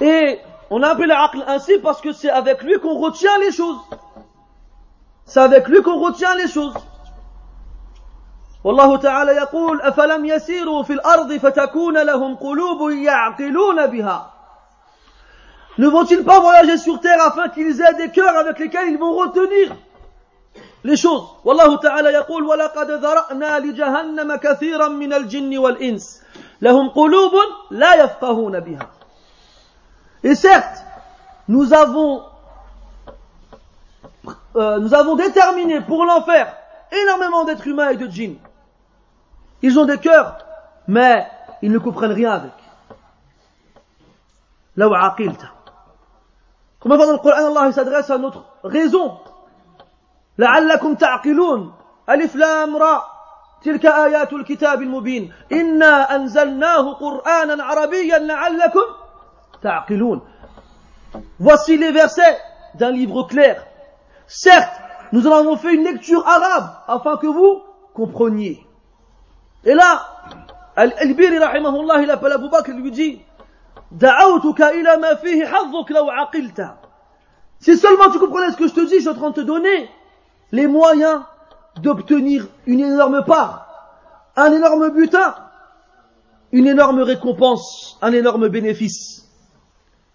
Et 0.00 0.38
on 0.70 0.82
a 0.82 0.88
appelé 0.90 1.06
l'aql 1.06 1.42
ainsi 1.46 1.78
parce 1.78 2.00
que 2.00 2.12
c'est 2.12 2.30
avec 2.30 2.62
lui 2.62 2.78
qu'on 2.78 2.98
retient 2.98 3.36
les 3.38 3.50
choses. 3.50 3.78
C'est 5.24 5.40
avec 5.40 5.66
lui 5.68 5.82
qu'on 5.82 5.98
retient 5.98 6.34
les 6.36 6.48
choses. 6.48 6.74
والله 8.63 8.97
تعالى 8.97 9.31
يقول 9.31 9.81
أفلم 9.81 10.25
يسيروا 10.25 10.83
في 10.83 10.93
الأرض 10.93 11.33
فتكون 11.33 11.97
لهم 11.97 12.35
قلوب 12.35 12.91
يعقلون 12.91 13.87
بها 13.87 14.29
Ne 15.77 15.87
vont-ils 15.87 16.23
pas 16.23 16.39
voyager 16.39 16.77
sur 16.77 16.99
terre 16.99 17.19
afin 17.25 17.49
qu'ils 17.49 17.81
aient 17.81 17.95
des 17.95 18.09
cœurs 18.11 18.37
avec 18.37 18.59
lesquels 18.59 18.89
ils 18.89 18.97
vont 18.97 19.15
retenir 19.15 19.75
les 20.83 20.95
choses 20.95 21.23
والله 21.45 21.77
تعالى 21.77 22.09
يقول 22.09 22.43
ولقد 22.43 22.91
ذرأنا 22.91 23.59
لجهنم 23.59 24.35
كثيرا 24.35 24.87
من 24.87 25.13
الجن 25.13 25.57
والإنس 25.57 26.21
لهم 26.61 26.89
قلوب 26.89 27.31
لا 27.71 27.95
يفقهون 27.95 28.59
بها 28.59 28.89
Et 30.25 30.35
certes, 30.35 30.85
nous 31.49 31.73
avons, 31.73 32.23
euh, 34.55 34.79
nous 34.79 34.93
avons 34.93 35.15
déterminé 35.15 35.81
pour 35.81 36.05
l'enfer 36.05 36.55
énormément 36.93 37.43
d'êtres 37.43 37.67
humains 37.67 37.89
et 37.89 37.97
de 37.97 38.07
djinns. 38.07 38.37
Ils 39.62 39.78
ont 39.78 39.84
des 39.84 39.98
cœurs, 39.98 40.38
mais 40.86 41.26
ils 41.62 41.72
ne 41.72 41.78
comprennent 41.78 42.12
rien 42.12 42.32
avec. 42.32 42.52
Là 44.76 44.88
où 44.88 44.94
aqilta. 44.94 45.48
Comment 46.80 46.96
dans 46.96 47.12
le 47.12 47.18
Coran, 47.18 47.56
Allah 47.56 47.72
s'adresse 47.72 48.10
à 48.10 48.18
notre 48.18 48.44
raison. 48.62 49.18
لعلكم 50.38 50.94
تعقلون 50.94 51.72
ألف 52.10 52.36
لام 52.36 52.76
را 52.76 53.04
تلك 53.62 53.86
آيات 53.86 54.32
الكتاب 54.32 54.82
المبين 54.82 55.32
إنا 55.52 56.16
أنزلناه 56.16 56.92
قرآنا 56.92 57.64
عربيا 57.64 58.18
لعلكم 58.18 58.86
تعقلون 59.62 60.20
Voici 61.40 61.76
les 61.78 61.90
versets 61.90 62.38
d'un 62.74 62.90
livre 62.90 63.22
clair. 63.24 63.64
Certes, 64.26 64.80
nous 65.12 65.26
en 65.26 65.32
avons 65.32 65.56
fait 65.56 65.74
une 65.74 65.84
lecture 65.84 66.26
arabe 66.28 66.68
afin 66.86 67.16
que 67.16 67.26
vous 67.26 67.62
compreniez. 67.94 68.66
Et 69.65 69.73
là, 69.73 70.05
Al-Biri 70.75 71.37
rahimahullah, 71.37 72.01
il 72.01 72.11
appelle 72.11 72.33
Abu 72.33 72.49
Bakr, 72.49 72.71
lui 72.71 72.91
dit. 72.91 73.21
Si 77.59 77.77
seulement 77.77 78.09
tu 78.11 78.19
comprenais 78.19 78.51
ce 78.51 78.57
que 78.57 78.67
je 78.67 78.73
te 78.73 78.81
dis, 78.81 78.95
je 78.95 79.01
suis 79.01 79.09
en 79.09 79.13
train 79.13 79.29
de 79.29 79.35
te 79.35 79.41
donner 79.41 79.89
les 80.51 80.67
moyens 80.67 81.21
d'obtenir 81.81 82.47
une 82.65 82.79
énorme 82.79 83.23
part. 83.23 83.63
un 84.35 84.51
énorme 84.51 84.89
butin, 84.89 85.35
une 86.51 86.67
énorme 86.67 87.01
récompense, 87.01 87.97
un 88.01 88.11
énorme 88.11 88.47
bénéfice. 88.47 89.29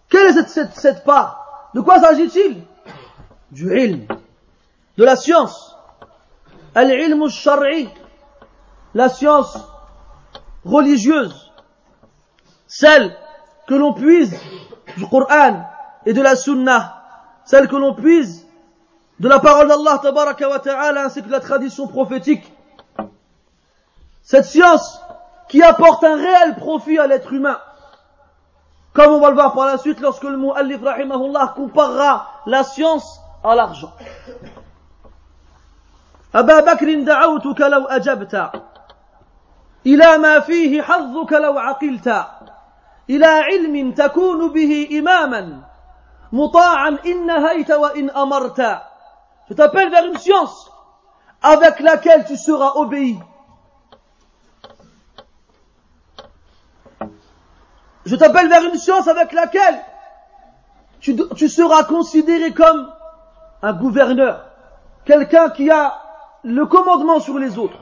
Quelle 0.09 0.27
est 0.27 0.33
cette, 0.33 0.49
cette, 0.49 0.75
cette 0.75 1.05
part? 1.05 1.71
De 1.75 1.81
quoi 1.81 2.01
s'agit-il? 2.01 2.63
Du 3.51 3.79
ilm, 3.79 4.07
de 4.97 5.05
la 5.05 5.17
science. 5.17 5.77
Al-ilm 6.75 7.23
al-shar'i, 7.23 7.89
la 8.94 9.10
science 9.10 9.58
religieuse, 10.66 11.52
celle 12.68 13.16
que 13.68 13.76
l'on 13.76 13.94
puise 13.94 14.38
du 14.98 15.08
Coran 15.08 15.66
et 16.06 16.14
de 16.14 16.22
la 16.22 16.36
Sunna, 16.36 17.04
celle 17.46 17.68
que 17.68 17.76
l'on 17.76 17.94
puise 17.94 18.48
de 19.20 19.28
la 19.28 19.40
parole 19.40 19.68
d'Allah 19.68 20.00
tabaraka 20.02 20.50
wa 20.50 20.60
ta'ala 20.60 21.06
ainsi 21.06 21.22
que 21.22 21.28
de 21.28 21.32
la 21.32 21.40
tradition 21.40 21.88
prophétique. 21.88 22.52
Cette 24.22 24.46
science 24.46 25.02
qui 25.48 25.62
apporte 25.62 26.04
un 26.04 26.16
réel 26.16 26.56
profit 26.56 26.98
à 26.98 27.08
l'être 27.08 27.32
humain. 27.32 27.60
Comme 28.94 29.12
on 29.12 29.20
va 29.20 29.30
le 29.30 29.36
voir 29.36 29.54
par 29.54 29.66
la 29.66 29.78
suite 29.78 30.00
lorsque 30.00 30.24
le 30.24 30.38
mu'allif 30.38 30.82
rahimahullah 30.84 31.54
comparera 31.56 32.42
la 32.46 32.64
science 32.64 33.20
à 33.44 33.56
l'argent. 33.56 33.94
أبا 36.36 36.60
بكر 36.60 37.04
دعوتك 37.04 37.62
لو 37.62 37.86
أجبت 37.86 38.52
إلى 39.86 40.18
ما 40.18 40.40
فيه 40.40 40.82
حظك 40.82 41.34
لو 41.34 41.58
عقلت 41.60 42.26
إلى 43.10 43.26
علم 43.26 43.92
تكون 43.92 44.54
به 44.54 44.90
إماما 45.00 45.62
مطاعا 46.32 46.98
إن 47.06 47.26
نهيت 47.26 47.72
وإن 47.72 48.10
أمرت 48.10 48.82
Je 49.50 49.54
t'appelle 49.56 49.90
vers 49.90 50.06
une 50.06 50.18
science 50.18 50.72
avec 51.42 51.82
laquelle 51.82 52.24
tu 52.26 52.38
seras 52.38 52.72
obéi. 52.76 53.20
Je 58.06 58.16
t'appelle 58.16 58.48
vers 58.48 58.64
une 58.64 58.78
science 58.78 59.08
avec 59.10 59.34
laquelle 59.34 59.84
tu, 61.02 61.18
tu 61.36 61.50
seras 61.50 61.84
considéré 61.84 62.54
comme 62.54 62.90
un 63.62 63.74
gouverneur, 63.74 64.46
quelqu'un 65.04 65.50
qui 65.50 65.70
a 65.70 66.02
le 66.44 66.66
commandement 66.66 67.20
sur 67.20 67.38
les 67.38 67.58
autres. 67.58 67.78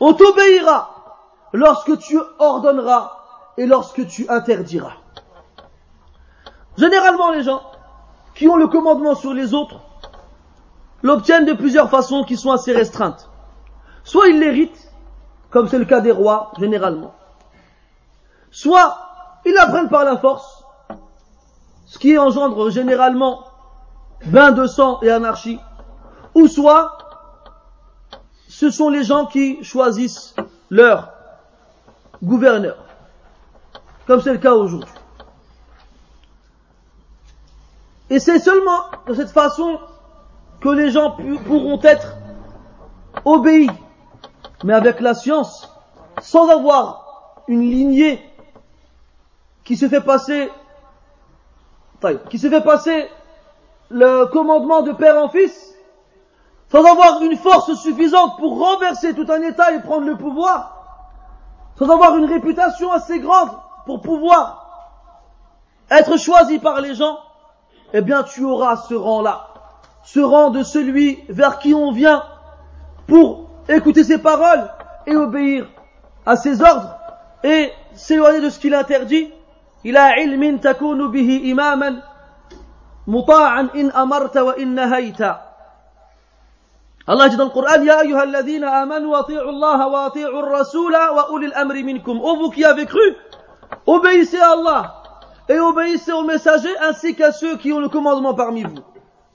On 0.00 0.14
t'obéira 0.14 0.95
lorsque 1.53 1.97
tu 1.99 2.19
ordonneras 2.39 3.11
et 3.57 3.65
lorsque 3.65 4.05
tu 4.07 4.29
interdiras. 4.29 4.93
Généralement, 6.77 7.31
les 7.31 7.43
gens 7.43 7.61
qui 8.35 8.47
ont 8.47 8.55
le 8.55 8.67
commandement 8.67 9.15
sur 9.15 9.33
les 9.33 9.53
autres 9.53 9.81
l'obtiennent 11.01 11.45
de 11.45 11.53
plusieurs 11.53 11.89
façons 11.89 12.23
qui 12.23 12.37
sont 12.37 12.51
assez 12.51 12.71
restreintes. 12.71 13.29
Soit 14.03 14.27
ils 14.27 14.39
l'héritent, 14.39 14.91
comme 15.49 15.67
c'est 15.67 15.79
le 15.79 15.85
cas 15.85 16.01
des 16.01 16.11
rois, 16.11 16.51
généralement. 16.59 17.13
Soit 18.51 18.97
ils 19.45 19.53
l'apprennent 19.53 19.89
par 19.89 20.03
la 20.03 20.17
force, 20.17 20.63
ce 21.85 21.97
qui 21.97 22.17
engendre 22.17 22.69
généralement 22.69 23.45
bain 24.25 24.51
de 24.51 24.65
sang 24.65 24.99
et 25.01 25.09
anarchie. 25.09 25.59
Ou 26.35 26.47
soit 26.47 26.97
ce 28.47 28.69
sont 28.69 28.89
les 28.89 29.03
gens 29.03 29.25
qui 29.25 29.63
choisissent 29.63 30.35
leur 30.69 31.16
gouverneur, 32.23 32.77
comme 34.05 34.21
c'est 34.21 34.33
le 34.33 34.39
cas 34.39 34.53
aujourd'hui. 34.53 34.89
Et 38.09 38.19
c'est 38.19 38.39
seulement 38.39 38.85
de 39.07 39.13
cette 39.13 39.31
façon 39.31 39.79
que 40.61 40.69
les 40.69 40.91
gens 40.91 41.17
pourront 41.45 41.79
être 41.83 42.15
obéis, 43.25 43.69
mais 44.63 44.73
avec 44.73 45.01
la 45.01 45.13
science, 45.13 45.71
sans 46.21 46.49
avoir 46.49 47.43
une 47.47 47.61
lignée 47.61 48.23
qui 49.63 49.75
se 49.75 49.87
fait 49.87 50.01
passer, 50.01 50.49
qui 52.29 52.39
se 52.39 52.49
fait 52.49 52.61
passer 52.61 53.09
le 53.89 54.25
commandement 54.27 54.81
de 54.81 54.93
père 54.93 55.21
en 55.21 55.29
fils, 55.29 55.75
sans 56.71 56.83
avoir 56.83 57.21
une 57.21 57.37
force 57.37 57.73
suffisante 57.75 58.37
pour 58.37 58.59
renverser 58.59 59.13
tout 59.13 59.25
un 59.29 59.41
État 59.41 59.73
et 59.73 59.81
prendre 59.81 60.05
le 60.05 60.17
pouvoir, 60.17 60.76
sans 61.77 61.89
avoir 61.89 62.17
une 62.17 62.25
réputation 62.25 62.91
assez 62.91 63.19
grande 63.19 63.51
pour 63.85 64.01
pouvoir 64.01 64.65
être 65.89 66.17
choisi 66.17 66.59
par 66.59 66.81
les 66.81 66.95
gens, 66.95 67.17
eh 67.93 68.01
bien 68.01 68.23
tu 68.23 68.43
auras 68.43 68.75
ce 68.75 68.93
rang-là, 68.93 69.47
ce 70.03 70.19
rang 70.19 70.49
de 70.49 70.63
celui 70.63 71.23
vers 71.29 71.59
qui 71.59 71.73
on 71.73 71.91
vient 71.91 72.23
pour 73.07 73.49
écouter 73.69 74.03
ses 74.03 74.17
paroles 74.17 74.69
et 75.05 75.15
obéir 75.15 75.67
à 76.25 76.35
ses 76.35 76.61
ordres 76.61 76.95
et 77.43 77.71
s'éloigner 77.93 78.41
de 78.41 78.49
ce 78.49 78.59
qu'il 78.59 78.73
interdit. 78.73 79.31
Il 79.83 79.95
a 79.95 80.19
imaman 80.19 82.01
muta'an 83.07 83.69
in 83.73 83.89
wa 84.43 84.55
in. 84.57 85.46
Coran, 87.07 87.83
Ya 87.83 87.99
ayyuha 87.99 88.21
alladhina 88.21 88.81
amanu 88.81 89.15
ati'u 89.15 89.39
Allah 89.39 89.87
wa 89.87 90.05
ati'u 90.07 90.41
rasula 90.41 91.13
wa 91.13 91.31
ulil 91.31 91.53
amri 91.55 91.83
minkum. 91.83 92.19
Ô 92.19 92.35
vous 92.35 92.49
qui 92.49 92.65
avez 92.65 92.85
cru, 92.85 93.15
obéissez 93.85 94.39
à 94.39 94.51
Allah 94.51 94.93
et 95.47 95.57
obéissez 95.59 96.11
aux 96.11 96.23
messagers 96.23 96.77
ainsi 96.81 97.15
qu'à 97.15 97.31
ceux 97.31 97.55
qui 97.57 97.71
ont 97.71 97.79
le 97.79 97.89
commandement 97.89 98.33
parmi 98.33 98.63
vous. 98.63 98.83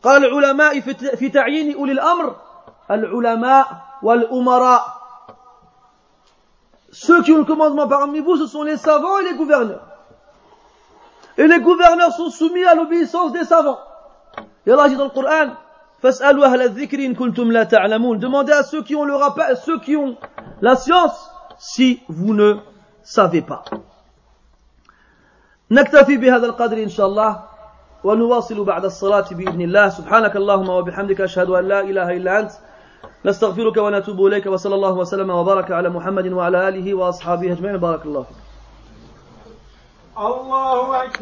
قال 0.02 0.24
العلماء 0.24 0.80
في 1.14 1.28
تعيين 1.28 1.74
أولي 1.74 1.92
الأمر 1.92 2.36
العلماء 2.90 3.66
والأمراء 4.02 5.02
Ceux 6.90 7.22
qui 7.22 7.32
ont 7.32 7.38
le 7.38 7.44
commandement 7.44 7.88
parmi 7.88 8.20
vous, 8.20 8.36
ce 8.36 8.46
sont 8.46 8.64
les 8.64 8.76
savants 8.76 9.18
et 9.20 9.24
les 9.24 9.34
gouverneurs. 9.34 9.80
Et 11.38 11.46
les 11.46 11.58
gouverneurs 11.60 12.12
sont 12.12 12.28
soumis 12.28 12.64
à 12.64 12.74
l'obéissance 12.74 13.32
des 13.32 13.44
savants. 13.44 13.78
Et 14.66 14.72
Allah 14.72 14.90
dit 14.90 14.96
dans 14.96 15.04
le 15.04 15.10
Coran, 15.10 15.54
فاسألوا 16.02 16.46
أهل 16.46 16.62
الذكر 16.62 16.98
إن 16.98 17.14
كنتم 17.14 17.52
لا 17.52 17.64
تعلمون. 17.64 18.18
Demandez 18.18 18.52
à 18.52 18.62
ceux 18.62 18.82
qui 18.82 18.96
ont 18.96 19.04
le 19.04 19.14
rappel, 19.14 19.56
ceux 19.56 19.78
qui 19.78 19.96
ont 19.96 20.16
la 20.60 20.74
science, 20.76 21.30
si 21.58 22.00
vous 22.08 22.34
ne 22.34 22.56
savez 23.02 23.42
pas. 23.42 23.62
نكتفي 25.70 26.16
بهذا 26.16 26.46
القدر 26.46 26.82
إن 26.82 26.88
شاء 26.88 27.06
الله 27.06 27.42
ونواصل 28.04 28.64
بعد 28.64 28.84
الصلاة 28.84 29.24
بإذن 29.30 29.60
الله. 29.60 29.88
سبحانك 29.88 30.36
اللهم 30.36 30.68
وبحمدك 30.68 31.20
أشهد 31.20 31.50
أن 31.50 31.68
لا 31.68 31.80
إله 31.80 32.16
إلا 32.16 32.40
أنت. 32.40 32.52
نستغفرك 33.24 33.76
ونتوب 33.76 34.26
إليك 34.26 34.46
وصلى 34.46 34.74
الله 34.74 34.92
وسلم 34.92 35.30
وبارك 35.30 35.70
على 35.70 35.88
محمد 35.88 36.26
وعلى 36.32 36.68
آله 36.68 36.94
وأصحابه 36.94 37.52
أجمعين. 37.52 37.76
بارك 37.76 38.06
الله 38.06 38.22
فيك. 38.22 38.36
الله 40.18 41.02
أكبر. 41.02 41.10